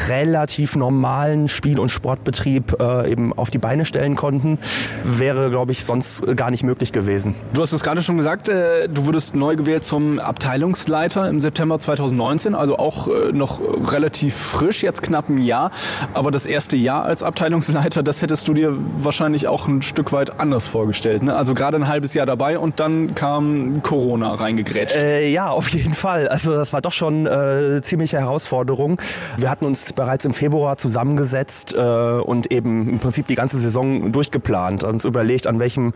relativ 0.08 0.76
normalen 0.76 1.48
Spiel- 1.48 1.80
und 1.80 1.88
Sportbetrieb 1.88 2.76
äh, 2.80 3.10
eben 3.10 3.32
auf 3.32 3.50
die 3.50 3.58
Beine 3.58 3.84
stellen 3.84 4.14
konnten, 4.14 4.58
wäre, 5.04 5.50
glaube 5.50 5.72
ich, 5.72 5.84
sonst 5.84 6.24
gar 6.36 6.50
nicht 6.50 6.62
möglich 6.62 6.92
gewesen. 6.92 7.34
Du 7.52 7.62
hast 7.62 7.72
es 7.72 7.82
gerade 7.82 8.02
schon 8.02 8.16
gesagt, 8.16 8.48
äh, 8.48 8.88
du 8.88 9.06
wurdest 9.06 9.34
neu 9.34 9.56
gewählt 9.56 9.84
zum 9.84 10.18
Abteilungsleiter 10.18 11.28
im 11.28 11.40
September 11.40 11.78
2019, 11.78 12.54
also 12.54 12.78
auch 12.78 13.08
äh, 13.08 13.32
noch 13.32 13.60
relativ 13.92 14.34
frisch, 14.34 14.82
jetzt 14.82 15.02
knapp 15.02 15.28
ein 15.28 15.38
Jahr. 15.38 15.70
Aber 16.14 16.30
das 16.30 16.46
erste 16.46 16.76
Jahr 16.76 17.04
als 17.04 17.22
Abteilungsleiter, 17.22 17.47
das 17.48 18.22
hättest 18.22 18.48
du 18.48 18.54
dir 18.54 18.74
wahrscheinlich 19.00 19.48
auch 19.48 19.68
ein 19.68 19.82
Stück 19.82 20.12
weit 20.12 20.40
anders 20.40 20.66
vorgestellt. 20.66 21.22
Ne? 21.22 21.34
Also 21.34 21.54
gerade 21.54 21.76
ein 21.76 21.88
halbes 21.88 22.14
Jahr 22.14 22.26
dabei 22.26 22.58
und 22.58 22.80
dann 22.80 23.14
kam 23.14 23.82
Corona 23.82 24.34
reingegrätscht. 24.34 24.96
Äh, 24.96 25.28
ja, 25.28 25.50
auf 25.50 25.68
jeden 25.70 25.94
Fall. 25.94 26.28
Also 26.28 26.54
das 26.54 26.72
war 26.72 26.80
doch 26.80 26.92
schon 26.92 27.26
äh, 27.26 27.80
ziemliche 27.82 28.18
Herausforderung. 28.18 29.00
Wir 29.36 29.50
hatten 29.50 29.64
uns 29.64 29.92
bereits 29.92 30.24
im 30.24 30.34
Februar 30.34 30.76
zusammengesetzt 30.76 31.74
äh, 31.74 31.78
und 31.78 32.52
eben 32.52 32.88
im 32.88 32.98
Prinzip 32.98 33.26
die 33.26 33.34
ganze 33.34 33.58
Saison 33.58 34.12
durchgeplant. 34.12 34.84
Uns 34.84 35.04
überlegt, 35.04 35.46
an 35.46 35.58
welchem 35.58 35.92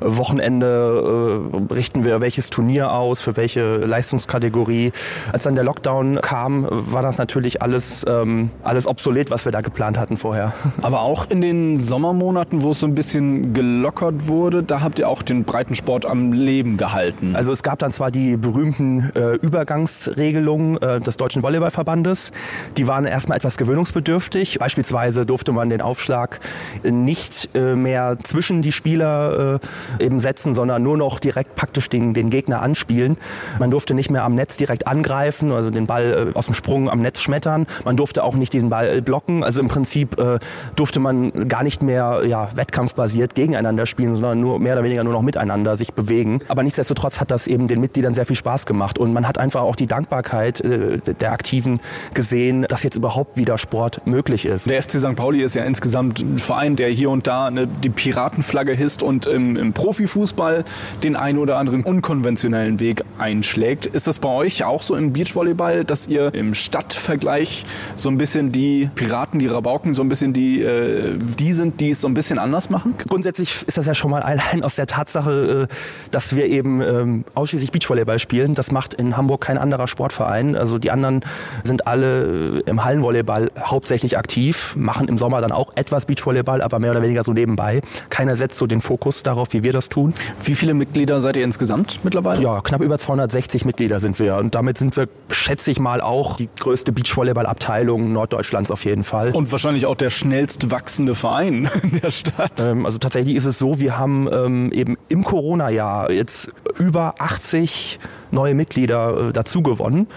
Wochenende 0.00 1.42
äh, 1.52 1.72
richten 1.72 2.04
wir 2.04 2.20
welches 2.20 2.50
Turnier 2.50 2.92
aus, 2.92 3.20
für 3.20 3.36
welche 3.36 3.76
Leistungskategorie. 3.76 4.92
Als 5.32 5.44
dann 5.44 5.54
der 5.54 5.64
Lockdown 5.64 6.20
kam, 6.20 6.66
war 6.70 7.02
das 7.02 7.18
natürlich 7.18 7.62
alles, 7.62 8.04
ähm, 8.08 8.50
alles 8.62 8.86
obsolet, 8.86 9.30
was 9.30 9.44
wir 9.44 9.52
da 9.52 9.60
geplant 9.60 9.98
hatten 9.98 10.16
vorher. 10.16 10.52
Aber 10.86 11.00
auch 11.00 11.28
in 11.30 11.40
den 11.40 11.78
Sommermonaten, 11.78 12.62
wo 12.62 12.70
es 12.70 12.78
so 12.78 12.86
ein 12.86 12.94
bisschen 12.94 13.52
gelockert 13.52 14.28
wurde, 14.28 14.62
da 14.62 14.82
habt 14.82 15.00
ihr 15.00 15.08
auch 15.08 15.22
den 15.22 15.42
Breitensport 15.42 16.06
am 16.06 16.32
Leben 16.32 16.76
gehalten. 16.76 17.34
Also 17.34 17.50
es 17.50 17.64
gab 17.64 17.80
dann 17.80 17.90
zwar 17.90 18.12
die 18.12 18.36
berühmten 18.36 19.10
äh, 19.16 19.34
Übergangsregelungen 19.34 20.80
äh, 20.80 21.00
des 21.00 21.16
Deutschen 21.16 21.42
Volleyballverbandes, 21.42 22.30
die 22.76 22.86
waren 22.86 23.04
erstmal 23.04 23.36
etwas 23.36 23.56
gewöhnungsbedürftig. 23.56 24.60
Beispielsweise 24.60 25.26
durfte 25.26 25.50
man 25.50 25.70
den 25.70 25.80
Aufschlag 25.80 26.38
nicht 26.84 27.48
äh, 27.56 27.74
mehr 27.74 28.18
zwischen 28.22 28.62
die 28.62 28.70
Spieler 28.70 29.58
äh, 29.98 30.04
eben 30.04 30.20
setzen, 30.20 30.54
sondern 30.54 30.84
nur 30.84 30.96
noch 30.96 31.18
direkt 31.18 31.56
praktisch 31.56 31.88
den, 31.88 32.14
den 32.14 32.30
Gegner 32.30 32.62
anspielen. 32.62 33.16
Man 33.58 33.72
durfte 33.72 33.92
nicht 33.92 34.12
mehr 34.12 34.22
am 34.22 34.36
Netz 34.36 34.56
direkt 34.56 34.86
angreifen, 34.86 35.50
also 35.50 35.70
den 35.70 35.88
Ball 35.88 36.30
äh, 36.32 36.38
aus 36.38 36.44
dem 36.44 36.54
Sprung 36.54 36.88
am 36.88 37.00
Netz 37.00 37.22
schmettern. 37.22 37.66
Man 37.84 37.96
durfte 37.96 38.22
auch 38.22 38.36
nicht 38.36 38.52
diesen 38.52 38.68
Ball 38.68 39.02
blocken. 39.02 39.42
Also 39.42 39.60
im 39.60 39.66
Prinzip 39.66 40.16
äh, 40.20 40.38
durfte 40.76 41.00
man 41.00 41.48
gar 41.48 41.62
nicht 41.62 41.82
mehr 41.82 42.22
ja, 42.26 42.50
wettkampfbasiert 42.54 43.34
gegeneinander 43.34 43.86
spielen, 43.86 44.14
sondern 44.14 44.40
nur 44.40 44.58
mehr 44.58 44.74
oder 44.74 44.84
weniger 44.84 45.04
nur 45.04 45.12
noch 45.12 45.22
miteinander 45.22 45.76
sich 45.76 45.94
bewegen. 45.94 46.40
Aber 46.48 46.62
nichtsdestotrotz 46.62 47.20
hat 47.20 47.30
das 47.30 47.46
eben 47.46 47.66
den 47.66 47.80
Mitgliedern 47.80 48.14
sehr 48.14 48.26
viel 48.26 48.36
Spaß 48.36 48.66
gemacht 48.66 48.98
und 48.98 49.12
man 49.12 49.26
hat 49.26 49.38
einfach 49.38 49.62
auch 49.62 49.76
die 49.76 49.86
Dankbarkeit 49.86 50.60
äh, 50.60 50.98
der 50.98 51.32
Aktiven 51.32 51.80
gesehen, 52.14 52.66
dass 52.68 52.82
jetzt 52.82 52.96
überhaupt 52.96 53.36
wieder 53.36 53.58
Sport 53.58 54.06
möglich 54.06 54.46
ist. 54.46 54.68
Der 54.68 54.82
FC 54.82 54.92
St. 54.92 55.16
Pauli 55.16 55.42
ist 55.42 55.54
ja 55.54 55.64
insgesamt 55.64 56.20
ein 56.20 56.38
Verein, 56.38 56.76
der 56.76 56.88
hier 56.88 57.10
und 57.10 57.26
da 57.26 57.46
eine, 57.46 57.66
die 57.66 57.90
Piratenflagge 57.90 58.72
hisst 58.72 59.02
und 59.02 59.26
im, 59.26 59.56
im 59.56 59.72
Profifußball 59.72 60.64
den 61.02 61.16
einen 61.16 61.38
oder 61.38 61.56
anderen 61.56 61.82
unkonventionellen 61.82 62.80
Weg 62.80 63.02
einschlägt. 63.18 63.86
Ist 63.86 64.06
das 64.06 64.18
bei 64.18 64.28
euch 64.28 64.64
auch 64.64 64.82
so 64.82 64.94
im 64.94 65.12
Beachvolleyball, 65.12 65.84
dass 65.84 66.06
ihr 66.06 66.34
im 66.34 66.54
Stadtvergleich 66.54 67.64
so 67.96 68.08
ein 68.08 68.18
bisschen 68.18 68.52
die 68.52 68.90
Piraten, 68.94 69.38
die 69.38 69.46
Rabauken, 69.46 69.94
so 69.94 70.02
ein 70.02 70.08
bisschen 70.08 70.32
die, 70.32 70.65
äh, 70.66 71.16
die 71.16 71.52
sind, 71.52 71.80
die 71.80 71.90
es 71.90 72.00
so 72.00 72.08
ein 72.08 72.14
bisschen 72.14 72.38
anders 72.38 72.70
machen? 72.70 72.94
Grundsätzlich 73.08 73.64
ist 73.66 73.78
das 73.78 73.86
ja 73.86 73.94
schon 73.94 74.10
mal 74.10 74.22
allein 74.22 74.64
aus 74.64 74.74
der 74.74 74.86
Tatsache, 74.86 75.68
äh, 75.70 75.74
dass 76.10 76.34
wir 76.34 76.46
eben 76.46 76.80
ähm, 76.80 77.24
ausschließlich 77.34 77.70
Beachvolleyball 77.70 78.18
spielen. 78.18 78.54
Das 78.54 78.72
macht 78.72 78.94
in 78.94 79.16
Hamburg 79.16 79.42
kein 79.42 79.58
anderer 79.58 79.86
Sportverein. 79.86 80.56
Also 80.56 80.78
die 80.78 80.90
anderen 80.90 81.24
sind 81.62 81.86
alle 81.86 82.62
äh, 82.66 82.70
im 82.70 82.84
Hallenvolleyball 82.84 83.50
hauptsächlich 83.58 84.18
aktiv, 84.18 84.74
machen 84.76 85.08
im 85.08 85.18
Sommer 85.18 85.40
dann 85.40 85.52
auch 85.52 85.72
etwas 85.76 86.06
Beachvolleyball, 86.06 86.62
aber 86.62 86.78
mehr 86.78 86.90
oder 86.90 87.02
weniger 87.02 87.22
so 87.22 87.32
nebenbei. 87.32 87.82
Keiner 88.10 88.34
setzt 88.34 88.58
so 88.58 88.66
den 88.66 88.80
Fokus 88.80 89.22
darauf, 89.22 89.52
wie 89.52 89.62
wir 89.62 89.72
das 89.72 89.88
tun. 89.88 90.14
Wie 90.42 90.54
viele 90.54 90.74
Mitglieder 90.74 91.20
seid 91.20 91.36
ihr 91.36 91.44
insgesamt 91.44 92.00
mittlerweile? 92.02 92.42
Ja, 92.42 92.60
knapp 92.60 92.80
über 92.80 92.98
260 92.98 93.64
Mitglieder 93.64 94.00
sind 94.00 94.18
wir. 94.18 94.36
Und 94.36 94.54
damit 94.54 94.78
sind 94.78 94.96
wir, 94.96 95.08
schätze 95.30 95.70
ich 95.70 95.78
mal, 95.78 96.00
auch 96.00 96.36
die 96.36 96.48
größte 96.58 96.92
Beachvolleyball-Abteilung 96.92 98.12
Norddeutschlands 98.12 98.70
auf 98.70 98.84
jeden 98.84 99.04
Fall. 99.04 99.30
Und 99.32 99.52
wahrscheinlich 99.52 99.86
auch 99.86 99.96
der 99.96 100.10
schnellst 100.10 100.55
wachsende 100.70 101.14
Verein 101.14 101.70
in 101.82 102.00
der 102.00 102.10
Stadt. 102.10 102.60
Ähm, 102.60 102.84
also 102.84 102.98
tatsächlich 102.98 103.36
ist 103.36 103.44
es 103.44 103.58
so, 103.58 103.78
wir 103.78 103.98
haben 103.98 104.28
ähm, 104.32 104.72
eben 104.72 104.96
im 105.08 105.24
Corona-Jahr 105.24 106.10
jetzt 106.10 106.50
über 106.78 107.14
80 107.18 107.98
neue 108.30 108.54
Mitglieder 108.54 109.28
äh, 109.28 109.32
dazu 109.32 109.62
gewonnen. 109.62 110.08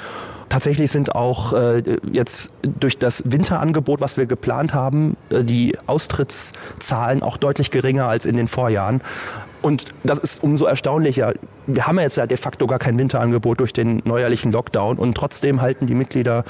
Tatsächlich 0.50 0.92
sind 0.92 1.14
auch 1.14 1.54
äh, 1.54 1.84
jetzt 2.12 2.52
durch 2.64 2.98
das 2.98 3.24
Winterangebot, 3.26 4.02
was 4.02 4.18
wir 4.18 4.26
geplant 4.26 4.74
haben, 4.74 5.16
äh, 5.30 5.44
die 5.44 5.78
Austrittszahlen 5.86 7.22
auch 7.22 7.38
deutlich 7.38 7.70
geringer 7.70 8.08
als 8.08 8.26
in 8.26 8.36
den 8.36 8.48
Vorjahren. 8.48 9.02
Und 9.62 9.94
das 10.04 10.18
ist 10.20 10.44
umso 10.44 10.66
erstaunlicher. 10.66 11.34
Wir 11.68 11.86
haben 11.86 11.98
ja 11.98 12.04
jetzt 12.04 12.18
ja 12.18 12.26
de 12.26 12.38
facto 12.38 12.66
gar 12.66 12.80
kein 12.80 12.98
Winterangebot 12.98 13.60
durch 13.60 13.74
den 13.74 14.02
neuerlichen 14.06 14.52
Lockdown 14.52 14.98
und 14.98 15.16
trotzdem 15.16 15.62
halten 15.62 15.86
die 15.86 15.96
Mitglieder 15.96 16.46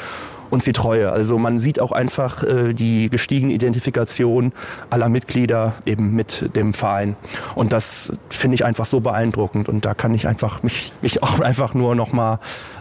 uns 0.49 0.65
die 0.65 0.73
Treue. 0.73 1.11
Also 1.11 1.37
man 1.37 1.59
sieht 1.59 1.79
auch 1.79 1.91
einfach 1.91 2.43
äh, 2.43 2.73
die 2.73 3.09
gestiegene 3.09 3.53
Identifikation 3.53 4.53
aller 4.89 5.09
Mitglieder 5.09 5.73
eben 5.85 6.15
mit 6.15 6.55
dem 6.55 6.73
Verein. 6.73 7.15
Und 7.55 7.73
das 7.73 8.13
finde 8.29 8.55
ich 8.55 8.65
einfach 8.65 8.85
so 8.85 8.99
beeindruckend. 8.99 9.69
Und 9.69 9.85
da 9.85 9.93
kann 9.93 10.13
ich 10.13 10.27
einfach 10.27 10.63
mich, 10.63 10.93
mich 11.01 11.23
auch 11.23 11.39
einfach 11.39 11.73
nur 11.73 11.95
nochmal 11.95 12.39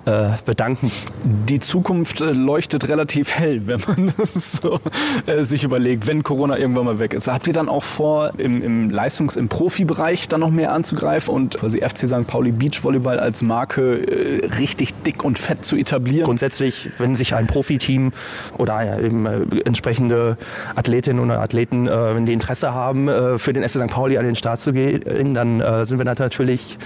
äh, 0.08 0.30
bedanken. 0.44 0.90
Die 1.24 1.60
Zukunft 1.60 2.22
äh, 2.22 2.32
leuchtet 2.32 2.88
relativ 2.88 3.34
hell, 3.34 3.62
wenn 3.66 3.80
man 3.86 4.12
das 4.16 4.52
so 4.52 4.80
äh, 5.26 5.44
sich 5.44 5.64
überlegt, 5.64 6.06
wenn 6.06 6.22
Corona 6.22 6.56
irgendwann 6.56 6.86
mal 6.86 6.98
weg 6.98 7.12
ist. 7.12 7.28
Habt 7.28 7.46
ihr 7.46 7.52
dann 7.52 7.68
auch 7.68 7.82
vor, 7.82 8.30
im, 8.38 8.62
im 8.62 8.90
Leistungs-, 8.90 9.36
im 9.36 9.48
Profibereich 9.48 10.28
dann 10.28 10.40
noch 10.40 10.50
mehr 10.50 10.72
anzugreifen 10.72 11.34
und 11.34 11.58
quasi 11.58 11.80
FC 11.80 12.08
St. 12.08 12.26
Pauli 12.26 12.52
Beachvolleyball 12.52 13.20
als 13.20 13.42
Marke 13.42 13.98
äh, 13.98 14.46
richtig 14.58 14.94
dick 15.02 15.24
und 15.24 15.38
fett 15.38 15.64
zu 15.64 15.76
etablieren? 15.76 16.24
Grundsätzlich, 16.24 16.90
wenn 16.98 17.14
sich 17.14 17.34
ein 17.34 17.46
Profiteam 17.46 18.12
oder 18.56 18.98
eben, 19.00 19.26
äh, 19.26 19.60
entsprechende 19.64 20.38
Athletinnen 20.74 21.22
oder 21.22 21.40
Athleten, 21.40 21.86
äh, 21.86 22.14
wenn 22.14 22.24
die 22.24 22.32
Interesse 22.32 22.72
haben, 22.72 23.08
für 23.38 23.52
den 23.52 23.62
FC 23.62 23.80
St. 23.80 23.88
Pauli 23.88 24.18
an 24.18 24.24
den 24.24 24.36
Start 24.36 24.60
zu 24.60 24.72
gehen, 24.72 25.34
dann 25.34 25.84
sind 25.84 25.98
wir 25.98 26.04
natürlich 26.04 26.78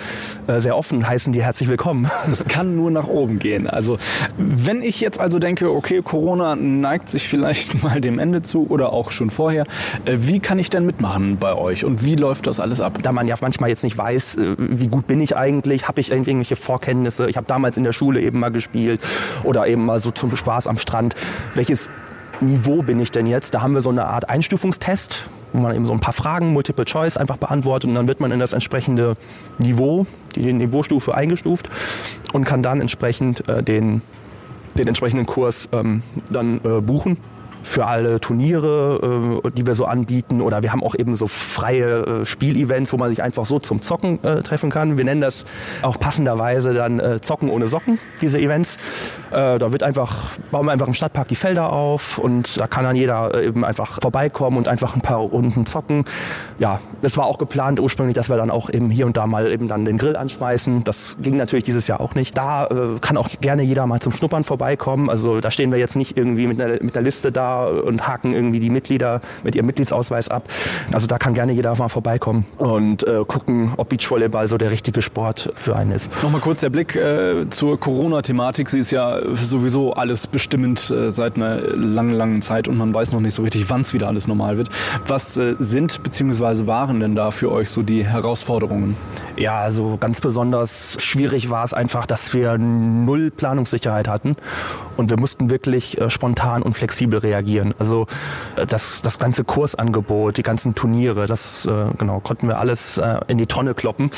sehr 0.46 0.76
offen, 0.76 1.06
heißen 1.06 1.32
die 1.32 1.42
herzlich 1.42 1.68
willkommen. 1.68 2.10
Es 2.30 2.44
kann 2.44 2.76
nur 2.76 2.90
nach 2.90 3.06
oben 3.12 3.38
gehen. 3.38 3.68
Also 3.68 3.98
wenn 4.36 4.82
ich 4.82 5.00
jetzt 5.00 5.20
also 5.20 5.38
denke, 5.38 5.70
okay, 5.70 6.02
Corona 6.02 6.56
neigt 6.56 7.08
sich 7.08 7.28
vielleicht 7.28 7.82
mal 7.82 8.00
dem 8.00 8.18
Ende 8.18 8.42
zu 8.42 8.66
oder 8.68 8.92
auch 8.92 9.10
schon 9.10 9.30
vorher, 9.30 9.64
äh, 10.04 10.16
wie 10.20 10.40
kann 10.40 10.58
ich 10.58 10.70
denn 10.70 10.86
mitmachen 10.86 11.38
bei 11.38 11.54
euch 11.54 11.84
und 11.84 12.04
wie 12.04 12.16
läuft 12.16 12.46
das 12.46 12.60
alles 12.60 12.80
ab? 12.80 12.98
Da 13.02 13.12
man 13.12 13.28
ja 13.28 13.36
manchmal 13.40 13.70
jetzt 13.70 13.84
nicht 13.84 13.96
weiß, 13.96 14.36
äh, 14.36 14.54
wie 14.58 14.88
gut 14.88 15.06
bin 15.06 15.20
ich 15.20 15.36
eigentlich, 15.36 15.88
habe 15.88 16.00
ich 16.00 16.10
irgendwelche 16.10 16.56
Vorkenntnisse, 16.56 17.28
ich 17.28 17.36
habe 17.36 17.46
damals 17.46 17.76
in 17.76 17.84
der 17.84 17.92
Schule 17.92 18.20
eben 18.20 18.40
mal 18.40 18.50
gespielt 18.50 19.00
oder 19.44 19.66
eben 19.66 19.84
mal 19.84 19.98
so 19.98 20.10
zum 20.10 20.34
Spaß 20.34 20.66
am 20.66 20.78
Strand, 20.78 21.14
welches 21.54 21.90
Niveau 22.42 22.82
bin 22.82 22.98
ich 22.98 23.10
denn 23.10 23.26
jetzt? 23.26 23.54
Da 23.54 23.62
haben 23.62 23.74
wir 23.74 23.82
so 23.82 23.90
eine 23.90 24.06
Art 24.06 24.28
Einstufungstest, 24.28 25.24
wo 25.52 25.60
man 25.60 25.74
eben 25.74 25.86
so 25.86 25.92
ein 25.92 26.00
paar 26.00 26.12
Fragen, 26.12 26.52
Multiple 26.52 26.84
Choice 26.84 27.16
einfach 27.16 27.36
beantwortet 27.36 27.88
und 27.88 27.94
dann 27.94 28.08
wird 28.08 28.20
man 28.20 28.32
in 28.32 28.40
das 28.40 28.52
entsprechende 28.52 29.14
Niveau, 29.58 30.06
die 30.34 30.52
Niveaustufe 30.52 31.14
eingestuft 31.14 31.68
und 32.32 32.44
kann 32.44 32.62
dann 32.62 32.80
entsprechend 32.80 33.48
äh, 33.48 33.62
den, 33.62 34.02
den 34.76 34.88
entsprechenden 34.88 35.26
Kurs 35.26 35.68
ähm, 35.72 36.02
dann 36.30 36.60
äh, 36.64 36.80
buchen 36.80 37.18
für 37.62 37.86
alle 37.86 38.20
Turniere, 38.20 39.40
äh, 39.44 39.50
die 39.50 39.66
wir 39.66 39.74
so 39.74 39.84
anbieten. 39.84 40.40
Oder 40.40 40.62
wir 40.62 40.72
haben 40.72 40.82
auch 40.82 40.94
eben 40.94 41.14
so 41.16 41.26
freie 41.26 42.22
äh, 42.22 42.24
Spielevents, 42.24 42.92
wo 42.92 42.96
man 42.96 43.10
sich 43.10 43.22
einfach 43.22 43.46
so 43.46 43.58
zum 43.58 43.82
Zocken 43.82 44.22
äh, 44.24 44.42
treffen 44.42 44.70
kann. 44.70 44.96
Wir 44.96 45.04
nennen 45.04 45.20
das 45.20 45.46
auch 45.82 45.98
passenderweise 45.98 46.74
dann 46.74 47.00
äh, 47.00 47.20
Zocken 47.20 47.50
ohne 47.50 47.66
Socken, 47.66 47.98
diese 48.20 48.38
Events. 48.38 48.76
Äh, 49.30 49.58
da 49.58 49.72
wird 49.72 49.82
einfach, 49.82 50.30
bauen 50.50 50.66
wir 50.66 50.72
einfach 50.72 50.86
im 50.86 50.94
Stadtpark 50.94 51.28
die 51.28 51.36
Felder 51.36 51.72
auf 51.72 52.18
und 52.18 52.58
da 52.58 52.66
kann 52.66 52.84
dann 52.84 52.96
jeder 52.96 53.34
äh, 53.34 53.46
eben 53.46 53.64
einfach 53.64 54.00
vorbeikommen 54.00 54.56
und 54.56 54.68
einfach 54.68 54.94
ein 54.94 55.00
paar 55.02 55.18
Runden 55.18 55.66
zocken. 55.66 56.04
Ja, 56.58 56.80
es 57.02 57.16
war 57.16 57.26
auch 57.26 57.38
geplant 57.38 57.80
ursprünglich, 57.80 58.14
dass 58.14 58.28
wir 58.28 58.36
dann 58.36 58.50
auch 58.50 58.70
eben 58.70 58.90
hier 58.90 59.06
und 59.06 59.16
da 59.16 59.26
mal 59.26 59.50
eben 59.50 59.68
dann 59.68 59.84
den 59.84 59.98
Grill 59.98 60.16
anschmeißen. 60.16 60.84
Das 60.84 61.18
ging 61.20 61.36
natürlich 61.36 61.64
dieses 61.64 61.86
Jahr 61.88 62.00
auch 62.00 62.14
nicht. 62.14 62.36
Da 62.36 62.66
äh, 62.66 62.98
kann 63.00 63.16
auch 63.16 63.28
gerne 63.40 63.62
jeder 63.62 63.86
mal 63.86 64.00
zum 64.00 64.12
Schnuppern 64.12 64.44
vorbeikommen. 64.44 65.10
Also 65.10 65.40
da 65.40 65.50
stehen 65.50 65.72
wir 65.72 65.78
jetzt 65.78 65.96
nicht 65.96 66.16
irgendwie 66.16 66.46
mit 66.46 66.60
einer, 66.60 66.82
mit 66.82 66.96
einer 66.96 67.04
Liste 67.04 67.32
da 67.32 67.51
und 67.60 68.06
haken 68.06 68.32
irgendwie 68.32 68.60
die 68.60 68.70
Mitglieder 68.70 69.20
mit 69.44 69.54
ihrem 69.54 69.66
Mitgliedsausweis 69.66 70.28
ab. 70.28 70.44
Also 70.92 71.06
da 71.06 71.18
kann 71.18 71.34
gerne 71.34 71.52
jeder 71.52 71.76
mal 71.76 71.88
vorbeikommen 71.88 72.44
und 72.58 73.06
äh, 73.06 73.24
gucken, 73.26 73.72
ob 73.76 73.88
Beachvolleyball 73.88 74.46
so 74.46 74.58
der 74.58 74.70
richtige 74.70 75.02
Sport 75.02 75.52
für 75.54 75.76
einen 75.76 75.92
ist. 75.92 76.10
Nochmal 76.22 76.40
kurz 76.40 76.60
der 76.60 76.70
Blick 76.70 76.96
äh, 76.96 77.48
zur 77.50 77.78
Corona-Thematik. 77.78 78.68
Sie 78.68 78.78
ist 78.78 78.90
ja 78.90 79.20
sowieso 79.34 79.92
alles 79.94 80.26
bestimmend 80.26 80.90
äh, 80.90 81.10
seit 81.10 81.36
einer 81.36 81.56
langen, 81.56 82.12
langen 82.12 82.42
Zeit 82.42 82.68
und 82.68 82.76
man 82.78 82.94
weiß 82.94 83.12
noch 83.12 83.20
nicht 83.20 83.34
so 83.34 83.42
richtig, 83.42 83.68
wann 83.70 83.82
es 83.82 83.94
wieder 83.94 84.08
alles 84.08 84.28
normal 84.28 84.56
wird. 84.56 84.68
Was 85.06 85.36
äh, 85.36 85.54
sind 85.58 86.02
bzw. 86.02 86.66
waren 86.66 87.00
denn 87.00 87.14
da 87.14 87.30
für 87.30 87.50
euch 87.50 87.70
so 87.70 87.82
die 87.82 88.04
Herausforderungen? 88.06 88.96
Ja, 89.36 89.60
also 89.60 89.96
ganz 89.98 90.20
besonders 90.20 90.96
schwierig 91.00 91.50
war 91.50 91.64
es 91.64 91.74
einfach, 91.74 92.06
dass 92.06 92.34
wir 92.34 92.58
null 92.58 93.30
Planungssicherheit 93.30 94.08
hatten 94.08 94.36
und 94.96 95.10
wir 95.10 95.18
mussten 95.18 95.50
wirklich 95.50 96.00
äh, 96.00 96.10
spontan 96.10 96.62
und 96.62 96.74
flexibel 96.74 97.18
reagieren. 97.18 97.41
Also 97.78 98.06
äh, 98.56 98.66
das, 98.66 99.02
das 99.02 99.18
ganze 99.18 99.44
Kursangebot, 99.44 100.36
die 100.36 100.42
ganzen 100.42 100.74
Turniere, 100.74 101.26
das 101.26 101.66
äh, 101.66 101.86
genau 101.98 102.20
konnten 102.20 102.48
wir 102.48 102.58
alles 102.58 102.98
äh, 102.98 103.20
in 103.28 103.38
die 103.38 103.46
Tonne 103.46 103.74
kloppen 103.74 104.10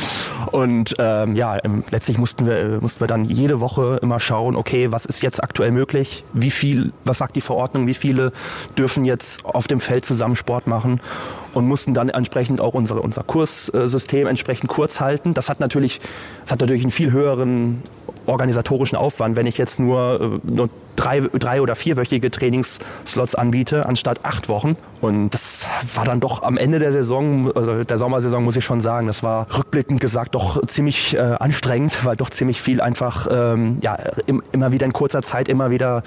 und 0.51 0.95
ähm, 0.99 1.37
ja, 1.37 1.59
letztlich 1.91 2.18
mussten 2.18 2.47
wir 2.47 2.79
mussten 2.81 3.01
wir 3.01 3.07
dann 3.07 3.25
jede 3.25 3.61
Woche 3.61 3.99
immer 4.03 4.20
schauen, 4.20 4.57
okay, 4.57 4.93
was 4.93 5.07
ist 5.07 5.22
jetzt 5.22 5.43
aktuell 5.43 5.70
möglich? 5.70 6.25
Wie 6.33 6.51
viel, 6.51 6.93
was 7.05 7.18
sagt 7.18 7.37
die 7.37 7.41
Verordnung? 7.41 7.87
Wie 7.87 7.95
viele 7.95 8.33
dürfen 8.77 9.05
jetzt 9.05 9.45
auf 9.45 9.66
dem 9.66 9.81
Feld 9.81 10.05
zusammen 10.05 10.37
Sport 10.37 10.66
machen? 10.66 11.01
und 11.55 11.66
mussten 11.66 11.95
dann 11.95 12.09
entsprechend 12.09 12.61
auch 12.61 12.75
unsere, 12.75 13.01
unser 13.01 13.22
Kurssystem 13.22 14.27
entsprechend 14.27 14.68
kurz 14.68 15.01
halten. 15.01 15.35
Das 15.35 15.49
hat 15.49 15.61
natürlich, 15.61 16.01
das 16.43 16.53
hat 16.53 16.61
natürlich 16.61 16.83
einen 16.83 16.91
viel 16.91 17.12
höheren 17.12 17.83
organisatorischen 18.27 18.97
Aufwand, 18.97 19.37
wenn 19.37 19.47
ich 19.47 19.59
jetzt 19.59 19.79
nur, 19.79 20.41
nur 20.43 20.68
drei, 20.97 21.20
drei 21.20 21.61
oder 21.61 21.74
vierwöchige 21.74 22.30
Trainingsslots 22.30 23.34
anbiete, 23.34 23.86
anstatt 23.86 24.24
acht 24.24 24.49
Wochen. 24.49 24.76
Und 25.01 25.30
das 25.30 25.68
war 25.95 26.05
dann 26.05 26.20
doch 26.20 26.42
am 26.42 26.57
Ende 26.57 26.78
der 26.78 26.92
Saison, 26.92 27.53
also 27.55 27.84
der 27.84 27.99
Sommersaison 27.99 28.42
muss 28.42 28.57
ich 28.57 28.64
schon 28.64 28.80
sagen, 28.80 29.07
das 29.07 29.22
war 29.22 29.47
rückblickend 29.57 30.01
gesagt 30.01 30.34
doch 30.34 30.64
ziemlich 30.66 31.14
äh, 31.14 31.20
anstrengend, 31.20 32.05
weil 32.05 32.16
doch 32.16 32.30
ziemlich 32.30 32.61
viel 32.61 32.80
einfach 32.80 33.26
ähm, 33.30 33.78
ja, 33.82 33.99
im, 34.26 34.42
immer 34.53 34.72
wieder 34.72 34.86
in 34.86 34.92
kurzer 34.92 35.22
Zeit 35.22 35.49
immer 35.49 35.70
wieder 35.70 36.03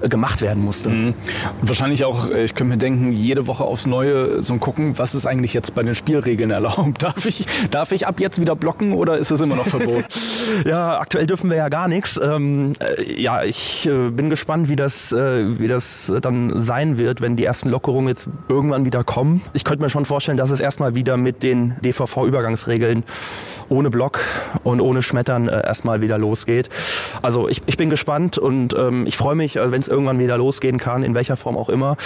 äh, 0.00 0.08
gemacht 0.08 0.40
werden 0.40 0.64
musste. 0.64 0.88
Mhm. 0.88 1.14
Wahrscheinlich 1.60 2.04
auch, 2.04 2.30
äh, 2.30 2.44
ich 2.44 2.54
könnte 2.54 2.74
mir 2.74 2.78
denken, 2.78 3.12
jede 3.12 3.46
Woche 3.46 3.64
aufs 3.64 3.86
Neue 3.86 4.40
so 4.40 4.56
gucken, 4.56 4.98
was 4.98 5.14
ist 5.14 5.26
eigentlich 5.26 5.54
jetzt 5.54 5.74
bei 5.74 5.82
den 5.82 5.94
Spielregeln 5.94 6.50
erlaubt? 6.58 7.02
Darf 7.02 7.26
ich, 7.26 7.46
darf 7.70 7.92
ich 7.92 8.06
ab 8.06 8.20
jetzt 8.20 8.40
wieder 8.40 8.56
blocken 8.56 8.92
oder 8.92 9.18
ist 9.18 9.30
es 9.30 9.40
immer 9.40 9.56
noch 9.56 9.66
verboten? 9.66 10.04
ja, 10.64 10.98
aktuell 10.98 11.26
dürfen 11.26 11.50
wir 11.50 11.56
ja 11.56 11.68
gar 11.68 11.88
nichts. 11.88 12.18
Ähm, 12.22 12.72
äh, 12.80 13.20
ja, 13.20 13.42
ich 13.44 13.86
äh, 13.86 14.10
bin 14.28 14.30
gespannt, 14.30 14.68
wie 14.68 14.76
das, 14.76 15.12
äh, 15.12 15.58
wie 15.58 15.68
das 15.68 16.12
dann 16.20 16.52
sein 16.58 16.98
wird, 16.98 17.22
wenn 17.22 17.36
die 17.36 17.46
ersten 17.46 17.70
Lockerungen 17.70 18.08
jetzt 18.08 18.28
irgendwann 18.48 18.84
wieder 18.84 19.02
kommen. 19.02 19.40
Ich 19.54 19.64
könnte 19.64 19.82
mir 19.82 19.88
schon 19.88 20.04
vorstellen, 20.04 20.36
dass 20.36 20.50
es 20.50 20.60
erstmal 20.60 20.94
wieder 20.94 21.16
mit 21.16 21.42
den 21.42 21.76
DVV-Übergangsregeln 21.80 23.04
ohne 23.70 23.88
Block 23.88 24.20
und 24.64 24.82
ohne 24.82 25.00
Schmettern 25.00 25.48
äh, 25.48 25.66
erstmal 25.66 26.02
wieder 26.02 26.18
losgeht. 26.18 26.68
Also 27.22 27.48
ich, 27.48 27.62
ich 27.64 27.78
bin 27.78 27.88
gespannt 27.88 28.36
und 28.36 28.74
ähm, 28.74 29.06
ich 29.06 29.16
freue 29.16 29.34
mich, 29.34 29.56
äh, 29.56 29.70
wenn 29.70 29.80
es 29.80 29.88
irgendwann 29.88 30.18
wieder 30.18 30.36
losgehen 30.36 30.76
kann, 30.76 31.04
in 31.04 31.14
welcher 31.14 31.38
Form 31.38 31.56
auch 31.56 31.70
immer. 31.70 31.96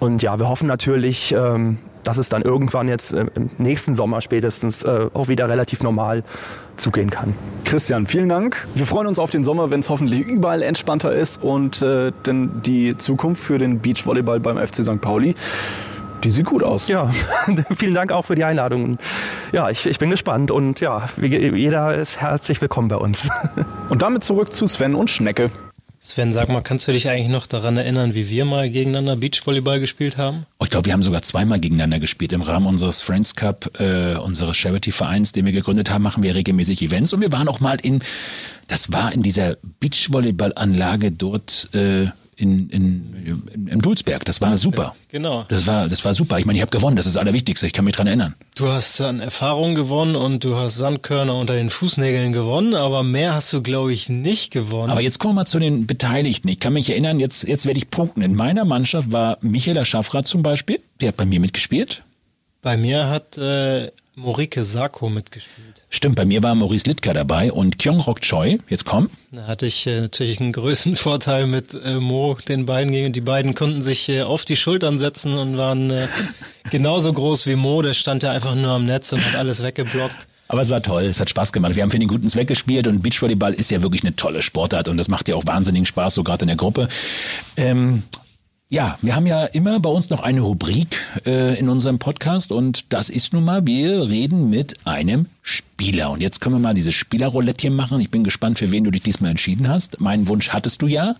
Und 0.00 0.20
ja, 0.20 0.40
wir 0.40 0.48
hoffen 0.48 0.66
natürlich, 0.66 1.32
ähm, 1.32 1.78
dass 2.04 2.18
es 2.18 2.28
dann 2.28 2.42
irgendwann 2.42 2.88
jetzt 2.88 3.12
äh, 3.14 3.26
im 3.34 3.50
nächsten 3.58 3.94
Sommer 3.94 4.20
spätestens 4.20 4.82
äh, 4.84 5.08
auch 5.14 5.28
wieder 5.28 5.48
relativ 5.48 5.82
normal 5.82 6.22
zugehen 6.76 7.10
kann. 7.10 7.34
Christian, 7.64 8.06
vielen 8.06 8.28
Dank. 8.28 8.66
Wir 8.74 8.86
freuen 8.86 9.06
uns 9.06 9.18
auf 9.18 9.30
den 9.30 9.44
Sommer, 9.44 9.70
wenn 9.70 9.80
es 9.80 9.90
hoffentlich 9.90 10.20
überall 10.20 10.62
entspannter 10.62 11.12
ist 11.12 11.42
und 11.42 11.82
äh, 11.82 12.12
denn 12.26 12.62
die 12.62 12.96
Zukunft 12.96 13.42
für 13.42 13.58
den 13.58 13.80
Beachvolleyball 13.80 14.40
beim 14.40 14.58
FC 14.58 14.84
St. 14.84 15.00
Pauli 15.00 15.34
die 16.24 16.30
sieht 16.30 16.46
gut 16.46 16.62
aus. 16.62 16.88
Ja, 16.88 17.10
vielen 17.76 17.94
Dank 17.94 18.12
auch 18.12 18.24
für 18.24 18.34
die 18.34 18.44
Einladung. 18.44 18.98
Ja, 19.50 19.70
ich, 19.70 19.86
ich 19.86 19.98
bin 19.98 20.10
gespannt 20.10 20.50
und 20.50 20.80
ja, 20.80 21.08
jeder 21.20 21.94
ist 21.94 22.20
herzlich 22.20 22.60
willkommen 22.60 22.88
bei 22.88 22.96
uns. 22.96 23.28
Und 23.88 24.02
damit 24.02 24.24
zurück 24.24 24.52
zu 24.52 24.66
Sven 24.66 24.94
und 24.94 25.10
Schnecke. 25.10 25.50
Sven, 26.04 26.32
sag 26.32 26.48
mal, 26.48 26.62
kannst 26.62 26.88
du 26.88 26.92
dich 26.92 27.08
eigentlich 27.08 27.28
noch 27.28 27.46
daran 27.46 27.76
erinnern, 27.76 28.12
wie 28.12 28.28
wir 28.28 28.44
mal 28.44 28.68
gegeneinander 28.68 29.14
Beachvolleyball 29.14 29.78
gespielt 29.78 30.16
haben? 30.16 30.46
Oh, 30.58 30.64
ich 30.64 30.70
glaube, 30.70 30.86
wir 30.86 30.94
haben 30.94 31.02
sogar 31.04 31.22
zweimal 31.22 31.60
gegeneinander 31.60 32.00
gespielt. 32.00 32.32
Im 32.32 32.42
Rahmen 32.42 32.66
unseres 32.66 33.02
Friends 33.02 33.36
Cup, 33.36 33.78
äh, 33.78 34.16
unseres 34.16 34.56
Charity-Vereins, 34.56 35.30
den 35.30 35.46
wir 35.46 35.52
gegründet 35.52 35.90
haben, 35.90 36.02
machen 36.02 36.24
wir 36.24 36.34
regelmäßig 36.34 36.82
Events. 36.82 37.12
Und 37.12 37.20
wir 37.20 37.30
waren 37.30 37.46
auch 37.46 37.60
mal 37.60 37.78
in, 37.80 38.00
das 38.66 38.92
war 38.92 39.12
in 39.12 39.22
dieser 39.22 39.58
Beachvolleyball-Anlage 39.78 41.12
dort 41.12 41.68
äh, 41.72 42.06
in, 42.36 42.70
in, 42.70 43.42
in, 43.52 43.68
im 43.68 43.82
Dulsberg. 43.82 44.24
Das 44.24 44.40
war 44.40 44.56
super. 44.56 44.96
Genau. 45.08 45.44
Das 45.48 45.66
war, 45.66 45.88
das 45.88 46.04
war 46.04 46.14
super. 46.14 46.38
Ich 46.38 46.46
meine, 46.46 46.58
ich 46.58 46.62
habe 46.62 46.70
gewonnen. 46.70 46.96
Das 46.96 47.06
ist 47.06 47.16
das 47.16 47.20
Allerwichtigste. 47.20 47.66
Ich 47.66 47.72
kann 47.72 47.84
mich 47.84 47.94
dran 47.94 48.06
erinnern. 48.06 48.34
Du 48.54 48.68
hast 48.68 49.00
an 49.00 49.20
Erfahrung 49.20 49.74
gewonnen 49.74 50.16
und 50.16 50.44
du 50.44 50.56
hast 50.56 50.76
Sandkörner 50.76 51.34
unter 51.34 51.54
den 51.54 51.70
Fußnägeln 51.70 52.32
gewonnen, 52.32 52.74
aber 52.74 53.02
mehr 53.02 53.34
hast 53.34 53.52
du, 53.52 53.62
glaube 53.62 53.92
ich, 53.92 54.08
nicht 54.08 54.50
gewonnen. 54.50 54.90
Aber 54.90 55.00
jetzt 55.00 55.18
kommen 55.18 55.34
wir 55.34 55.42
mal 55.42 55.46
zu 55.46 55.58
den 55.58 55.86
Beteiligten. 55.86 56.48
Ich 56.48 56.60
kann 56.60 56.72
mich 56.72 56.90
erinnern, 56.90 57.20
jetzt, 57.20 57.44
jetzt 57.44 57.66
werde 57.66 57.78
ich 57.78 57.90
punkten. 57.90 58.22
In 58.22 58.34
meiner 58.34 58.64
Mannschaft 58.64 59.12
war 59.12 59.38
Michaela 59.40 59.84
Schaffrath 59.84 60.26
zum 60.26 60.42
Beispiel. 60.42 60.80
Der 61.00 61.08
hat 61.08 61.16
bei 61.16 61.26
mir 61.26 61.40
mitgespielt. 61.40 62.02
Bei 62.62 62.76
mir 62.76 63.08
hat 63.08 63.38
äh, 63.38 63.90
Morike 64.14 64.64
Sako 64.64 65.08
mitgespielt. 65.08 65.71
Stimmt, 65.94 66.16
bei 66.16 66.24
mir 66.24 66.42
war 66.42 66.54
Maurice 66.54 66.88
Litka 66.88 67.12
dabei 67.12 67.52
und 67.52 67.78
Kyung-Rok 67.78 68.22
Choi. 68.22 68.58
Jetzt 68.70 68.86
komm. 68.86 69.10
Da 69.30 69.46
hatte 69.46 69.66
ich 69.66 69.86
äh, 69.86 70.00
natürlich 70.00 70.40
einen 70.40 70.52
größten 70.52 70.96
Vorteil 70.96 71.46
mit 71.46 71.74
äh, 71.84 72.00
Mo, 72.00 72.38
den 72.48 72.64
beiden 72.64 72.92
gegen. 72.92 73.12
Die 73.12 73.20
beiden 73.20 73.54
konnten 73.54 73.82
sich 73.82 74.08
äh, 74.08 74.22
auf 74.22 74.46
die 74.46 74.56
Schultern 74.56 74.98
setzen 74.98 75.36
und 75.36 75.58
waren 75.58 75.90
äh, 75.90 76.08
genauso 76.70 77.12
groß 77.12 77.46
wie 77.46 77.56
Mo. 77.56 77.82
Der 77.82 77.92
stand 77.92 78.22
ja 78.22 78.30
einfach 78.32 78.54
nur 78.54 78.70
am 78.70 78.86
Netz 78.86 79.12
und 79.12 79.22
hat 79.22 79.36
alles 79.36 79.62
weggeblockt. 79.62 80.26
Aber 80.48 80.62
es 80.62 80.70
war 80.70 80.82
toll, 80.82 81.04
es 81.04 81.20
hat 81.20 81.28
Spaß 81.28 81.52
gemacht. 81.52 81.76
Wir 81.76 81.82
haben 81.82 81.90
für 81.90 81.98
den 81.98 82.08
guten 82.08 82.28
Zweck 82.28 82.48
gespielt 82.48 82.86
und 82.86 83.02
Beachvolleyball 83.02 83.52
ist 83.52 83.70
ja 83.70 83.82
wirklich 83.82 84.02
eine 84.02 84.16
tolle 84.16 84.40
Sportart 84.40 84.88
und 84.88 84.96
das 84.96 85.08
macht 85.08 85.28
ja 85.28 85.34
auch 85.34 85.46
wahnsinnigen 85.46 85.86
Spaß, 85.86 86.14
so 86.14 86.24
gerade 86.24 86.42
in 86.42 86.48
der 86.48 86.56
Gruppe. 86.56 86.88
Ähm, 87.58 88.02
ja, 88.72 88.98
wir 89.02 89.14
haben 89.14 89.26
ja 89.26 89.44
immer 89.44 89.78
bei 89.80 89.90
uns 89.90 90.08
noch 90.08 90.20
eine 90.20 90.40
Rubrik 90.40 90.98
äh, 91.26 91.58
in 91.58 91.68
unserem 91.68 91.98
Podcast 91.98 92.50
und 92.52 92.90
das 92.90 93.10
ist 93.10 93.34
nun 93.34 93.44
mal, 93.44 93.66
wir 93.66 94.08
reden 94.08 94.48
mit 94.48 94.86
einem 94.86 95.26
Spieler. 95.42 96.10
Und 96.10 96.22
jetzt 96.22 96.40
können 96.40 96.54
wir 96.54 96.60
mal 96.60 96.72
dieses 96.72 96.94
Spielerroulettchen 96.94 97.76
machen. 97.76 98.00
Ich 98.00 98.10
bin 98.10 98.24
gespannt, 98.24 98.58
für 98.58 98.70
wen 98.70 98.82
du 98.82 98.90
dich 98.90 99.02
diesmal 99.02 99.32
entschieden 99.32 99.68
hast. 99.68 100.00
Meinen 100.00 100.26
Wunsch 100.26 100.48
hattest 100.48 100.80
du 100.80 100.86
ja. 100.86 101.16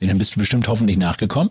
Den 0.00 0.18
bist 0.18 0.34
du 0.34 0.40
bestimmt 0.40 0.66
hoffentlich 0.66 0.96
nachgekommen. 0.96 1.50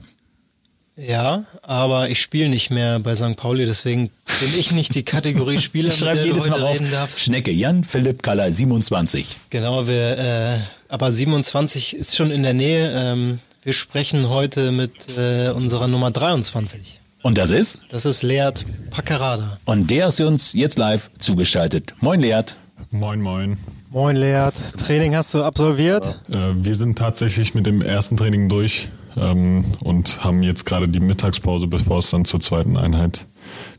Ja, 0.97 1.45
aber 1.62 2.10
ich 2.10 2.20
spiele 2.22 2.49
nicht 2.49 2.70
mehr 2.70 2.99
bei 2.99 3.16
St. 3.16 3.38
Pauli, 3.38 3.66
deswegen 3.66 4.10
bin 4.41 4.60
ich 4.60 4.74
nicht 4.74 4.93
die 4.93 5.03
Kategorie 5.03 5.62
Spieler, 5.62 5.93
mit 5.93 6.01
der 6.01 6.26
jedes 6.26 6.43
du 6.43 6.51
heute 6.51 6.62
Mal 6.62 6.72
reden 6.74 6.91
darfst. 6.91 7.22
Schnecke, 7.22 7.51
Jan 7.51 7.86
Philipp 7.86 8.24
Kaller, 8.24 8.51
27. 8.51 9.38
Genau, 9.51 9.88
wir, 9.88 10.18
äh, 10.18 10.60
aber 10.89 11.14
27 11.14 11.95
ist 11.95 12.18
schon 12.18 12.30
in 12.30 12.43
der 12.43 12.53
Nähe. 12.53 12.91
Ähm, 12.93 13.39
wir 13.64 13.74
sprechen 13.74 14.30
heute 14.30 14.72
mit 14.72 15.18
äh, 15.18 15.49
unserer 15.49 15.88
Nummer 15.88 16.12
23. 16.12 16.99
Und 17.24 17.38
das 17.38 17.49
ist? 17.49 17.80
Das 17.89 18.05
ist 18.05 18.24
Leert 18.24 18.66
Packerada. 18.91 19.58
Und 19.66 19.89
der 19.89 20.08
ist 20.08 20.22
uns 20.22 20.53
jetzt 20.53 20.78
live 20.78 21.10
zugeschaltet. 21.18 21.93
Moin 21.99 22.22
Leert. 22.22 22.58
Moin, 22.91 23.22
moin. 23.22 23.58
Moin 23.89 24.16
Leert. 24.16 24.55
Training 24.78 25.16
hast 25.16 25.34
du 25.34 25.43
absolviert? 25.43 26.22
Äh, 26.30 26.53
wir 26.55 26.76
sind 26.76 26.97
tatsächlich 26.97 27.53
mit 27.53 27.66
dem 27.66 27.82
ersten 27.82 28.16
Training 28.16 28.47
durch 28.47 28.88
ähm, 29.18 29.66
und 29.82 30.24
haben 30.24 30.43
jetzt 30.43 30.66
gerade 30.66 30.88
die 30.88 30.99
Mittagspause, 30.99 31.68
bevor 31.68 31.99
es 31.99 32.10
dann 32.10 32.24
zur 32.24 32.39
zweiten 32.39 32.78
Einheit 32.78 33.26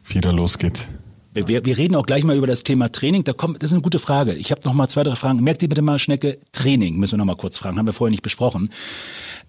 wieder 0.07 0.33
losgeht. 0.33 0.89
Wir, 1.33 1.65
wir, 1.65 1.79
reden 1.79 1.95
auch 1.95 2.07
gleich 2.07 2.25
mal 2.25 2.37
über 2.37 2.47
das 2.47 2.65
Thema 2.65 2.91
Training. 2.91 3.23
Da 3.23 3.33
kommt, 3.33 3.63
das 3.63 3.71
ist 3.71 3.75
eine 3.75 3.83
gute 3.83 3.99
Frage. 3.99 4.35
Ich 4.35 4.51
habe 4.51 4.61
noch 4.65 4.73
mal 4.73 4.89
zwei, 4.89 5.05
drei 5.05 5.15
Fragen. 5.15 5.43
Merkt 5.43 5.63
ihr 5.63 5.69
bitte 5.69 5.83
mal, 5.83 5.99
Schnecke, 5.99 6.39
Training 6.53 6.97
müssen 6.97 7.13
wir 7.13 7.19
noch 7.19 7.27
mal 7.27 7.37
kurz 7.37 7.59
fragen. 7.59 7.79
Haben 7.79 7.87
wir 7.87 7.93
vorher 7.93 8.11
nicht 8.11 8.23
besprochen. 8.23 8.71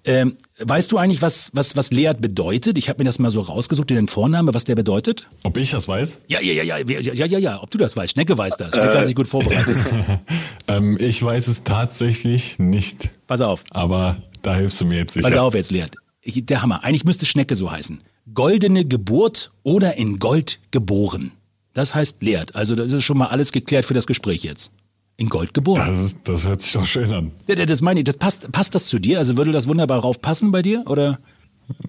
Ähm, 0.05 0.37
weißt 0.59 0.91
du 0.91 0.97
eigentlich, 0.97 1.21
was, 1.21 1.51
was, 1.53 1.75
was 1.75 1.91
Leat 1.91 2.21
bedeutet? 2.21 2.77
Ich 2.77 2.89
habe 2.89 2.99
mir 2.99 3.03
das 3.03 3.19
mal 3.19 3.31
so 3.31 3.41
rausgesucht, 3.41 3.89
den 3.89 4.07
Vorname, 4.07 4.53
was 4.53 4.63
der 4.63 4.75
bedeutet. 4.75 5.27
Ob 5.43 5.57
ich 5.57 5.71
das 5.71 5.87
weiß? 5.87 6.19
Ja, 6.27 6.41
ja, 6.41 6.53
ja, 6.53 6.63
ja, 6.63 6.77
ja, 6.77 7.13
ja, 7.13 7.25
ja, 7.25 7.39
ja. 7.39 7.61
ob 7.61 7.69
du 7.69 7.77
das 7.77 7.95
weißt. 7.97 8.13
Schnecke 8.13 8.37
weiß 8.37 8.57
das. 8.57 8.73
Schnecke 8.73 8.93
äh, 8.93 8.97
hat 8.97 9.05
sich 9.05 9.15
gut 9.15 9.27
vorbereitet. 9.27 9.77
ähm, 10.67 10.97
ich 10.99 11.21
weiß 11.21 11.47
es 11.47 11.63
tatsächlich 11.63 12.59
nicht. 12.59 13.09
Pass 13.27 13.41
auf. 13.41 13.63
Aber 13.71 14.17
da 14.41 14.55
hilfst 14.55 14.79
du 14.79 14.85
mir 14.85 14.99
jetzt 14.99 15.13
sicher. 15.13 15.27
Pass 15.27 15.37
auf 15.37 15.53
jetzt, 15.53 15.71
Leat. 15.71 15.95
Ich, 16.21 16.45
der 16.45 16.61
Hammer. 16.61 16.83
Eigentlich 16.83 17.05
müsste 17.05 17.25
Schnecke 17.25 17.55
so 17.55 17.69
heißen. 17.71 18.01
Goldene 18.33 18.85
Geburt 18.85 19.51
oder 19.63 19.97
in 19.97 20.17
Gold 20.17 20.59
geboren. 20.71 21.31
Das 21.73 21.93
heißt 21.93 22.21
Leat. 22.21 22.55
Also 22.55 22.75
das 22.75 22.93
ist 22.93 23.03
schon 23.03 23.17
mal 23.17 23.27
alles 23.27 23.51
geklärt 23.51 23.85
für 23.85 23.93
das 23.93 24.07
Gespräch 24.07 24.43
jetzt 24.43 24.71
in 25.20 25.30
Gold 25.30 25.53
geboren. 25.53 25.86
Das, 25.86 26.05
ist, 26.05 26.17
das 26.24 26.47
hört 26.47 26.61
sich 26.61 26.72
doch 26.72 26.86
schön 26.86 27.11
an. 27.11 27.32
Ja, 27.47 27.55
das 27.55 27.82
meine 27.82 27.99
ich. 27.99 28.05
Das 28.05 28.17
passt, 28.17 28.51
passt 28.51 28.74
das 28.74 28.86
zu 28.86 28.99
dir? 28.99 29.17
Also 29.17 29.38
würde 29.38 29.51
das 29.51 29.67
wunderbar 29.67 29.99
raufpassen 29.99 30.51
bei 30.51 30.61
dir? 30.61 30.84
Oder? 30.88 31.20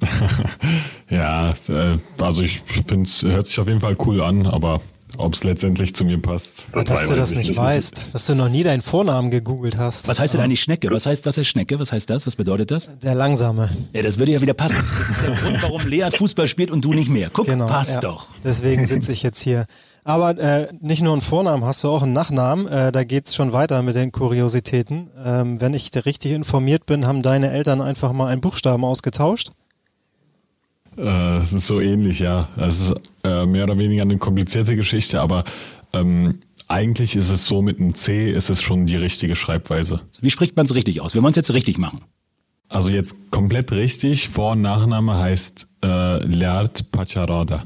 ja, 1.11 1.55
äh, 1.69 1.99
also 2.19 2.43
ich 2.43 2.61
finde 2.61 3.09
es 3.09 3.23
hört 3.23 3.47
sich 3.47 3.59
auf 3.59 3.69
jeden 3.69 3.81
Fall 3.81 3.97
cool 4.05 4.21
an, 4.21 4.47
aber 4.47 4.81
ob 5.17 5.35
es 5.35 5.45
letztendlich 5.45 5.95
zu 5.95 6.05
mir 6.05 6.19
passt. 6.21 6.67
Das 6.73 6.85
dass 6.85 7.09
du 7.09 7.15
das 7.15 7.35
nicht, 7.35 7.49
nicht 7.49 7.57
weißt, 7.57 8.05
dass 8.13 8.27
du 8.27 8.35
noch 8.35 8.49
nie 8.49 8.63
deinen 8.63 8.83
Vornamen 8.83 9.31
gegoogelt 9.31 9.79
hast. 9.79 10.09
Was 10.09 10.19
heißt 10.19 10.35
denn 10.35 10.41
eigentlich 10.41 10.61
Schnecke? 10.61 10.91
Was 10.91 11.07
heißt, 11.07 11.25
was 11.25 11.37
heißt 11.39 11.49
Schnecke? 11.49 11.79
Was 11.79 11.93
heißt 11.93 12.11
das? 12.11 12.27
Was 12.27 12.37
bedeutet 12.37 12.71
das? 12.71 12.91
Der 13.01 13.15
Langsame. 13.15 13.71
Ja, 13.93 14.03
das 14.03 14.19
würde 14.19 14.33
ja 14.33 14.41
wieder 14.41 14.55
passen. 14.55 14.83
Das 14.99 15.11
ist 15.11 15.27
der 15.27 15.35
Grund, 15.35 15.63
warum 15.63 15.87
Lea 15.87 16.11
Fußball 16.11 16.47
spielt 16.47 16.71
und 16.71 16.85
du 16.85 16.93
nicht 16.93 17.09
mehr. 17.09 17.31
Guck, 17.33 17.47
genau, 17.47 17.67
passt 17.67 17.95
ja. 17.95 18.01
doch. 18.01 18.27
Deswegen 18.45 18.87
sitze 18.87 19.13
ich 19.13 19.23
jetzt 19.23 19.41
hier. 19.41 19.67
Aber 20.05 20.39
äh, 20.39 20.69
nicht 20.81 21.03
nur 21.03 21.13
einen 21.13 21.23
Vornamen, 21.23 21.65
hast 21.65 21.85
du 21.85 21.89
auch 21.89 22.03
einen 22.03 22.13
Nachnamen. 22.13 22.67
Äh, 22.67 22.91
da 22.93 23.05
geht's 23.05 23.35
schon 23.35 23.53
weiter 23.53 23.83
mit 23.83 23.97
den 23.97 24.13
Kuriositäten. 24.13 25.11
Ähm, 25.25 25.61
wenn 25.61 25.75
ich 25.75 25.91
richtig 26.07 26.33
informiert 26.33 26.87
bin, 26.87 27.07
haben 27.07 27.23
deine 27.23 27.51
Eltern 27.51 27.81
einfach 27.81 28.13
mal 28.13 28.29
einen 28.29 28.41
Buchstaben 28.41 28.85
ausgetauscht. 28.85 29.53
Äh, 30.97 31.41
so 31.55 31.81
ähnlich, 31.81 32.19
ja. 32.19 32.49
Es 32.57 32.81
ist 32.81 32.95
äh, 33.25 33.47
mehr 33.47 33.65
oder 33.65 33.79
weniger 33.79 34.03
eine 34.03 34.19
komplizierte 34.19 34.75
Geschichte, 34.75 35.21
aber 35.21 35.45
ähm, 35.93 36.41
eigentlich 36.69 37.17
ist 37.17 37.31
es 37.31 37.47
so, 37.47 37.63
mit 37.63 37.79
einem 37.79 37.95
C 37.95 38.31
ist 38.31 38.49
es 38.49 38.63
schon 38.63 38.87
die 38.87 38.97
richtige 38.97 39.37
Schreibweise. 39.37 40.01
Wie 40.21 40.31
spricht 40.31 40.57
man 40.57 40.67
es 40.67 40.75
richtig 40.75 41.01
aus? 41.01 41.15
Wir 41.15 41.23
wollen 41.23 41.31
es 41.31 41.37
jetzt 41.37 41.53
richtig 41.53 41.79
machen. 41.79 42.03
Also 42.69 42.89
jetzt 42.89 43.31
komplett 43.31 43.73
richtig. 43.73 44.29
Vor- 44.29 44.53
und 44.53 44.63
Nachname 44.63 45.19
heißt 45.19 45.67
äh, 45.85 46.25
Leart 46.25 46.93
Pacharada. 46.93 47.65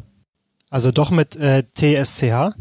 Also 0.74 0.90
doch 0.90 1.12
mit 1.12 1.36
äh, 1.36 1.62
TSCH? 1.62 2.56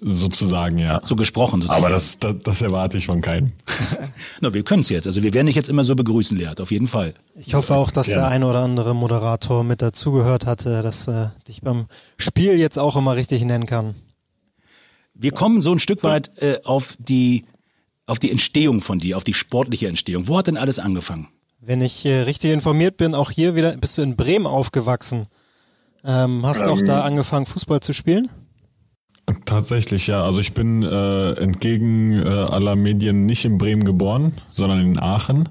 Sozusagen, 0.00 0.80
ja. 0.80 0.98
So 1.04 1.14
gesprochen 1.14 1.60
sozusagen. 1.60 1.84
Aber 1.84 1.94
das, 1.94 2.18
das, 2.18 2.34
das 2.42 2.62
erwarte 2.62 2.98
ich 2.98 3.06
von 3.06 3.20
keinem. 3.20 3.52
Na, 4.40 4.52
wir 4.54 4.64
können 4.64 4.80
es 4.80 4.88
jetzt. 4.88 5.06
Also 5.06 5.22
wir 5.22 5.32
werden 5.34 5.46
dich 5.46 5.54
jetzt 5.54 5.68
immer 5.68 5.84
so 5.84 5.94
begrüßen, 5.94 6.36
Leert, 6.36 6.60
auf 6.60 6.72
jeden 6.72 6.88
Fall. 6.88 7.14
Ich 7.36 7.54
hoffe 7.54 7.76
auch, 7.76 7.92
dass 7.92 8.08
ja. 8.08 8.14
der 8.16 8.26
ein 8.26 8.42
oder 8.42 8.58
andere 8.58 8.92
Moderator 8.92 9.62
mit 9.62 9.82
dazugehört 9.82 10.46
hatte, 10.46 10.82
dass 10.82 11.06
äh, 11.06 11.28
dich 11.46 11.62
beim 11.62 11.86
Spiel 12.18 12.58
jetzt 12.58 12.80
auch 12.80 12.96
immer 12.96 13.14
richtig 13.14 13.44
nennen 13.44 13.66
kann. 13.66 13.94
Wir 15.14 15.30
kommen 15.30 15.60
so 15.60 15.70
ein 15.70 15.78
Stück 15.78 16.02
weit 16.02 16.36
äh, 16.38 16.58
auf 16.64 16.96
die 16.98 17.44
auf 18.06 18.18
die 18.18 18.32
Entstehung 18.32 18.80
von 18.80 18.98
dir, 18.98 19.16
auf 19.16 19.22
die 19.22 19.34
sportliche 19.34 19.86
Entstehung. 19.86 20.26
Wo 20.26 20.38
hat 20.38 20.48
denn 20.48 20.56
alles 20.56 20.80
angefangen? 20.80 21.28
Wenn 21.60 21.80
ich 21.80 22.04
äh, 22.04 22.22
richtig 22.22 22.50
informiert 22.50 22.96
bin, 22.96 23.14
auch 23.14 23.30
hier 23.30 23.54
wieder, 23.54 23.76
bist 23.76 23.96
du 23.96 24.02
in 24.02 24.16
Bremen 24.16 24.48
aufgewachsen. 24.48 25.28
Ähm, 26.04 26.44
hast 26.44 26.62
ähm, 26.62 26.68
auch 26.68 26.82
da 26.82 27.02
angefangen, 27.02 27.46
Fußball 27.46 27.80
zu 27.80 27.92
spielen? 27.92 28.28
Tatsächlich, 29.46 30.06
ja. 30.06 30.22
Also 30.22 30.40
ich 30.40 30.52
bin 30.52 30.82
äh, 30.82 31.32
entgegen 31.32 32.12
äh, 32.12 32.28
aller 32.28 32.76
Medien 32.76 33.24
nicht 33.24 33.44
in 33.44 33.56
Bremen 33.56 33.84
geboren, 33.84 34.32
sondern 34.52 34.80
in 34.80 34.98
Aachen. 34.98 35.48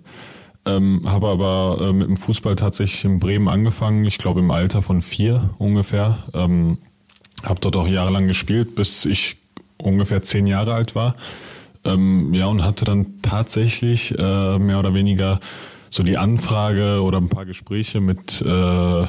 Ähm, 0.65 1.01
habe 1.05 1.27
aber 1.27 1.77
äh, 1.81 1.93
mit 1.93 2.07
dem 2.07 2.17
Fußball 2.17 2.55
tatsächlich 2.55 3.03
in 3.03 3.19
Bremen 3.19 3.49
angefangen, 3.49 4.05
ich 4.05 4.17
glaube 4.17 4.39
im 4.39 4.51
Alter 4.51 4.81
von 4.81 5.01
vier 5.01 5.49
ungefähr. 5.57 6.19
Ähm, 6.33 6.77
habe 7.43 7.59
dort 7.59 7.75
auch 7.75 7.87
jahrelang 7.87 8.27
gespielt, 8.27 8.75
bis 8.75 9.05
ich 9.05 9.37
ungefähr 9.77 10.21
zehn 10.21 10.47
Jahre 10.47 10.73
alt 10.75 10.95
war. 10.95 11.15
Ähm, 11.83 12.33
ja, 12.33 12.45
und 12.45 12.63
hatte 12.63 12.85
dann 12.85 13.21
tatsächlich 13.21 14.17
äh, 14.17 14.59
mehr 14.59 14.79
oder 14.79 14.93
weniger 14.93 15.39
so 15.89 16.03
die 16.03 16.17
Anfrage 16.17 17.01
oder 17.01 17.17
ein 17.17 17.29
paar 17.29 17.45
Gespräche 17.45 17.99
mit 17.99 18.41
äh, 18.41 19.05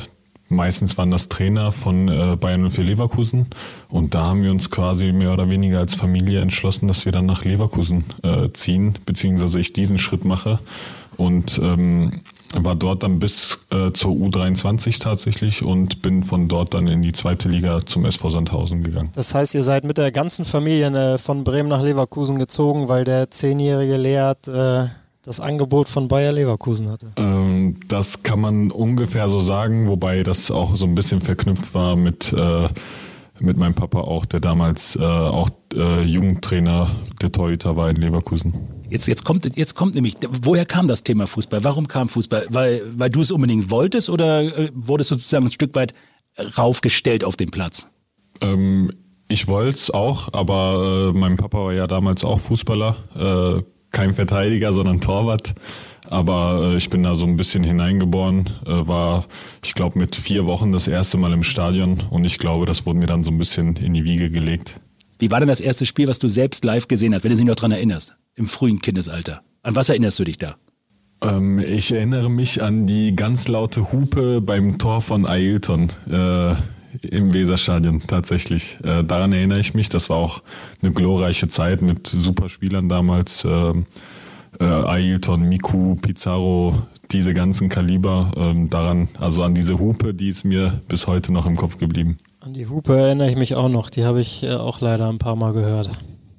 Meistens 0.49 0.99
waren 0.99 1.11
das 1.11 1.29
Trainer 1.29 1.73
von 1.73 2.09
äh, 2.09 2.37
Bayern 2.39 2.69
04 2.71 2.85
Leverkusen 2.85 3.47
und 3.89 4.15
da 4.15 4.27
haben 4.27 4.43
wir 4.43 4.51
uns 4.51 4.71
quasi 4.71 5.13
mehr 5.13 5.33
oder 5.33 5.49
weniger 5.49 5.79
als 5.79 5.95
Familie 5.95 6.41
entschlossen, 6.41 6.87
dass 6.87 7.07
wir 7.07 7.13
dann 7.13 7.27
nach 7.27 7.45
Leverkusen 7.45 8.05
äh, 8.23 8.51
ziehen, 8.53 8.95
beziehungsweise 9.07 9.59
ich 9.59 9.73
diesen 9.73 9.99
Schritt 9.99 10.25
mache 10.25 10.59
und 11.17 11.59
ähm, 11.63 12.13
war 12.57 12.77
dort 12.77 13.03
dann 13.03 13.19
bis 13.19 13.59
äh, 13.71 13.91
zur 13.93 14.13
U23 14.13 15.01
tatsächlich 15.01 15.63
und 15.63 16.03
bin 16.03 16.23
von 16.23 16.47
dort 16.47 16.75
dann 16.75 16.87
in 16.87 17.03
die 17.03 17.13
zweite 17.13 17.49
Liga 17.49 17.81
zum 17.85 18.05
SV 18.05 18.31
Sandhausen 18.31 18.85
gegangen. 18.85 19.11
Das 19.15 19.35
heißt, 19.35 19.55
ihr 19.55 19.63
seid 19.63 19.85
mit 19.85 19.99
der 19.99 20.13
ganzen 20.13 20.45
Familie 20.45 21.15
äh, 21.15 21.19
von 21.19 21.43
Bremen 21.43 21.69
nach 21.69 21.83
Leverkusen 21.83 22.39
gezogen, 22.39 22.89
weil 22.89 23.05
der 23.05 23.31
zehnjährige 23.31 23.97
Leert 23.97 24.47
äh, 24.47 24.87
das 25.23 25.41
Angebot 25.41 25.89
von 25.89 26.07
Bayer 26.07 26.33
Leverkusen 26.33 26.91
hatte. 26.91 27.07
Das 27.89 28.23
kann 28.23 28.41
man 28.41 28.71
ungefähr 28.71 29.29
so 29.29 29.41
sagen, 29.41 29.89
wobei 29.89 30.23
das 30.23 30.51
auch 30.51 30.77
so 30.77 30.87
ein 30.87 30.95
bisschen 30.95 31.21
verknüpft 31.21 31.75
war 31.75 31.97
mit 31.97 32.33
äh, 32.33 32.69
mit 33.41 33.57
meinem 33.57 33.75
Papa 33.75 34.01
auch, 34.01 34.25
der 34.27 34.41
damals 34.41 34.97
äh, 34.97 35.03
auch 35.03 35.51
äh, 35.75 36.03
Jugendtrainer 36.03 36.91
der 37.21 37.33
Torhüter 37.33 37.77
war 37.77 37.91
in 37.91 37.97
Leverkusen. 37.97 38.53
Jetzt, 38.91 39.07
jetzt, 39.09 39.25
kommt, 39.25 39.57
jetzt 39.57 39.75
kommt 39.75 39.95
nämlich, 39.95 40.15
woher 40.43 40.65
kam 40.65 40.87
das 40.87 41.03
Thema 41.03 41.27
Fußball? 41.27 41.65
Warum 41.65 41.89
kam 41.89 42.09
Fußball? 42.09 42.47
Weil, 42.51 42.83
weil 42.97 43.11
du 43.11 43.23
es 43.23 43.33
unbedingt 43.33 43.71
wolltest 43.71 44.09
oder 44.09 44.43
äh, 44.43 44.71
wurdest 44.75 45.11
du 45.11 45.15
sozusagen 45.17 45.47
ein 45.47 45.51
Stück 45.51 45.75
weit 45.75 45.95
raufgestellt 46.57 47.25
auf 47.25 47.37
den 47.37 47.51
Platz? 47.51 47.89
Ähm, 48.41 48.93
ich 49.29 49.49
wollte 49.49 49.79
es 49.79 49.91
auch, 49.91 50.33
aber 50.33 51.13
äh, 51.15 51.19
mein 51.19 51.37
Papa 51.37 51.59
war 51.59 51.73
ja 51.73 51.87
damals 51.87 52.25
auch 52.25 52.39
Fußballer, 52.41 52.97
äh, 53.59 53.63
kein 53.91 54.13
Verteidiger, 54.13 54.73
sondern 54.73 55.01
Torwart. 55.01 55.55
Aber 56.09 56.73
äh, 56.73 56.77
ich 56.77 56.91
bin 56.91 57.03
da 57.03 57.15
so 57.15 57.25
ein 57.25 57.37
bisschen 57.37 57.65
hineingeboren, 57.65 58.51
äh, 58.67 58.87
war, 58.87 59.27
ich 59.63 59.75
glaube, 59.75 59.99
mit 59.99 60.17
vier 60.17 60.47
Wochen 60.47 60.73
das 60.73 60.89
erste 60.89 61.17
Mal 61.17 61.33
im 61.33 61.43
Stadion 61.43 62.03
und 62.11 62.25
ich 62.25 62.39
glaube, 62.39 62.67
das 62.67 62.87
wurde 62.87 62.99
mir 62.99 63.07
dann 63.07 63.25
so 63.25 63.31
ein 63.31 63.39
bisschen 63.39 63.77
in 63.77 63.95
die 63.95 64.05
Wiege 64.05 64.31
gelegt. 64.31 64.81
Wie 65.19 65.31
war 65.31 65.41
denn 65.41 65.49
das 65.49 65.61
erste 65.61 65.87
Spiel, 65.87 66.09
was 66.09 66.19
du 66.19 66.29
selbst 66.29 66.65
live 66.65 66.89
gesehen 66.89 67.15
hast, 67.15 67.25
wenn 67.25 67.31
du 67.31 67.37
dich 67.37 67.47
noch 67.47 67.55
daran 67.55 67.73
erinnerst, 67.73 68.17
im 68.35 68.47
frühen 68.47 68.81
Kindesalter? 68.81 69.43
An 69.63 69.77
was 69.77 69.89
erinnerst 69.89 70.19
du 70.19 70.25
dich 70.25 70.39
da? 70.39 70.57
Ähm, 71.23 71.59
ich 71.59 71.93
erinnere 71.93 72.31
mich 72.31 72.63
an 72.63 72.87
die 72.87 73.17
ganz 73.17 73.49
laute 73.49 73.93
Hupe 73.93 74.41
beim 74.41 74.79
Tor 74.79 75.01
von 75.01 75.27
Ailton 75.27 75.91
äh, 76.11 76.55
im 77.03 77.33
Weserstadion 77.33 78.03
tatsächlich. 78.07 78.79
Äh, 78.83 79.05
daran 79.05 79.33
erinnere 79.33 79.61
ich 79.61 79.75
mich. 79.75 79.89
Das 79.89 80.11
war 80.11 80.19
auch 80.19 80.43
eine 80.83 80.93
glorreiche 80.93 81.49
Zeit 81.49 81.83
mit 81.83 82.07
super 82.07 82.49
Spielern 82.49 82.89
damals. 82.89 83.45
Äh, 83.45 83.73
äh, 84.61 84.65
Ailton, 84.65 85.43
Miku, 85.43 85.97
Pizarro, 85.97 86.75
diese 87.11 87.33
ganzen 87.33 87.69
Kaliber. 87.69 88.33
Ähm, 88.37 88.71
daran, 88.71 89.09
also 89.19 89.43
an 89.43 89.55
diese 89.55 89.79
Hupe, 89.79 90.15
die 90.15 90.29
ist 90.29 90.45
mir 90.45 90.81
bis 90.89 91.07
heute 91.07 91.33
noch 91.33 91.47
im 91.47 91.57
Kopf 91.57 91.79
geblieben. 91.79 92.17
An 92.41 92.55
die 92.55 92.67
Hupe 92.67 92.97
erinnere 92.97 93.31
ich 93.31 93.37
mich 93.37 93.55
auch 93.55 93.69
noch. 93.69 93.91
Die 93.91 94.05
habe 94.05 94.21
ich 94.21 94.43
äh, 94.43 94.53
auch 94.53 94.81
leider 94.81 95.09
ein 95.09 95.19
paar 95.19 95.37
Mal 95.37 95.53
gehört. 95.53 95.91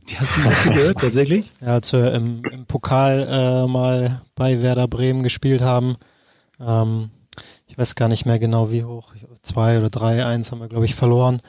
Die 0.10 0.20
hast 0.20 0.38
du, 0.38 0.44
hast 0.44 0.66
du 0.66 0.70
gehört, 0.72 1.00
tatsächlich? 1.00 1.52
Ja, 1.62 1.74
als 1.74 1.92
wir 1.94 2.14
im, 2.14 2.44
im 2.52 2.66
Pokal 2.66 3.28
äh, 3.30 3.68
mal 3.68 4.22
bei 4.36 4.62
Werder 4.62 4.88
Bremen 4.88 5.24
gespielt 5.24 5.62
haben. 5.62 5.96
Ähm, 6.60 7.10
ich 7.68 7.78
weiß 7.78 7.96
gar 7.96 8.08
nicht 8.08 8.26
mehr 8.26 8.40
genau 8.40 8.72
wie 8.72 8.84
hoch. 8.84 9.14
Zwei 9.42 9.78
oder 9.78 9.90
drei, 9.90 10.26
eins 10.26 10.52
haben 10.52 10.60
wir, 10.60 10.68
glaube 10.68 10.86
ich, 10.86 10.96
verloren. 10.96 11.42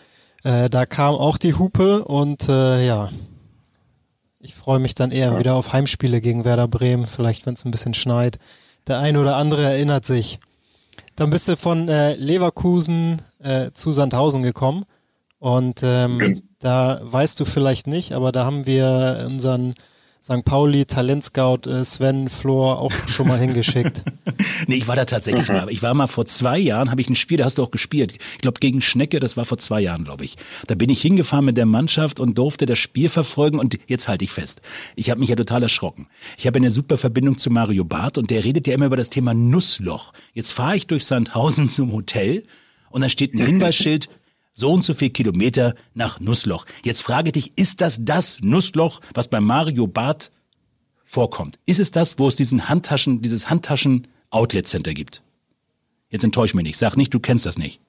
Äh, 0.42 0.70
da 0.70 0.86
kam 0.86 1.14
auch 1.14 1.38
die 1.38 1.54
Hupe 1.54 2.04
und 2.04 2.48
äh, 2.48 2.86
ja, 2.86 3.10
ich 4.46 4.54
freue 4.54 4.78
mich 4.78 4.94
dann 4.94 5.10
eher 5.10 5.32
ja. 5.32 5.38
wieder 5.40 5.54
auf 5.56 5.72
Heimspiele 5.72 6.20
gegen 6.20 6.44
Werder 6.44 6.68
Bremen, 6.68 7.08
vielleicht 7.08 7.46
wenn 7.46 7.54
es 7.54 7.64
ein 7.64 7.72
bisschen 7.72 7.94
schneit. 7.94 8.38
Der 8.86 9.00
eine 9.00 9.20
oder 9.20 9.36
andere 9.36 9.64
erinnert 9.64 10.06
sich. 10.06 10.38
Dann 11.16 11.30
bist 11.30 11.48
du 11.48 11.56
von 11.56 11.88
äh, 11.88 12.14
Leverkusen 12.14 13.20
äh, 13.42 13.72
zu 13.72 13.90
Sandhausen 13.90 14.44
gekommen 14.44 14.84
und 15.40 15.80
ähm, 15.82 16.42
da 16.60 17.00
weißt 17.02 17.40
du 17.40 17.44
vielleicht 17.44 17.88
nicht, 17.88 18.12
aber 18.14 18.30
da 18.30 18.44
haben 18.44 18.66
wir 18.66 19.24
unseren 19.26 19.74
St. 20.26 20.44
Pauli 20.44 20.84
Talentscout 20.86 21.70
äh, 21.70 21.84
Sven 21.84 22.28
Flor 22.28 22.80
auch 22.80 22.90
schon 23.06 23.28
mal 23.28 23.38
hingeschickt. 23.38 24.02
nee, 24.66 24.74
ich 24.74 24.88
war 24.88 24.96
da 24.96 25.04
tatsächlich 25.04 25.46
mal. 25.46 25.70
Ich 25.70 25.84
war 25.84 25.94
mal 25.94 26.08
vor 26.08 26.26
zwei 26.26 26.58
Jahren, 26.58 26.90
habe 26.90 27.00
ich 27.00 27.08
ein 27.08 27.14
Spiel, 27.14 27.38
da 27.38 27.44
hast 27.44 27.58
du 27.58 27.62
auch 27.62 27.70
gespielt. 27.70 28.14
Ich 28.32 28.38
glaube 28.38 28.58
gegen 28.58 28.80
Schnecke, 28.80 29.20
das 29.20 29.36
war 29.36 29.44
vor 29.44 29.58
zwei 29.58 29.80
Jahren, 29.80 30.02
glaube 30.02 30.24
ich. 30.24 30.36
Da 30.66 30.74
bin 30.74 30.90
ich 30.90 31.00
hingefahren 31.00 31.44
mit 31.44 31.56
der 31.56 31.64
Mannschaft 31.64 32.18
und 32.18 32.38
durfte 32.38 32.66
das 32.66 32.80
Spiel 32.80 33.08
verfolgen 33.08 33.60
und 33.60 33.78
jetzt 33.86 34.08
halte 34.08 34.24
ich 34.24 34.32
fest. 34.32 34.62
Ich 34.96 35.10
habe 35.10 35.20
mich 35.20 35.28
ja 35.28 35.36
total 35.36 35.62
erschrocken. 35.62 36.08
Ich 36.36 36.48
habe 36.48 36.56
eine 36.56 36.70
super 36.70 36.96
Verbindung 36.96 37.38
zu 37.38 37.50
Mario 37.50 37.84
Barth 37.84 38.18
und 38.18 38.30
der 38.30 38.42
redet 38.42 38.66
ja 38.66 38.74
immer 38.74 38.86
über 38.86 38.96
das 38.96 39.10
Thema 39.10 39.32
Nussloch. 39.32 40.12
Jetzt 40.34 40.50
fahre 40.50 40.76
ich 40.76 40.88
durch 40.88 41.04
Sandhausen 41.04 41.68
zum 41.68 41.92
Hotel 41.92 42.42
und 42.90 43.02
da 43.02 43.08
steht 43.08 43.32
ein 43.32 43.38
Hinweisschild, 43.46 44.08
so 44.56 44.72
und 44.72 44.82
so 44.82 44.94
viel 44.94 45.10
Kilometer 45.10 45.74
nach 45.94 46.18
Nussloch. 46.18 46.64
Jetzt 46.82 47.02
frage 47.02 47.30
dich, 47.30 47.52
ist 47.56 47.82
das 47.82 48.04
das 48.04 48.40
Nussloch, 48.40 49.00
was 49.14 49.28
bei 49.28 49.40
Mario 49.40 49.86
Barth 49.86 50.32
vorkommt? 51.04 51.58
Ist 51.66 51.78
es 51.78 51.90
das, 51.90 52.18
wo 52.18 52.26
es 52.26 52.36
diesen 52.36 52.68
Handtaschen, 52.68 53.20
dieses 53.20 53.50
Handtaschen-Outlet-Center 53.50 54.94
gibt? 54.94 55.22
Jetzt 56.08 56.24
enttäusch 56.24 56.54
mich 56.54 56.64
nicht. 56.64 56.78
Sag 56.78 56.96
nicht, 56.96 57.12
du 57.12 57.20
kennst 57.20 57.44
das 57.44 57.58
nicht. 57.58 57.80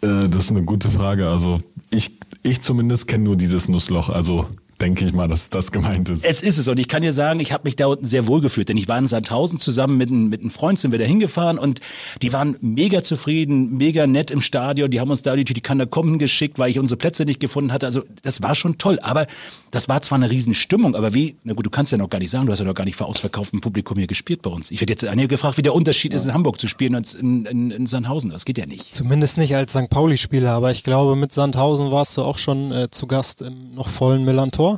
Äh, 0.00 0.28
das 0.30 0.46
ist 0.46 0.50
eine 0.50 0.64
gute 0.64 0.90
Frage. 0.90 1.28
Also 1.28 1.60
ich, 1.90 2.10
ich 2.42 2.62
zumindest 2.62 3.06
kenne 3.06 3.24
nur 3.24 3.36
dieses 3.36 3.68
Nussloch. 3.68 4.08
Also 4.08 4.48
denke 4.82 5.04
ich 5.04 5.12
mal, 5.12 5.28
dass 5.28 5.48
das 5.48 5.70
gemeint 5.70 6.08
ist. 6.08 6.24
Es 6.24 6.42
ist 6.42 6.58
es. 6.58 6.66
Und 6.66 6.78
ich 6.78 6.88
kann 6.88 7.02
dir 7.02 7.12
sagen, 7.12 7.38
ich 7.40 7.52
habe 7.52 7.64
mich 7.64 7.76
da 7.76 7.86
unten 7.86 8.04
sehr 8.04 8.26
wohl 8.26 8.40
gefühlt, 8.40 8.68
denn 8.68 8.76
ich 8.76 8.88
war 8.88 8.98
in 8.98 9.06
Sandhausen 9.06 9.58
zusammen 9.58 9.96
mit, 9.96 10.10
ein, 10.10 10.28
mit 10.28 10.40
einem 10.40 10.50
Freund, 10.50 10.78
sind 10.78 10.90
wir 10.90 10.98
da 10.98 11.04
hingefahren 11.04 11.56
und 11.56 11.80
die 12.20 12.32
waren 12.32 12.56
mega 12.60 13.02
zufrieden, 13.02 13.76
mega 13.76 14.06
nett 14.06 14.30
im 14.32 14.40
Stadion. 14.40 14.90
Die 14.90 14.98
haben 14.98 15.10
uns 15.10 15.22
da 15.22 15.36
die, 15.36 15.44
die 15.44 15.60
kann 15.60 15.78
da 15.78 15.86
kommen 15.86 16.18
geschickt, 16.18 16.58
weil 16.58 16.70
ich 16.70 16.80
unsere 16.80 16.98
Plätze 16.98 17.24
nicht 17.24 17.38
gefunden 17.38 17.72
hatte. 17.72 17.86
Also 17.86 18.02
das 18.22 18.42
war 18.42 18.54
schon 18.54 18.78
toll. 18.78 18.98
Aber 19.00 19.26
das 19.70 19.88
war 19.88 20.02
zwar 20.02 20.18
eine 20.18 20.30
Riesenstimmung, 20.30 20.96
aber 20.96 21.14
wie, 21.14 21.36
na 21.44 21.54
gut, 21.54 21.64
du 21.64 21.70
kannst 21.70 21.92
ja 21.92 21.98
noch 21.98 22.10
gar 22.10 22.18
nicht 22.18 22.30
sagen, 22.30 22.46
du 22.46 22.52
hast 22.52 22.58
ja 22.58 22.64
noch 22.64 22.74
gar 22.74 22.84
nicht 22.84 22.96
vor 22.96 23.06
ausverkauftem 23.06 23.60
Publikum 23.60 23.98
hier 23.98 24.08
gespielt 24.08 24.42
bei 24.42 24.50
uns. 24.50 24.70
Ich 24.70 24.80
werde 24.80 24.92
jetzt 24.92 25.04
einige 25.04 25.28
gefragt, 25.28 25.58
wie 25.58 25.62
der 25.62 25.74
Unterschied 25.74 26.12
ja. 26.12 26.16
ist, 26.16 26.24
in 26.24 26.34
Hamburg 26.34 26.60
zu 26.60 26.66
spielen 26.66 26.96
als 26.96 27.14
in, 27.14 27.46
in, 27.46 27.70
in 27.70 27.86
Sandhausen. 27.86 28.30
Das 28.30 28.44
geht 28.44 28.58
ja 28.58 28.66
nicht. 28.66 28.92
Zumindest 28.92 29.36
nicht 29.38 29.54
als 29.54 29.72
St. 29.72 29.88
Pauli-Spieler, 29.88 30.50
aber 30.50 30.72
ich 30.72 30.82
glaube, 30.82 31.14
mit 31.14 31.32
Sandhausen 31.32 31.92
warst 31.92 32.16
du 32.16 32.22
auch 32.22 32.38
schon 32.38 32.72
äh, 32.72 32.90
zu 32.90 33.06
Gast 33.06 33.42
im 33.42 33.74
noch 33.74 33.88
vollen 33.88 34.24
Millantor. 34.24 34.71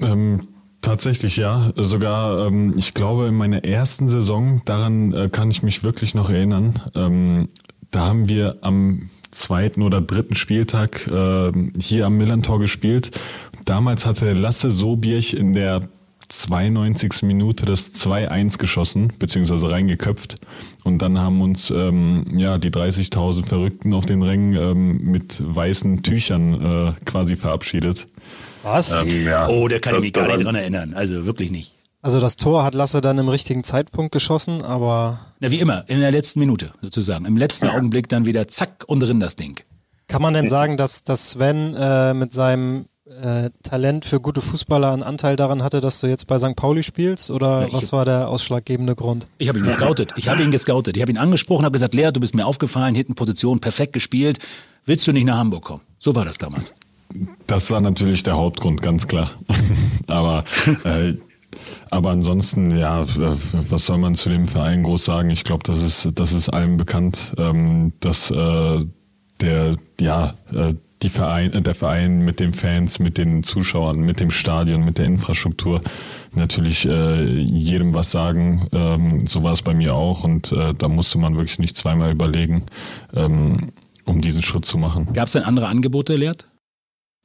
Ähm, 0.00 0.48
tatsächlich 0.80 1.36
ja. 1.36 1.72
Sogar, 1.76 2.46
ähm, 2.46 2.74
ich 2.76 2.94
glaube, 2.94 3.26
in 3.26 3.34
meiner 3.34 3.64
ersten 3.64 4.08
Saison, 4.08 4.62
daran 4.64 5.12
äh, 5.12 5.28
kann 5.28 5.50
ich 5.50 5.62
mich 5.62 5.82
wirklich 5.82 6.14
noch 6.14 6.30
erinnern, 6.30 6.80
ähm, 6.94 7.48
da 7.90 8.06
haben 8.06 8.28
wir 8.28 8.58
am 8.60 9.10
zweiten 9.30 9.82
oder 9.82 10.00
dritten 10.00 10.34
Spieltag 10.34 11.06
äh, 11.06 11.52
hier 11.78 12.06
am 12.06 12.16
Millantor 12.16 12.58
gespielt. 12.60 13.18
Damals 13.64 14.06
hatte 14.06 14.32
Lasse 14.32 14.70
Sobierch 14.70 15.34
in 15.34 15.52
der 15.54 15.88
92. 16.28 17.24
Minute 17.24 17.66
das 17.66 17.92
2-1 17.94 18.58
geschossen, 18.58 19.12
beziehungsweise 19.18 19.68
reingeköpft. 19.68 20.36
Und 20.84 21.02
dann 21.02 21.18
haben 21.18 21.42
uns 21.42 21.70
ähm, 21.70 22.24
ja 22.32 22.58
die 22.58 22.70
30.000 22.70 23.46
Verrückten 23.46 23.92
auf 23.92 24.06
den 24.06 24.22
Rängen 24.22 24.54
ähm, 24.54 25.10
mit 25.10 25.42
weißen 25.44 26.02
Tüchern 26.02 26.54
äh, 26.54 26.92
quasi 27.04 27.34
verabschiedet. 27.34 28.06
Was? 28.62 28.92
Ähm, 28.92 29.26
ja. 29.26 29.48
Oh, 29.48 29.68
da 29.68 29.78
kann 29.78 29.94
ich 29.96 30.00
mich 30.00 30.12
gar 30.12 30.28
nicht 30.28 30.44
dran 30.44 30.54
erinnern. 30.54 30.94
Also 30.94 31.26
wirklich 31.26 31.50
nicht. 31.50 31.74
Also 32.02 32.18
das 32.18 32.36
Tor 32.36 32.64
hat 32.64 32.74
Lasse 32.74 33.00
dann 33.00 33.18
im 33.18 33.28
richtigen 33.28 33.62
Zeitpunkt 33.62 34.12
geschossen, 34.12 34.62
aber. 34.62 35.20
Na, 35.40 35.50
wie 35.50 35.60
immer, 35.60 35.84
in 35.88 36.00
der 36.00 36.10
letzten 36.10 36.40
Minute 36.40 36.72
sozusagen. 36.80 37.26
Im 37.26 37.36
letzten 37.36 37.66
ja. 37.66 37.74
Augenblick 37.74 38.08
dann 38.08 38.24
wieder 38.24 38.48
zack 38.48 38.84
und 38.86 39.00
drin 39.00 39.20
das 39.20 39.36
Ding. 39.36 39.60
Kann 40.08 40.22
man 40.22 40.34
denn 40.34 40.48
sagen, 40.48 40.76
dass, 40.76 41.04
dass 41.04 41.32
Sven 41.32 41.74
äh, 41.76 42.14
mit 42.14 42.32
seinem 42.32 42.86
äh, 43.22 43.50
Talent 43.62 44.04
für 44.04 44.18
gute 44.18 44.40
Fußballer 44.40 44.92
einen 44.92 45.02
Anteil 45.02 45.36
daran 45.36 45.62
hatte, 45.62 45.80
dass 45.80 46.00
du 46.00 46.06
jetzt 46.06 46.26
bei 46.26 46.38
St. 46.38 46.56
Pauli 46.56 46.82
spielst? 46.82 47.30
Oder 47.30 47.66
Na, 47.66 47.72
was 47.72 47.92
war 47.92 48.04
der 48.04 48.28
ausschlaggebende 48.28 48.94
Grund? 48.94 49.26
Ich 49.38 49.48
habe 49.48 49.58
ihn 49.58 49.64
gescoutet. 49.64 50.12
Ich 50.16 50.28
habe 50.28 50.42
ihn 50.42 50.50
gescoutet. 50.50 50.96
Ich 50.96 51.02
habe 51.02 51.12
ihn 51.12 51.18
angesprochen, 51.18 51.64
habe 51.64 51.74
gesagt, 51.74 51.94
Lea, 51.94 52.10
du 52.12 52.20
bist 52.20 52.34
mir 52.34 52.46
aufgefallen, 52.46 52.94
hinten 52.94 53.14
Position 53.14 53.60
perfekt 53.60 53.92
gespielt. 53.92 54.38
Willst 54.84 55.06
du 55.06 55.12
nicht 55.12 55.26
nach 55.26 55.36
Hamburg 55.36 55.64
kommen? 55.64 55.82
So 55.98 56.14
war 56.14 56.24
das 56.24 56.38
damals. 56.38 56.74
Das 57.46 57.70
war 57.70 57.80
natürlich 57.80 58.22
der 58.22 58.36
Hauptgrund, 58.36 58.82
ganz 58.82 59.08
klar. 59.08 59.30
aber 60.06 60.44
äh, 60.84 61.14
aber 61.90 62.10
ansonsten, 62.10 62.76
ja, 62.76 63.04
was 63.06 63.86
soll 63.86 63.98
man 63.98 64.14
zu 64.14 64.28
dem 64.28 64.46
Verein 64.46 64.84
groß 64.84 65.04
sagen? 65.04 65.30
Ich 65.30 65.44
glaube, 65.44 65.64
das 65.64 65.82
ist, 65.82 66.08
das 66.14 66.32
ist 66.32 66.48
allen 66.48 66.76
bekannt, 66.76 67.34
ähm, 67.38 67.92
dass 68.00 68.30
äh, 68.30 68.86
der, 69.40 69.76
ja, 70.00 70.34
äh, 70.52 70.74
die 71.02 71.08
Verein, 71.08 71.52
äh, 71.52 71.62
der 71.62 71.74
Verein 71.74 72.24
mit 72.24 72.40
den 72.40 72.52
Fans, 72.52 72.98
mit 72.98 73.18
den 73.18 73.42
Zuschauern, 73.42 74.00
mit 74.00 74.20
dem 74.20 74.30
Stadion, 74.30 74.84
mit 74.84 74.98
der 74.98 75.06
Infrastruktur 75.06 75.80
natürlich 76.32 76.86
äh, 76.86 77.24
jedem 77.24 77.94
was 77.94 78.10
sagen. 78.10 78.68
Ähm, 78.72 79.26
so 79.26 79.42
war 79.42 79.52
es 79.52 79.62
bei 79.62 79.74
mir 79.74 79.94
auch 79.94 80.24
und 80.24 80.52
äh, 80.52 80.74
da 80.74 80.88
musste 80.88 81.18
man 81.18 81.36
wirklich 81.36 81.58
nicht 81.58 81.76
zweimal 81.76 82.12
überlegen, 82.12 82.66
ähm, 83.14 83.56
um 84.04 84.20
diesen 84.20 84.42
Schritt 84.42 84.64
zu 84.64 84.78
machen. 84.78 85.12
Gab 85.12 85.26
es 85.26 85.32
denn 85.32 85.42
andere 85.42 85.66
Angebote, 85.66 86.14
Leert? 86.16 86.49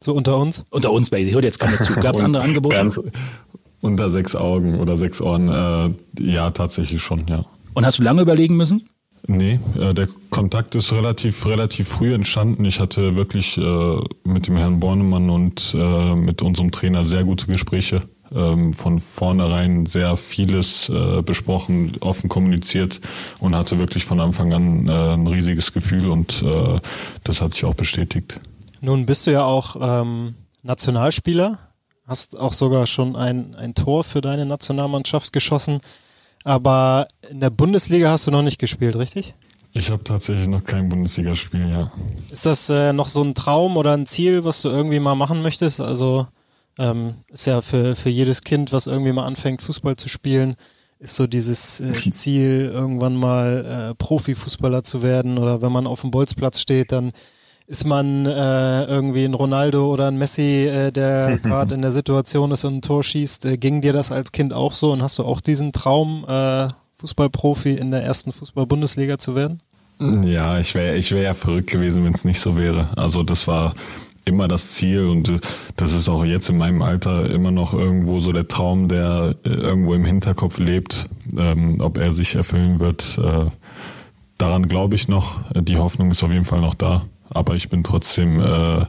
So 0.05 0.13
unter 0.13 0.37
uns? 0.37 0.63
Unter 0.69 0.91
uns, 0.91 1.11
ich 1.11 1.33
höre 1.33 1.43
jetzt 1.43 1.57
keiner 1.59 1.79
zu. 1.79 1.93
Gab 1.95 2.13
es 2.13 2.21
andere 2.21 2.43
Angebote? 2.43 2.75
Ganz 2.75 2.99
unter 3.81 4.11
sechs 4.11 4.35
Augen 4.35 4.79
oder 4.79 4.97
sechs 4.97 5.19
Ohren, 5.19 5.49
äh, 5.49 6.23
ja, 6.23 6.51
tatsächlich 6.51 7.01
schon, 7.01 7.23
ja. 7.27 7.43
Und 7.73 7.87
hast 7.87 7.97
du 7.97 8.03
lange 8.03 8.21
überlegen 8.21 8.55
müssen? 8.55 8.87
Nee, 9.25 9.59
äh, 9.75 9.95
der 9.95 10.07
Kontakt 10.29 10.75
ist 10.75 10.93
relativ, 10.93 11.47
relativ 11.47 11.87
früh 11.87 12.13
entstanden. 12.13 12.65
Ich 12.65 12.79
hatte 12.79 13.15
wirklich 13.15 13.57
äh, 13.57 13.97
mit 14.23 14.47
dem 14.47 14.57
Herrn 14.57 14.79
Bornemann 14.79 15.31
und 15.31 15.75
äh, 15.75 16.15
mit 16.15 16.43
unserem 16.43 16.71
Trainer 16.71 17.03
sehr 17.03 17.23
gute 17.23 17.47
Gespräche. 17.47 18.03
ähm, 18.33 18.73
von 18.73 18.99
vornherein 18.99 19.85
sehr 19.85 20.17
vieles 20.17 20.89
äh, 20.89 21.21
besprochen, 21.21 21.93
offen 21.99 22.29
kommuniziert 22.29 23.01
und 23.39 23.55
hatte 23.55 23.77
wirklich 23.79 24.05
von 24.05 24.19
Anfang 24.19 24.53
an 24.53 24.87
äh, 24.87 24.91
ein 24.91 25.27
riesiges 25.27 25.73
Gefühl 25.73 26.09
und 26.09 26.43
äh, 26.43 26.79
das 27.23 27.41
hat 27.41 27.53
sich 27.53 27.65
auch 27.65 27.75
bestätigt. 27.75 28.39
Nun 28.85 29.07
bist 29.07 29.25
du 29.25 29.31
ja 29.31 29.43
auch 29.43 29.77
ähm, 29.81 30.35
Nationalspieler, 30.61 31.57
hast 32.05 32.37
auch 32.37 32.53
sogar 32.53 32.85
schon 32.85 33.15
ein, 33.15 33.55
ein 33.55 33.73
Tor 33.73 34.03
für 34.03 34.21
deine 34.21 34.45
Nationalmannschaft 34.45 35.33
geschossen, 35.33 35.81
aber 36.43 37.07
in 37.31 37.39
der 37.39 37.49
Bundesliga 37.49 38.11
hast 38.11 38.27
du 38.27 38.31
noch 38.31 38.43
nicht 38.43 38.59
gespielt, 38.59 38.95
richtig? 38.95 39.33
Ich 39.73 39.89
habe 39.89 40.03
tatsächlich 40.03 40.47
noch 40.47 40.63
kein 40.63 40.87
Bundesligaspiel, 40.87 41.67
ja. 41.67 41.91
Ist 42.29 42.45
das 42.45 42.69
äh, 42.69 42.93
noch 42.93 43.07
so 43.07 43.23
ein 43.23 43.33
Traum 43.33 43.75
oder 43.75 43.93
ein 43.93 44.05
Ziel, 44.05 44.43
was 44.45 44.61
du 44.61 44.69
irgendwie 44.69 44.99
mal 44.99 45.15
machen 45.15 45.41
möchtest? 45.41 45.81
Also 45.81 46.27
ähm, 46.77 47.15
ist 47.29 47.47
ja 47.47 47.61
für, 47.61 47.95
für 47.95 48.09
jedes 48.09 48.43
Kind, 48.43 48.71
was 48.71 48.85
irgendwie 48.85 49.13
mal 49.13 49.25
anfängt, 49.25 49.63
Fußball 49.63 49.95
zu 49.95 50.09
spielen, 50.09 50.53
ist 50.99 51.15
so 51.15 51.25
dieses 51.25 51.79
äh, 51.79 51.91
Ziel, 52.11 52.69
irgendwann 52.71 53.15
mal 53.15 53.89
äh, 53.89 53.95
Profifußballer 53.95 54.83
zu 54.83 55.01
werden 55.01 55.39
oder 55.39 55.63
wenn 55.63 55.71
man 55.71 55.87
auf 55.87 56.01
dem 56.01 56.11
Bolzplatz 56.11 56.59
steht, 56.59 56.91
dann 56.91 57.13
ist 57.67 57.85
man 57.85 58.25
äh, 58.25 58.83
irgendwie 58.85 59.25
ein 59.25 59.33
Ronaldo 59.33 59.91
oder 59.91 60.07
ein 60.07 60.17
Messi, 60.17 60.67
äh, 60.67 60.91
der 60.91 61.37
gerade 61.43 61.75
in 61.75 61.81
der 61.81 61.91
Situation 61.91 62.51
ist 62.51 62.63
und 62.63 62.77
ein 62.77 62.81
Tor 62.81 63.03
schießt. 63.03 63.45
Äh, 63.45 63.57
ging 63.57 63.81
dir 63.81 63.93
das 63.93 64.11
als 64.11 64.31
Kind 64.31 64.53
auch 64.53 64.73
so 64.73 64.91
und 64.91 65.01
hast 65.01 65.17
du 65.17 65.23
auch 65.23 65.41
diesen 65.41 65.71
Traum, 65.71 66.25
äh, 66.27 66.67
Fußballprofi 66.97 67.73
in 67.73 67.91
der 67.91 68.03
ersten 68.03 68.31
Fußball-Bundesliga 68.31 69.17
zu 69.17 69.35
werden? 69.35 69.61
Ja, 69.99 70.59
ich 70.59 70.75
wäre 70.75 70.95
ich 70.97 71.11
wär 71.11 71.21
ja 71.21 71.33
verrückt 71.33 71.69
gewesen, 71.69 72.03
wenn 72.03 72.13
es 72.13 72.25
nicht 72.25 72.39
so 72.39 72.57
wäre. 72.57 72.89
Also 72.97 73.23
das 73.23 73.47
war 73.47 73.73
immer 74.25 74.47
das 74.47 74.71
Ziel 74.71 75.07
und 75.07 75.29
äh, 75.29 75.39
das 75.75 75.91
ist 75.93 76.09
auch 76.09 76.25
jetzt 76.25 76.49
in 76.49 76.57
meinem 76.57 76.81
Alter 76.81 77.29
immer 77.29 77.51
noch 77.51 77.73
irgendwo 77.73 78.19
so 78.19 78.31
der 78.31 78.47
Traum, 78.47 78.87
der 78.87 79.35
äh, 79.43 79.49
irgendwo 79.49 79.93
im 79.93 80.05
Hinterkopf 80.05 80.57
lebt, 80.57 81.09
ähm, 81.37 81.79
ob 81.79 81.97
er 81.97 82.11
sich 82.11 82.35
erfüllen 82.35 82.79
wird. 82.79 83.19
Äh, 83.23 83.45
daran 84.37 84.67
glaube 84.67 84.95
ich 84.95 85.07
noch. 85.07 85.39
Die 85.53 85.77
Hoffnung 85.77 86.11
ist 86.11 86.23
auf 86.23 86.31
jeden 86.31 86.45
Fall 86.45 86.59
noch 86.59 86.73
da, 86.73 87.03
aber 87.35 87.55
ich 87.55 87.69
bin 87.69 87.83
trotzdem 87.83 88.39
äh, 88.39 88.85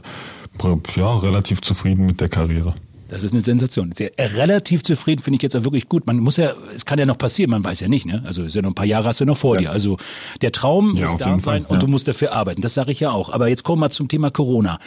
ja, 0.95 1.17
relativ 1.17 1.61
zufrieden 1.61 2.05
mit 2.05 2.21
der 2.21 2.29
Karriere. 2.29 2.73
Das 3.09 3.23
ist 3.23 3.31
eine 3.31 3.41
Sensation. 3.41 3.91
Sehr, 3.93 4.11
relativ 4.17 4.83
zufrieden 4.83 5.21
finde 5.21 5.37
ich 5.37 5.43
jetzt 5.43 5.55
auch 5.55 5.63
wirklich 5.63 5.87
gut. 5.87 6.05
Man 6.07 6.17
muss 6.17 6.37
ja, 6.37 6.53
es 6.75 6.85
kann 6.85 6.99
ja 6.99 7.05
noch 7.05 7.17
passieren, 7.17 7.51
man 7.51 7.63
weiß 7.63 7.79
ja 7.79 7.87
nicht, 7.87 8.05
ne? 8.05 8.21
Also 8.25 8.43
ist 8.43 8.55
ja 8.55 8.61
noch 8.61 8.71
ein 8.71 8.75
paar 8.75 8.85
Jahre 8.85 9.07
hast 9.07 9.21
du 9.21 9.25
noch 9.25 9.37
vor 9.37 9.55
ja. 9.55 9.61
dir. 9.61 9.71
Also 9.71 9.97
der 10.41 10.51
Traum 10.51 10.95
ja, 10.95 11.03
muss 11.03 11.17
da 11.17 11.25
sein 11.25 11.39
Fall, 11.39 11.65
und 11.67 11.81
du 11.81 11.87
musst 11.87 12.07
dafür 12.07 12.35
arbeiten. 12.35 12.61
Das 12.61 12.73
sage 12.73 12.91
ich 12.91 12.99
ja 12.99 13.11
auch. 13.11 13.31
Aber 13.31 13.47
jetzt 13.47 13.63
kommen 13.63 13.81
wir 13.81 13.89
zum 13.91 14.09
Thema 14.09 14.29
Corona. 14.29 14.79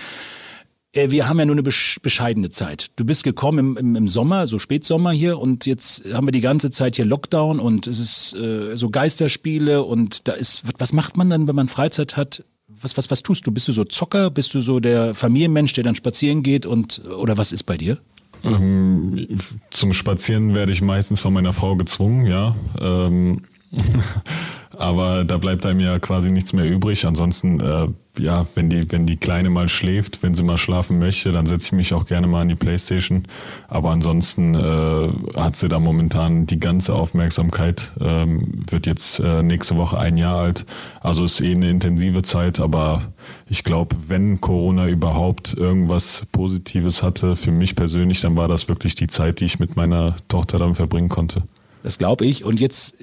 Äh, 0.92 1.10
wir 1.10 1.28
haben 1.28 1.38
ja 1.38 1.46
nur 1.46 1.54
eine 1.54 1.62
bescheidene 1.62 2.50
Zeit. 2.50 2.90
Du 2.96 3.04
bist 3.04 3.24
gekommen 3.24 3.58
im, 3.58 3.76
im, 3.76 3.96
im, 3.96 4.08
Sommer, 4.08 4.46
so 4.46 4.58
Spätsommer 4.58 5.12
hier, 5.12 5.38
und 5.38 5.64
jetzt 5.64 6.04
haben 6.12 6.26
wir 6.26 6.32
die 6.32 6.40
ganze 6.40 6.70
Zeit 6.70 6.96
hier 6.96 7.04
Lockdown 7.04 7.58
und 7.58 7.86
es 7.86 7.98
ist 7.98 8.34
äh, 8.34 8.76
so 8.76 8.90
Geisterspiele 8.90 9.82
und 9.82 10.28
da 10.28 10.32
ist, 10.32 10.62
was 10.78 10.92
macht 10.92 11.16
man 11.16 11.30
dann, 11.30 11.48
wenn 11.48 11.56
man 11.56 11.68
Freizeit 11.68 12.16
hat? 12.16 12.44
Was, 12.82 12.96
was, 12.96 13.10
was 13.10 13.22
tust 13.22 13.46
du? 13.46 13.50
Bist 13.50 13.68
du 13.68 13.72
so 13.72 13.84
Zocker? 13.84 14.30
Bist 14.30 14.54
du 14.54 14.60
so 14.60 14.80
der 14.80 15.14
Familienmensch, 15.14 15.72
der 15.74 15.84
dann 15.84 15.94
spazieren 15.94 16.42
geht 16.42 16.66
und 16.66 17.02
oder 17.04 17.36
was 17.36 17.52
ist 17.52 17.64
bei 17.64 17.76
dir? 17.76 17.98
Ähm, 18.42 19.38
zum 19.70 19.92
Spazieren 19.92 20.54
werde 20.54 20.72
ich 20.72 20.80
meistens 20.80 21.20
von 21.20 21.32
meiner 21.32 21.52
Frau 21.52 21.76
gezwungen, 21.76 22.26
ja. 22.26 22.56
Ähm, 22.80 23.42
aber 24.78 25.24
da 25.24 25.36
bleibt 25.36 25.66
einem 25.66 25.80
ja 25.80 25.98
quasi 25.98 26.30
nichts 26.30 26.52
mehr 26.52 26.64
übrig. 26.64 27.06
Ansonsten, 27.06 27.60
äh, 27.60 27.88
ja, 28.18 28.46
wenn 28.54 28.68
die, 28.70 28.90
wenn 28.90 29.06
die 29.06 29.16
Kleine 29.16 29.50
mal 29.50 29.68
schläft, 29.68 30.22
wenn 30.22 30.34
sie 30.34 30.42
mal 30.42 30.56
schlafen 30.56 30.98
möchte, 30.98 31.32
dann 31.32 31.46
setze 31.46 31.66
ich 31.66 31.72
mich 31.72 31.94
auch 31.94 32.06
gerne 32.06 32.26
mal 32.26 32.42
an 32.42 32.48
die 32.48 32.56
Playstation. 32.56 33.28
Aber 33.68 33.90
ansonsten 33.90 34.54
äh, 34.54 35.38
hat 35.38 35.56
sie 35.56 35.68
da 35.68 35.78
momentan 35.78 36.46
die 36.46 36.58
ganze 36.58 36.94
Aufmerksamkeit, 36.94 37.92
ähm, 38.00 38.64
wird 38.70 38.86
jetzt 38.86 39.20
äh, 39.20 39.42
nächste 39.42 39.76
Woche 39.76 39.98
ein 39.98 40.16
Jahr 40.16 40.38
alt. 40.38 40.66
Also 41.00 41.24
ist 41.24 41.40
eh 41.40 41.52
eine 41.52 41.70
intensive 41.70 42.22
Zeit, 42.22 42.58
aber 42.58 43.02
ich 43.48 43.62
glaube, 43.62 43.96
wenn 44.08 44.40
Corona 44.40 44.88
überhaupt 44.88 45.54
irgendwas 45.54 46.24
Positives 46.32 47.02
hatte 47.02 47.36
für 47.36 47.52
mich 47.52 47.76
persönlich, 47.76 48.20
dann 48.20 48.36
war 48.36 48.48
das 48.48 48.68
wirklich 48.68 48.96
die 48.96 49.06
Zeit, 49.08 49.40
die 49.40 49.44
ich 49.44 49.58
mit 49.58 49.76
meiner 49.76 50.16
Tochter 50.28 50.58
dann 50.58 50.74
verbringen 50.74 51.08
konnte. 51.08 51.42
Das 51.82 51.98
glaube 51.98 52.26
ich. 52.26 52.44
Und 52.44 52.60
jetzt 52.60 52.96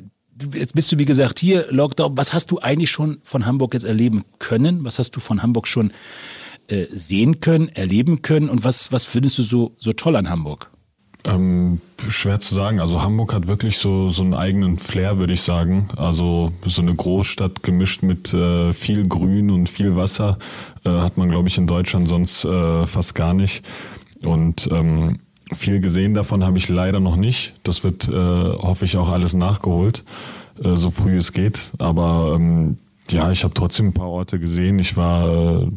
jetzt 0.53 0.75
bist 0.75 0.91
du 0.91 0.97
wie 0.97 1.05
gesagt 1.05 1.39
hier, 1.39 1.67
Lockdown. 1.71 2.17
Was 2.17 2.33
hast 2.33 2.51
du 2.51 2.59
eigentlich 2.59 2.91
schon 2.91 3.19
von 3.23 3.45
Hamburg 3.45 3.73
jetzt 3.73 3.83
erleben 3.83 4.23
können? 4.39 4.83
Was 4.85 4.99
hast 4.99 5.11
du 5.11 5.19
von 5.19 5.41
Hamburg 5.43 5.67
schon 5.67 5.91
äh, 6.67 6.85
sehen 6.91 7.39
können, 7.39 7.69
erleben 7.69 8.21
können? 8.21 8.49
Und 8.49 8.63
was, 8.63 8.91
was 8.91 9.05
findest 9.05 9.38
du 9.38 9.43
so, 9.43 9.75
so 9.77 9.93
toll 9.93 10.15
an 10.15 10.29
Hamburg? 10.29 10.69
Ähm, 11.23 11.81
schwer 12.09 12.39
zu 12.39 12.55
sagen. 12.55 12.79
Also 12.79 13.01
Hamburg 13.01 13.33
hat 13.33 13.47
wirklich 13.47 13.77
so, 13.77 14.09
so 14.09 14.23
einen 14.23 14.33
eigenen 14.33 14.77
Flair, 14.77 15.19
würde 15.19 15.33
ich 15.33 15.41
sagen. 15.41 15.89
Also 15.97 16.53
so 16.65 16.81
eine 16.81 16.95
Großstadt 16.95 17.63
gemischt 17.63 18.03
mit 18.03 18.33
äh, 18.33 18.71
viel 18.71 19.07
Grün 19.07 19.49
und 19.49 19.67
viel 19.67 19.95
Wasser 19.95 20.38
äh, 20.85 20.89
hat 20.89 21.17
man, 21.17 21.29
glaube 21.29 21.47
ich, 21.49 21.57
in 21.57 21.67
Deutschland 21.67 22.07
sonst 22.07 22.45
äh, 22.45 22.85
fast 22.85 23.15
gar 23.15 23.33
nicht. 23.33 23.65
Und 24.23 24.69
ähm, 24.71 25.19
viel 25.53 25.79
gesehen 25.79 26.13
davon 26.13 26.43
habe 26.43 26.57
ich 26.57 26.69
leider 26.69 26.99
noch 26.99 27.15
nicht. 27.15 27.53
Das 27.63 27.83
wird, 27.83 28.07
äh, 28.07 28.11
hoffe 28.13 28.85
ich, 28.85 28.97
auch 28.97 29.09
alles 29.09 29.33
nachgeholt, 29.33 30.03
äh, 30.63 30.75
so 30.75 30.91
früh 30.91 31.17
es 31.17 31.31
geht. 31.31 31.71
Aber 31.77 32.33
ähm, 32.35 32.77
ja, 33.09 33.31
ich 33.31 33.43
habe 33.43 33.53
trotzdem 33.53 33.87
ein 33.87 33.93
paar 33.93 34.09
Orte 34.09 34.39
gesehen. 34.39 34.79
Ich 34.79 34.97
war, 34.97 35.61
äh, 35.61 35.67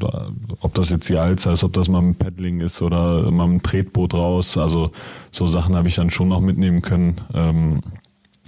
ob 0.60 0.74
das 0.74 0.90
jetzt 0.90 1.08
die 1.08 1.16
Alza 1.16 1.52
ist, 1.52 1.62
ob 1.62 1.72
das 1.72 1.88
mal 1.88 2.02
ein 2.02 2.16
Paddling 2.16 2.60
ist 2.60 2.82
oder 2.82 3.30
mal 3.30 3.48
ein 3.48 3.62
Tretboot 3.62 4.14
raus. 4.14 4.56
Also 4.58 4.90
so 5.30 5.46
Sachen 5.46 5.76
habe 5.76 5.88
ich 5.88 5.94
dann 5.94 6.10
schon 6.10 6.28
noch 6.28 6.40
mitnehmen 6.40 6.82
können. 6.82 7.16
Ähm, 7.32 7.80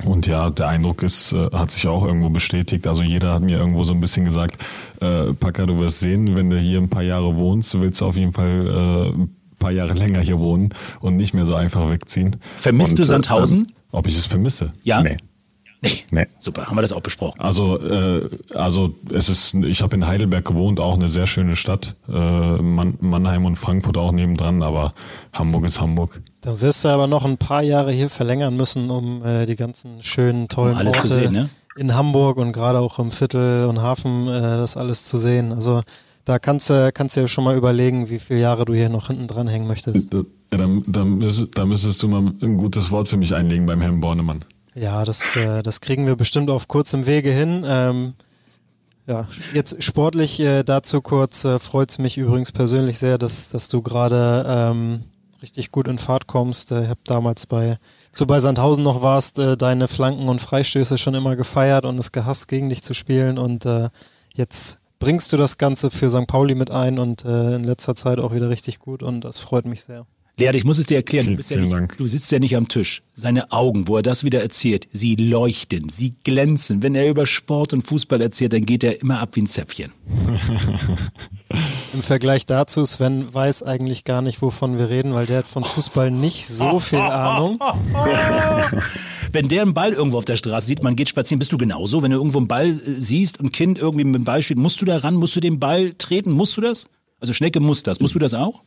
und 0.05 0.27
ja, 0.27 0.51
der 0.51 0.69
Eindruck 0.69 1.03
ist, 1.05 1.33
äh, 1.33 1.51
hat 1.53 1.71
sich 1.71 1.87
auch 1.87 2.05
irgendwo 2.05 2.31
bestätigt. 2.31 2.87
Also 2.87 3.03
jeder 3.03 3.35
hat 3.35 3.43
mir 3.43 3.59
irgendwo 3.59 3.85
so 3.85 3.93
ein 3.93 4.01
bisschen 4.01 4.25
gesagt, 4.25 4.63
äh, 5.01 5.33
Packer, 5.33 5.67
du 5.67 5.79
wirst 5.79 6.01
sehen, 6.01 6.35
wenn 6.37 6.51
du 6.51 6.59
hier 6.59 6.79
ein 6.79 6.89
paar 6.89 7.03
Jahre 7.03 7.37
wohnst, 7.37 7.73
du 7.75 7.81
willst 7.81 8.03
auf 8.03 8.17
jeden 8.17 8.33
Fall 8.33 9.15
äh, 9.17 9.27
paar 9.63 9.73
Jahre 9.73 9.93
länger 9.95 10.21
hier 10.21 10.39
wohnen 10.39 10.71
und 11.01 11.17
nicht 11.17 11.35
mehr 11.35 11.47
so 11.47 11.55
einfach 11.55 11.89
wegziehen. 11.91 12.37
Vermisst 12.59 12.93
und, 12.93 12.99
du 13.01 13.05
Sandhausen? 13.05 13.67
Äh, 13.69 13.97
ob 13.97 14.07
ich 14.07 14.17
es 14.17 14.27
vermisse? 14.27 14.73
Ja. 14.83 15.03
Nee. 15.03 15.17
Nee. 15.85 16.05
nee. 16.13 16.27
Super, 16.39 16.67
haben 16.67 16.77
wir 16.77 16.83
das 16.83 16.93
auch 16.93 17.01
besprochen. 17.01 17.41
Also, 17.41 17.77
äh, 17.81 18.29
also 18.55 18.95
es 19.13 19.29
ist, 19.29 19.55
ich 19.55 19.83
habe 19.83 19.97
in 19.97 20.07
Heidelberg 20.07 20.45
gewohnt, 20.45 20.79
auch 20.79 20.95
eine 20.95 21.09
sehr 21.09 21.27
schöne 21.27 21.57
Stadt. 21.57 21.97
Äh, 22.09 22.13
Man 22.13 22.95
Mannheim 23.01 23.45
und 23.47 23.57
Frankfurt 23.57 23.97
auch 23.97 24.13
nebendran, 24.13 24.63
aber 24.63 24.93
Hamburg 25.33 25.65
ist 25.65 25.81
Hamburg. 25.81 26.21
Dann 26.41 26.61
wirst 26.61 26.85
du 26.85 26.89
aber 26.89 27.09
noch 27.09 27.25
ein 27.25 27.37
paar 27.37 27.63
Jahre 27.63 27.91
hier 27.91 28.11
verlängern 28.11 28.57
müssen, 28.57 28.91
um 28.91 29.25
äh, 29.25 29.45
die 29.47 29.57
ganzen 29.57 30.03
schönen, 30.05 30.47
tollen 30.47 30.75
um 30.75 30.79
alles 30.79 30.95
Orte 30.95 31.09
zu 31.09 31.15
sehen, 31.15 31.33
ne? 31.33 31.51
in 31.77 31.95
Hamburg 31.95 32.37
und 32.37 32.53
gerade 32.53 32.79
auch 32.79 33.01
im 33.01 33.11
Viertel 33.11 33.67
und 33.67 33.83
Hafen 33.83 34.29
äh, 34.29 34.41
das 34.41 34.77
alles 34.77 35.05
zu 35.05 35.19
sehen. 35.19 35.53
Also 35.53 35.83
da 36.25 36.39
kannst 36.39 36.71
du 36.71 36.93
kannst 36.93 37.17
ja 37.17 37.27
schon 37.29 37.45
mal 37.45 37.57
überlegen, 37.57 38.11
wie 38.11 38.19
viele 38.19 38.41
Jahre 38.41 38.65
du 38.65 38.75
hier 38.75 38.89
noch 38.89 39.09
hinten 39.09 39.27
dran 39.27 39.49
hängen 39.49 39.67
möchtest. 39.67 40.13
Ja, 40.13 40.23
dann, 40.51 40.85
dann, 40.87 41.21
dann 41.55 41.69
müsstest 41.69 42.03
du 42.03 42.09
mal 42.09 42.33
ein 42.41 42.57
gutes 42.57 42.91
Wort 42.91 43.09
für 43.09 43.17
mich 43.17 43.35
einlegen 43.35 43.67
beim 43.67 43.81
Herrn 43.81 44.01
Bornemann. 44.01 44.45
Ja, 44.75 45.05
das, 45.05 45.37
äh, 45.37 45.63
das 45.63 45.81
kriegen 45.81 46.07
wir 46.07 46.17
bestimmt 46.17 46.51
auf 46.51 46.69
kurzem 46.69 47.07
Wege 47.07 47.31
hin. 47.31 47.65
Ähm, 47.67 48.15
ja, 49.07 49.27
jetzt 49.53 49.83
sportlich 49.83 50.39
äh, 50.41 50.63
dazu 50.63 51.01
kurz 51.01 51.45
äh, 51.45 51.59
freut 51.59 51.91
es 51.91 51.99
mich 51.99 52.17
übrigens 52.17 52.53
persönlich 52.53 52.99
sehr, 52.99 53.19
dass, 53.19 53.51
dass 53.51 53.69
du 53.69 53.83
gerade 53.83 54.45
ähm, 54.47 55.03
richtig 55.43 55.73
gut 55.73 55.89
in 55.89 55.99
Fahrt 55.99 56.27
kommst. 56.27 56.71
Äh, 56.71 56.85
ich 56.85 56.89
habe 56.89 57.01
damals 57.05 57.47
bei 57.47 57.79
zu 58.13 58.27
bei 58.27 58.39
Sandhausen 58.41 58.85
noch 58.85 59.03
warst, 59.03 59.39
äh, 59.39 59.57
deine 59.57 59.89
Flanken 59.89 60.29
und 60.29 60.41
Freistöße 60.41 60.99
schon 60.99 61.15
immer 61.15 61.35
gefeiert 61.35 61.85
und 61.85 61.99
es 61.99 62.13
gehasst, 62.13 62.47
gegen 62.47 62.69
dich 62.69 62.83
zu 62.83 62.95
spielen. 62.95 63.39
Und 63.39 63.67
äh, 63.67 63.89
jetzt 64.35 64.82
bringst 65.03 65.33
du 65.33 65.37
das 65.37 65.59
Ganze 65.59 65.91
für 65.91 66.09
St. 66.09 66.29
Pauli 66.29 66.55
mit 66.55 66.71
ein 66.71 67.01
und 67.01 67.25
äh, 67.25 67.57
in 67.57 67.65
letzter 67.65 67.97
Zeit 67.97 68.21
auch 68.21 68.33
wieder 68.33 68.49
richtig 68.49 68.79
gut 68.79 69.03
und 69.03 69.23
das 69.23 69.41
freut 69.41 69.67
mich 69.67 69.83
sehr. 69.83 70.07
Lea, 70.39 70.51
ich 70.55 70.65
muss 70.65 70.79
es 70.79 70.87
dir 70.87 70.97
erklären, 70.99 71.27
du, 71.27 71.37
bist 71.37 71.51
ja 71.51 71.57
nicht, 71.57 71.99
du 71.99 72.07
sitzt 72.07 72.31
ja 72.31 72.39
nicht 72.39 72.57
am 72.57 72.69
Tisch. 72.69 73.03
Seine 73.13 73.51
Augen, 73.51 73.89
wo 73.89 73.97
er 73.97 74.03
das 74.03 74.23
wieder 74.23 74.41
erzählt, 74.41 74.87
sie 74.93 75.17
leuchten, 75.17 75.89
sie 75.89 76.15
glänzen. 76.23 76.85
Wenn 76.85 76.95
er 76.95 77.11
über 77.11 77.27
Sport 77.27 77.73
und 77.73 77.83
Fußball 77.83 78.23
erzählt, 78.23 78.53
dann 78.53 78.65
geht 78.65 78.85
er 78.85 79.03
immer 79.03 79.19
ab 79.19 79.31
wie 79.35 79.43
ein 79.43 79.47
Zäpfchen. 79.49 79.93
Im 81.93 82.03
Vergleich 82.03 82.47
dazu, 82.47 82.85
Sven 82.85 83.35
weiß 83.35 83.65
eigentlich 83.65 84.05
gar 84.05 84.23
nicht, 84.23 84.41
wovon 84.41 84.79
wir 84.79 84.89
reden, 84.89 85.15
weil 85.15 85.27
der 85.27 85.39
hat 85.39 85.49
von 85.49 85.65
Fußball 85.65 86.13
nicht 86.13 86.47
so 86.47 86.79
viel 86.79 87.01
Ahnung. 87.01 87.59
Wenn 89.33 89.49
der 89.49 89.63
einen 89.63 89.73
Ball 89.73 89.93
irgendwo 89.95 90.19
auf 90.19 90.27
der 90.27 90.37
Straße 90.37 90.67
sieht, 90.67 90.83
man 90.83 90.95
geht 90.95 91.09
spazieren, 91.09 91.39
bist 91.39 91.53
du 91.53 91.59
genauso? 91.59 92.03
Wenn 92.03 92.11
du 92.11 92.19
irgendwo 92.19 92.39
einen 92.39 92.49
Ball 92.49 92.69
äh, 92.69 92.75
siehst, 92.99 93.41
ein 93.41 93.51
Kind 93.51 93.79
irgendwie 93.79 94.05
mit 94.05 94.15
dem 94.15 94.25
Ball 94.25 94.43
spielt, 94.43 94.59
musst 94.59 94.81
du 94.81 94.85
da 94.85 94.99
ran, 94.99 95.15
musst 95.15 95.35
du 95.35 95.41
den 95.41 95.59
Ball 95.59 95.95
treten, 95.95 96.33
musst 96.33 96.57
du 96.57 96.61
das? 96.61 96.87
Also 97.19 97.33
Schnecke 97.33 97.61
muss 97.61 97.83
das, 97.83 98.01
musst 98.01 98.15
du 98.15 98.19
das 98.19 98.35
auch? 98.35 98.63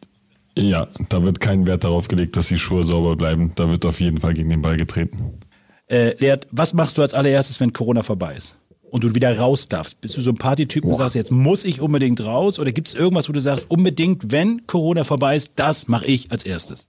Ja, 0.58 0.88
da 1.10 1.22
wird 1.22 1.40
kein 1.40 1.68
Wert 1.68 1.84
darauf 1.84 2.08
gelegt, 2.08 2.38
dass 2.38 2.48
die 2.48 2.58
Schuhe 2.58 2.84
sauber 2.84 3.16
bleiben. 3.16 3.52
Da 3.56 3.70
wird 3.70 3.86
auf 3.86 4.00
jeden 4.00 4.20
Fall 4.20 4.34
gegen 4.34 4.50
den 4.50 4.62
Ball 4.62 4.78
getreten. 4.78 5.40
Äh, 5.88 6.16
Leert, 6.18 6.48
was 6.52 6.74
machst 6.74 6.98
du 6.98 7.02
als 7.02 7.14
allererstes, 7.14 7.60
wenn 7.60 7.74
Corona 7.74 8.02
vorbei 8.02 8.36
ist? 8.36 8.58
Und 8.90 9.04
du 9.04 9.14
wieder 9.14 9.38
raus 9.38 9.68
darfst? 9.68 10.00
Bist 10.00 10.16
du 10.16 10.22
so 10.22 10.30
ein 10.32 10.38
Partytyp 10.38 10.86
und 10.86 10.96
sagst, 10.96 11.16
jetzt 11.16 11.32
muss 11.32 11.66
ich 11.66 11.82
unbedingt 11.82 12.24
raus? 12.24 12.58
Oder 12.60 12.72
gibt 12.72 12.88
es 12.88 12.96
irgendwas, 12.96 13.28
wo 13.28 13.34
du 13.34 13.42
sagst, 13.42 13.70
unbedingt, 13.70 14.32
wenn 14.32 14.66
Corona 14.66 15.04
vorbei 15.04 15.36
ist, 15.36 15.52
das 15.58 15.90
mache 15.90 16.06
ich 16.06 16.32
als 16.32 16.46
erstes? 16.46 16.88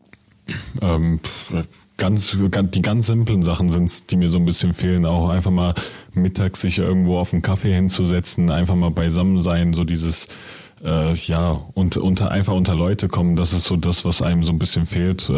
Ähm, 0.81 1.21
ganz, 1.97 2.37
ganz, 2.51 2.71
die 2.73 2.83
ganz 2.83 3.07
simplen 3.07 3.43
Sachen 3.43 3.71
sind's, 3.71 4.07
die 4.07 4.17
mir 4.17 4.29
so 4.29 4.39
ein 4.39 4.45
bisschen 4.45 4.73
fehlen. 4.73 5.07
Auch 5.07 5.29
einfach 5.29 5.51
mal 5.51 5.75
mittags 6.13 6.61
sich 6.61 6.79
irgendwo 6.79 7.19
auf 7.19 7.33
einen 7.33 7.43
Kaffee 7.43 7.75
hinzusetzen, 7.75 8.51
einfach 8.51 8.75
mal 8.75 8.91
beisammen 8.91 9.43
sein, 9.43 9.73
so 9.73 9.85
dieses 9.85 10.29
äh, 10.85 11.15
ja, 11.15 11.53
und 11.75 11.97
unter, 11.97 12.31
einfach 12.31 12.53
unter 12.53 12.75
Leute 12.75 13.09
kommen, 13.09 13.37
das 13.37 13.53
ist 13.53 13.65
so 13.65 13.77
das, 13.77 14.05
was 14.05 14.21
einem 14.21 14.43
so 14.43 14.53
ein 14.53 14.59
bisschen 14.59 14.87
fehlt. 14.87 15.29
Äh, 15.31 15.35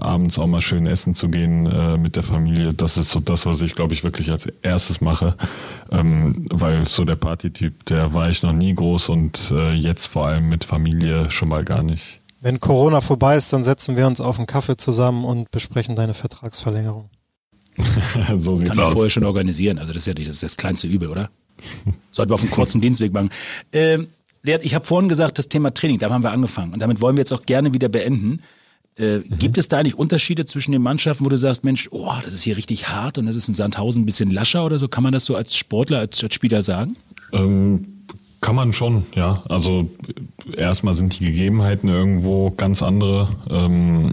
abends 0.00 0.38
auch 0.38 0.46
mal 0.46 0.60
schön 0.60 0.86
essen 0.86 1.14
zu 1.14 1.28
gehen 1.28 1.66
äh, 1.66 1.96
mit 1.96 2.16
der 2.16 2.22
Familie, 2.22 2.74
das 2.74 2.98
ist 2.98 3.10
so 3.10 3.20
das, 3.20 3.46
was 3.46 3.62
ich, 3.62 3.74
glaube 3.74 3.94
ich, 3.94 4.04
wirklich 4.04 4.30
als 4.30 4.46
erstes 4.62 5.00
mache. 5.00 5.34
Ähm, 5.90 6.46
weil 6.50 6.86
so 6.86 7.04
der 7.04 7.16
Partytyp, 7.16 7.86
der 7.86 8.12
war 8.12 8.28
ich 8.28 8.42
noch 8.42 8.52
nie 8.52 8.74
groß 8.74 9.08
und 9.08 9.50
äh, 9.50 9.72
jetzt 9.72 10.06
vor 10.06 10.26
allem 10.26 10.48
mit 10.48 10.64
Familie 10.64 11.30
schon 11.30 11.48
mal 11.48 11.64
gar 11.64 11.82
nicht. 11.82 12.20
Wenn 12.40 12.60
Corona 12.60 13.00
vorbei 13.00 13.36
ist, 13.36 13.52
dann 13.52 13.64
setzen 13.64 13.96
wir 13.96 14.06
uns 14.06 14.20
auf 14.20 14.38
einen 14.38 14.46
Kaffee 14.46 14.76
zusammen 14.76 15.24
und 15.24 15.50
besprechen 15.50 15.96
deine 15.96 16.14
Vertragsverlängerung. 16.14 17.10
so 18.36 18.56
sieht's 18.56 18.70
Kann 18.70 18.78
ich 18.78 18.84
aus. 18.86 18.92
vorher 18.94 19.10
schon 19.10 19.24
organisieren. 19.24 19.78
Also 19.78 19.92
das 19.92 20.02
ist 20.02 20.06
ja 20.06 20.14
nicht 20.14 20.28
das, 20.28 20.36
ist 20.36 20.42
das 20.42 20.56
kleinste 20.56 20.86
Übel, 20.86 21.08
oder? 21.08 21.30
Sollten 22.10 22.30
wir 22.30 22.34
auf 22.34 22.42
einen 22.42 22.50
kurzen 22.50 22.80
Dienstweg 22.80 23.12
machen. 23.12 23.30
Ähm, 23.72 24.08
ich 24.44 24.74
habe 24.74 24.84
vorhin 24.84 25.08
gesagt, 25.08 25.38
das 25.38 25.48
Thema 25.48 25.74
Training, 25.74 25.98
da 25.98 26.08
haben 26.10 26.22
wir 26.22 26.30
angefangen. 26.30 26.72
Und 26.72 26.78
damit 26.80 27.00
wollen 27.00 27.16
wir 27.16 27.22
jetzt 27.22 27.32
auch 27.32 27.42
gerne 27.42 27.74
wieder 27.74 27.88
beenden. 27.88 28.42
Äh, 28.96 29.18
mhm. 29.18 29.38
Gibt 29.38 29.58
es 29.58 29.68
da 29.68 29.78
eigentlich 29.78 29.96
Unterschiede 29.96 30.46
zwischen 30.46 30.72
den 30.72 30.82
Mannschaften, 30.82 31.24
wo 31.24 31.28
du 31.28 31.36
sagst, 31.36 31.64
Mensch, 31.64 31.88
oh, 31.90 32.12
das 32.24 32.32
ist 32.32 32.42
hier 32.42 32.56
richtig 32.56 32.88
hart 32.88 33.18
und 33.18 33.26
das 33.26 33.36
ist 33.36 33.48
in 33.48 33.54
Sandhausen 33.54 34.02
ein 34.02 34.06
bisschen 34.06 34.30
lascher 34.30 34.64
oder 34.64 34.78
so? 34.78 34.88
Kann 34.88 35.02
man 35.02 35.12
das 35.12 35.24
so 35.24 35.34
als 35.34 35.56
Sportler, 35.56 35.98
als, 35.98 36.22
als 36.22 36.34
Spieler 36.34 36.62
sagen? 36.62 36.96
Ähm, 37.32 37.95
kann 38.40 38.54
man 38.54 38.72
schon, 38.72 39.04
ja. 39.14 39.42
Also 39.48 39.88
erstmal 40.56 40.94
sind 40.94 41.18
die 41.18 41.26
Gegebenheiten 41.26 41.88
irgendwo 41.88 42.50
ganz 42.50 42.82
andere. 42.82 43.28
Ähm, 43.50 44.12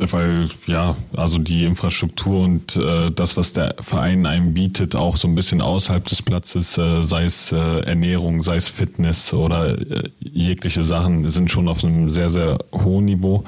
weil 0.00 0.48
ja, 0.66 0.96
also 1.14 1.38
die 1.38 1.64
Infrastruktur 1.64 2.40
und 2.40 2.76
äh, 2.76 3.10
das, 3.10 3.36
was 3.36 3.52
der 3.52 3.74
Verein 3.80 4.24
einem 4.24 4.54
bietet, 4.54 4.96
auch 4.96 5.16
so 5.16 5.28
ein 5.28 5.34
bisschen 5.34 5.60
außerhalb 5.60 6.06
des 6.06 6.22
Platzes, 6.22 6.78
äh, 6.78 7.02
sei 7.02 7.24
es 7.24 7.52
äh, 7.52 7.80
Ernährung, 7.80 8.42
sei 8.42 8.56
es 8.56 8.68
Fitness 8.68 9.34
oder 9.34 9.78
äh, 9.78 10.08
jegliche 10.20 10.84
Sachen, 10.84 11.28
sind 11.28 11.50
schon 11.50 11.68
auf 11.68 11.84
einem 11.84 12.08
sehr, 12.08 12.30
sehr 12.30 12.58
hohen 12.72 13.04
Niveau. 13.04 13.44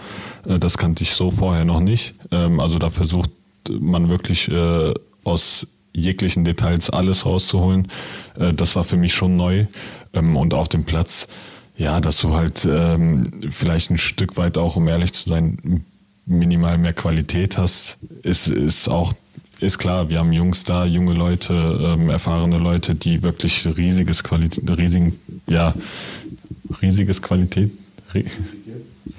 Äh, 0.47 0.59
das 0.59 0.77
kannte 0.77 1.05
ich 1.05 1.13
so 1.13 1.31
vorher 1.31 1.65
noch 1.65 1.81
nicht. 1.81 2.15
Ähm, 2.31 2.61
also 2.61 2.79
da 2.79 2.91
versucht 2.91 3.31
man 3.71 4.09
wirklich 4.09 4.49
äh, 4.49 4.93
aus 5.25 5.67
jeglichen 5.95 6.45
Details 6.45 6.89
alles 6.89 7.27
rauszuholen. 7.27 7.89
Das 8.35 8.77
war 8.77 8.85
für 8.85 8.97
mich 8.97 9.13
schon 9.13 9.37
neu. 9.37 9.67
Ähm, 10.13 10.37
und 10.37 10.55
auf 10.55 10.69
dem 10.69 10.85
Platz, 10.85 11.29
ja, 11.77 12.01
dass 12.01 12.19
du 12.21 12.35
halt 12.35 12.67
ähm, 12.71 13.49
vielleicht 13.51 13.91
ein 13.91 13.99
Stück 13.99 14.37
weit 14.37 14.59
auch, 14.59 14.77
um 14.77 14.89
ehrlich 14.89 15.13
zu 15.13 15.29
sein, 15.29 15.85
minimal 16.27 16.79
mehr 16.79 16.93
Qualität 16.93 17.59
hast, 17.59 17.99
ist, 18.23 18.49
ist 18.49 18.89
auch 18.89 19.15
ist 19.63 19.79
klar, 19.79 20.11
wir 20.11 20.19
haben 20.19 20.33
Jungs 20.33 20.65
da, 20.65 20.85
junge 20.85 21.13
Leute, 21.13 21.55
ähm, 21.55 22.11
erfahrene 22.11 22.59
Leute, 22.59 22.97
die 22.97 23.23
wirklich 23.23 23.65
riesiges 23.77 24.25
Qualität, 24.25 24.77
riesigen, 24.77 25.21
ja, 25.47 25.73
riesiges 26.83 27.23
Qualität, 27.23 27.71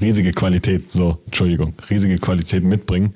riesige 0.01 0.33
Qualität, 0.33 0.91
so, 0.91 1.19
Entschuldigung, 1.27 1.73
riesige 1.89 2.17
Qualität 2.17 2.63
mitbringen. 2.63 3.15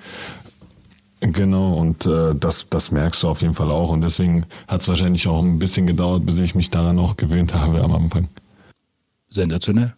Genau, 1.20 1.74
und 1.74 2.06
äh, 2.06 2.36
das, 2.36 2.68
das 2.70 2.92
merkst 2.92 3.24
du 3.24 3.28
auf 3.30 3.42
jeden 3.42 3.56
Fall 3.56 3.72
auch. 3.72 3.90
Und 3.90 4.02
deswegen 4.02 4.46
hat 4.68 4.82
es 4.82 4.88
wahrscheinlich 4.88 5.28
auch 5.28 5.42
ein 5.42 5.58
bisschen 5.58 5.88
gedauert, 5.88 6.26
bis 6.26 6.38
ich 6.38 6.54
mich 6.54 6.70
daran 6.70 7.00
auch 7.00 7.18
gewöhnt 7.18 7.56
habe 7.56 7.82
am 7.82 7.96
Anfang. 7.96 8.28
Sensationell. 9.30 9.94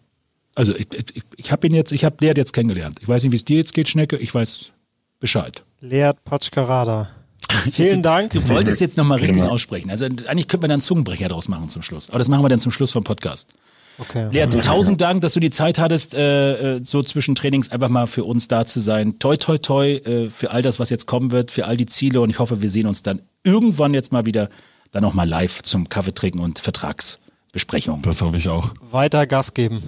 Also 0.54 0.74
ich, 0.74 0.88
ich, 0.94 1.22
ich 1.36 1.52
habe 1.52 1.66
ihn 1.66 1.74
jetzt, 1.74 1.92
ich 1.92 2.04
habe 2.04 2.16
Leert 2.20 2.38
jetzt 2.38 2.52
kennengelernt. 2.52 2.98
Ich 3.00 3.08
weiß 3.08 3.22
nicht, 3.22 3.32
wie 3.32 3.36
es 3.36 3.44
dir 3.44 3.58
jetzt 3.58 3.74
geht, 3.74 3.88
Schnecke. 3.88 4.16
Ich 4.16 4.34
weiß 4.34 4.72
Bescheid. 5.20 5.62
Leert 5.80 6.24
Patschkarada. 6.24 7.10
Vielen 7.72 8.02
Dank. 8.02 8.32
Du 8.32 8.48
wolltest 8.48 8.80
jetzt 8.80 8.96
nochmal 8.96 9.18
richtig 9.18 9.42
aussprechen. 9.42 9.90
Also 9.90 10.06
eigentlich 10.06 10.48
könnte 10.48 10.64
man 10.64 10.70
dann 10.70 10.76
einen 10.76 10.82
Zungenbrecher 10.82 11.28
draus 11.28 11.48
machen 11.48 11.68
zum 11.68 11.82
Schluss. 11.82 12.08
Aber 12.08 12.18
das 12.18 12.28
machen 12.28 12.42
wir 12.42 12.48
dann 12.48 12.60
zum 12.60 12.72
Schluss 12.72 12.92
vom 12.92 13.04
Podcast. 13.04 13.52
Okay. 14.00 14.28
Leert, 14.32 14.64
tausend 14.64 15.00
Dank, 15.00 15.20
dass 15.20 15.34
du 15.34 15.40
die 15.40 15.50
Zeit 15.50 15.78
hattest, 15.78 16.14
äh, 16.14 16.76
äh, 16.76 16.80
so 16.82 17.02
zwischen 17.02 17.34
Trainings 17.34 17.70
einfach 17.70 17.90
mal 17.90 18.06
für 18.06 18.24
uns 18.24 18.48
da 18.48 18.64
zu 18.64 18.80
sein. 18.80 19.18
Toi, 19.18 19.36
toi, 19.36 19.58
toi 19.58 19.96
äh, 19.96 20.30
für 20.30 20.50
all 20.50 20.62
das, 20.62 20.78
was 20.78 20.88
jetzt 20.88 21.06
kommen 21.06 21.32
wird, 21.32 21.50
für 21.50 21.66
all 21.66 21.76
die 21.76 21.86
Ziele. 21.86 22.20
Und 22.22 22.30
ich 22.30 22.38
hoffe, 22.38 22.62
wir 22.62 22.70
sehen 22.70 22.86
uns 22.86 23.02
dann 23.02 23.20
irgendwann 23.44 23.92
jetzt 23.92 24.10
mal 24.10 24.24
wieder 24.24 24.48
dann 24.90 25.02
nochmal 25.02 25.28
live 25.28 25.62
zum 25.62 25.88
Kaffee 25.88 26.14
trinken 26.14 26.40
und 26.40 26.58
Vertragsbesprechung. 26.58 28.00
Das 28.02 28.22
hoffe 28.22 28.36
ich 28.36 28.48
auch. 28.48 28.70
Weiter 28.90 29.26
Gas 29.26 29.52
geben. 29.54 29.82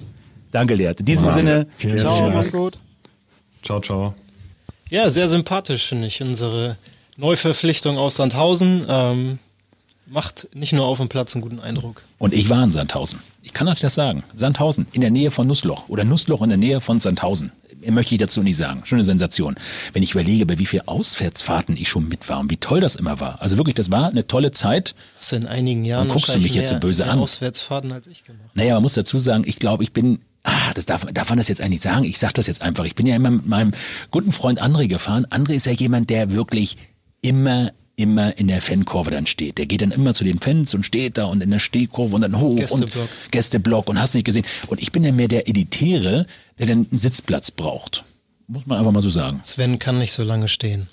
Danke, 0.50 0.74
Leert. 0.74 1.00
In 1.00 1.06
diesem 1.06 1.26
ja. 1.26 1.30
Sinne, 1.32 1.66
Vielen 1.74 1.96
ciao, 1.96 2.30
mach's 2.30 2.52
gut. 2.52 2.78
Ciao, 3.62 3.80
ciao. 3.80 4.14
Ja, 4.90 5.08
sehr 5.08 5.26
sympathisch, 5.26 5.88
finde 5.88 6.06
ich, 6.06 6.20
unsere 6.20 6.76
Neuverpflichtung 7.16 7.96
aus 7.96 8.16
Sandhausen. 8.16 8.84
Ähm, 8.86 9.38
macht 10.06 10.48
nicht 10.54 10.72
nur 10.72 10.86
auf 10.86 10.98
dem 10.98 11.08
Platz 11.08 11.34
einen 11.34 11.42
guten 11.42 11.60
Eindruck. 11.60 12.02
Und 12.18 12.34
ich 12.34 12.48
war 12.50 12.62
in 12.62 12.72
Sandhausen. 12.72 13.20
Ich 13.42 13.52
kann 13.52 13.66
das 13.66 13.80
ja 13.80 13.90
sagen. 13.90 14.24
Sandhausen, 14.34 14.86
in 14.92 15.00
der 15.00 15.10
Nähe 15.10 15.30
von 15.30 15.46
Nussloch 15.46 15.88
oder 15.88 16.04
Nussloch 16.04 16.42
in 16.42 16.48
der 16.48 16.58
Nähe 16.58 16.80
von 16.80 16.98
Sandhausen. 16.98 17.52
Möchte 17.84 18.14
ich 18.14 18.20
dazu 18.20 18.42
nicht 18.42 18.56
sagen. 18.56 18.82
Schon 18.84 18.98
eine 18.98 19.04
Sensation. 19.04 19.56
Wenn 19.92 20.04
ich 20.04 20.12
überlege, 20.12 20.46
bei 20.46 20.58
wie 20.58 20.66
vielen 20.66 20.86
Auswärtsfahrten 20.86 21.76
ich 21.76 21.88
schon 21.88 22.06
mit 22.06 22.28
war 22.28 22.38
und 22.38 22.48
wie 22.48 22.56
toll 22.56 22.80
das 22.80 22.94
immer 22.94 23.18
war. 23.18 23.42
Also 23.42 23.56
wirklich, 23.56 23.74
das 23.74 23.90
war 23.90 24.08
eine 24.08 24.26
tolle 24.28 24.52
Zeit. 24.52 24.94
Das 25.18 25.32
in 25.32 25.46
einigen 25.46 25.84
Jahren. 25.84 26.06
Und 26.06 26.12
guckst 26.12 26.32
du 26.32 26.38
mich 26.38 26.54
jetzt 26.54 26.70
so 26.70 26.78
böse 26.78 27.06
an. 27.06 27.18
Auswärtsfahrten 27.18 27.90
als 27.90 28.06
ich 28.06 28.22
gemacht. 28.22 28.50
Naja, 28.54 28.74
man 28.74 28.84
muss 28.84 28.94
dazu 28.94 29.18
sagen, 29.18 29.42
ich 29.46 29.58
glaube, 29.58 29.82
ich 29.82 29.92
bin 29.92 30.20
Ah, 30.44 30.74
das 30.74 30.86
darf, 30.86 31.06
darf 31.12 31.28
man 31.28 31.38
das 31.38 31.46
jetzt 31.46 31.60
eigentlich 31.60 31.82
sagen? 31.82 32.04
Ich 32.04 32.18
sage 32.18 32.32
das 32.34 32.48
jetzt 32.48 32.62
einfach. 32.62 32.84
Ich 32.84 32.96
bin 32.96 33.06
ja 33.06 33.14
immer 33.14 33.30
mit 33.30 33.46
meinem 33.46 33.72
guten 34.10 34.32
Freund 34.32 34.60
André 34.60 34.88
gefahren. 34.88 35.24
André 35.26 35.52
ist 35.52 35.66
ja 35.66 35.72
jemand, 35.72 36.10
der 36.10 36.32
wirklich 36.32 36.78
immer 37.20 37.70
immer 37.96 38.38
in 38.38 38.48
der 38.48 38.62
Fankurve 38.62 39.10
dann 39.10 39.26
steht. 39.26 39.58
Der 39.58 39.66
geht 39.66 39.82
dann 39.82 39.90
immer 39.90 40.14
zu 40.14 40.24
den 40.24 40.38
Fans 40.40 40.74
und 40.74 40.84
steht 40.84 41.18
da 41.18 41.26
und 41.26 41.42
in 41.42 41.50
der 41.50 41.58
Stehkurve 41.58 42.14
und 42.14 42.22
dann 42.22 42.40
hoch 42.40 42.56
Gästeblock. 42.56 43.02
und 43.02 43.32
Gästeblock 43.32 43.88
und 43.88 44.00
hast 44.00 44.14
nicht 44.14 44.24
gesehen. 44.24 44.46
Und 44.68 44.80
ich 44.80 44.92
bin 44.92 45.04
ja 45.04 45.12
mehr 45.12 45.28
der 45.28 45.48
Editäre, 45.48 46.26
der 46.58 46.66
dann 46.66 46.86
einen 46.90 46.98
Sitzplatz 46.98 47.50
braucht. 47.50 48.04
Muss 48.48 48.66
man 48.66 48.78
einfach 48.78 48.92
mal 48.92 49.00
so 49.00 49.10
sagen. 49.10 49.40
Sven 49.42 49.78
kann 49.78 49.98
nicht 49.98 50.12
so 50.12 50.24
lange 50.24 50.48
stehen. 50.48 50.88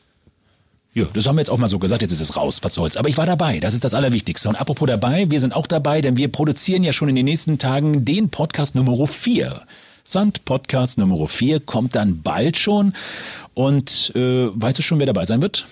Ja, 0.93 1.05
das 1.13 1.27
haben 1.27 1.35
wir 1.35 1.41
jetzt 1.41 1.49
auch 1.49 1.57
mal 1.57 1.67
so 1.67 1.79
gesagt, 1.79 2.01
jetzt 2.01 2.11
ist 2.11 2.19
es 2.19 2.35
raus, 2.35 2.59
was 2.63 2.73
soll's. 2.73 2.97
Aber 2.97 3.09
ich 3.09 3.17
war 3.17 3.25
dabei, 3.25 3.59
das 3.59 3.73
ist 3.73 3.83
das 3.83 3.93
Allerwichtigste. 3.93 4.49
Und 4.49 4.55
apropos 4.55 4.87
dabei, 4.87 5.29
wir 5.29 5.39
sind 5.39 5.53
auch 5.53 5.67
dabei, 5.67 6.01
denn 6.01 6.17
wir 6.17 6.31
produzieren 6.31 6.83
ja 6.83 6.93
schon 6.93 7.09
in 7.09 7.15
den 7.15 7.25
nächsten 7.25 7.57
Tagen 7.59 8.05
den 8.05 8.29
Podcast 8.29 8.75
Nummer 8.75 9.07
4. 9.07 9.61
Sand 10.03 10.45
Podcast 10.45 10.97
Nummer 10.97 11.27
4 11.27 11.59
kommt 11.59 11.95
dann 11.95 12.21
bald 12.23 12.57
schon. 12.57 12.93
Und 13.53 14.11
äh, 14.15 14.47
weißt 14.53 14.79
du 14.79 14.81
schon, 14.81 14.99
wer 14.99 15.05
dabei 15.05 15.25
sein 15.25 15.41
wird? 15.41 15.67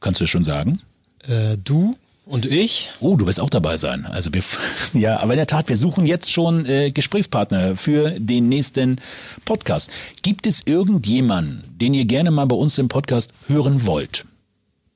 Kannst 0.00 0.20
du 0.20 0.26
schon 0.26 0.44
sagen? 0.44 0.80
Äh, 1.28 1.56
du 1.62 1.96
und 2.30 2.46
ich. 2.46 2.90
Oh, 3.00 3.16
du 3.16 3.26
wirst 3.26 3.40
auch 3.40 3.50
dabei 3.50 3.76
sein. 3.76 4.06
Also 4.06 4.32
wir, 4.32 4.42
ja, 4.92 5.18
aber 5.18 5.32
in 5.32 5.38
der 5.38 5.46
Tat, 5.46 5.68
wir 5.68 5.76
suchen 5.76 6.06
jetzt 6.06 6.32
schon 6.32 6.64
äh, 6.64 6.90
Gesprächspartner 6.92 7.76
für 7.76 8.18
den 8.20 8.48
nächsten 8.48 9.00
Podcast. 9.44 9.90
Gibt 10.22 10.46
es 10.46 10.62
irgendjemanden, 10.64 11.64
den 11.80 11.92
ihr 11.92 12.04
gerne 12.04 12.30
mal 12.30 12.46
bei 12.46 12.56
uns 12.56 12.78
im 12.78 12.88
Podcast 12.88 13.32
hören 13.48 13.84
wollt? 13.84 14.26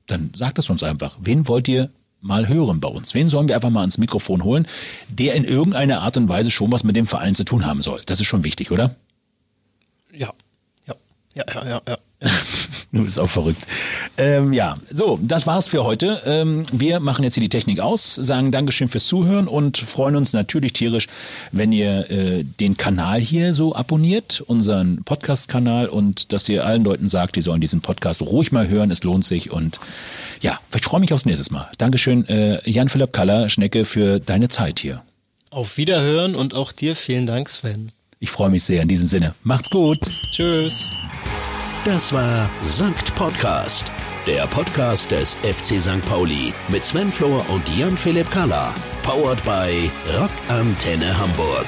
Dann 0.07 0.31
sagt 0.35 0.59
es 0.59 0.69
uns 0.69 0.81
einfach. 0.81 1.17
Wen 1.19 1.47
wollt 1.47 1.67
ihr 1.67 1.89
mal 2.21 2.47
hören 2.47 2.79
bei 2.79 2.87
uns? 2.87 3.13
Wen 3.13 3.27
sollen 3.27 3.47
wir 3.47 3.55
einfach 3.55 3.69
mal 3.69 3.81
ans 3.81 3.97
Mikrofon 3.97 4.43
holen, 4.43 4.65
der 5.09 5.35
in 5.35 5.43
irgendeiner 5.43 6.01
Art 6.01 6.17
und 6.17 6.29
Weise 6.29 6.51
schon 6.51 6.71
was 6.71 6.83
mit 6.83 6.95
dem 6.95 7.05
Verein 7.05 7.35
zu 7.35 7.43
tun 7.43 7.65
haben 7.65 7.81
soll? 7.81 8.01
Das 8.05 8.19
ist 8.19 8.27
schon 8.27 8.43
wichtig, 8.43 8.71
oder? 8.71 8.95
Ja, 10.13 10.31
ja, 10.87 10.95
ja, 11.33 11.43
ja, 11.53 11.65
ja. 11.67 11.81
ja. 11.85 11.97
du 12.91 13.03
bist 13.03 13.19
auch 13.19 13.29
verrückt. 13.29 13.61
Ähm, 14.17 14.53
ja, 14.53 14.77
so, 14.89 15.19
das 15.21 15.47
war's 15.47 15.67
für 15.67 15.83
heute. 15.83 16.21
Ähm, 16.25 16.63
wir 16.71 16.99
machen 16.99 17.23
jetzt 17.23 17.35
hier 17.35 17.41
die 17.41 17.49
Technik 17.49 17.79
aus, 17.79 18.15
sagen 18.15 18.51
Dankeschön 18.51 18.87
fürs 18.87 19.05
Zuhören 19.05 19.47
und 19.47 19.77
freuen 19.77 20.15
uns 20.15 20.33
natürlich 20.33 20.73
tierisch, 20.73 21.07
wenn 21.51 21.71
ihr 21.71 22.09
äh, 22.09 22.43
den 22.43 22.77
Kanal 22.77 23.19
hier 23.19 23.53
so 23.53 23.75
abonniert, 23.75 24.41
unseren 24.41 25.03
Podcast-Kanal 25.03 25.87
und 25.87 26.33
dass 26.33 26.49
ihr 26.49 26.65
allen 26.65 26.83
Leuten 26.83 27.09
sagt, 27.09 27.35
die 27.35 27.41
sollen 27.41 27.61
diesen 27.61 27.81
Podcast 27.81 28.21
ruhig 28.21 28.51
mal 28.51 28.67
hören, 28.67 28.91
es 28.91 29.03
lohnt 29.03 29.25
sich 29.25 29.51
und 29.51 29.79
ja, 30.41 30.59
ich 30.75 30.83
freue 30.83 30.99
mich 30.99 31.13
aufs 31.13 31.25
nächste 31.25 31.51
Mal. 31.53 31.69
Dankeschön, 31.77 32.27
äh, 32.27 32.69
Jan-Philipp 32.69 33.13
Kaller, 33.13 33.49
Schnecke, 33.49 33.85
für 33.85 34.19
deine 34.19 34.49
Zeit 34.49 34.79
hier. 34.79 35.03
Auf 35.51 35.77
Wiederhören 35.77 36.35
und 36.35 36.53
auch 36.53 36.71
dir 36.71 36.95
vielen 36.95 37.25
Dank, 37.25 37.49
Sven. 37.49 37.91
Ich 38.19 38.31
freue 38.31 38.49
mich 38.49 38.63
sehr 38.63 38.81
in 38.81 38.87
diesem 38.87 39.07
Sinne. 39.07 39.35
Macht's 39.43 39.69
gut. 39.69 39.99
Tschüss. 40.31 40.89
Das 41.85 42.11
war 42.11 42.49
Sankt 42.63 43.13
Podcast, 43.13 43.91
der 44.25 44.47
Podcast 44.47 45.11
des 45.11 45.35
FC 45.35 45.79
St. 45.79 46.01
Pauli 46.09 46.51
mit 46.67 46.83
Sven 46.83 47.11
Flohr 47.11 47.47
und 47.47 47.61
Jan-Philipp 47.77 48.31
Kalla. 48.31 48.73
Powered 49.03 49.43
by 49.43 49.91
Rock 50.17 50.31
Antenne 50.49 51.15
Hamburg. 51.15 51.67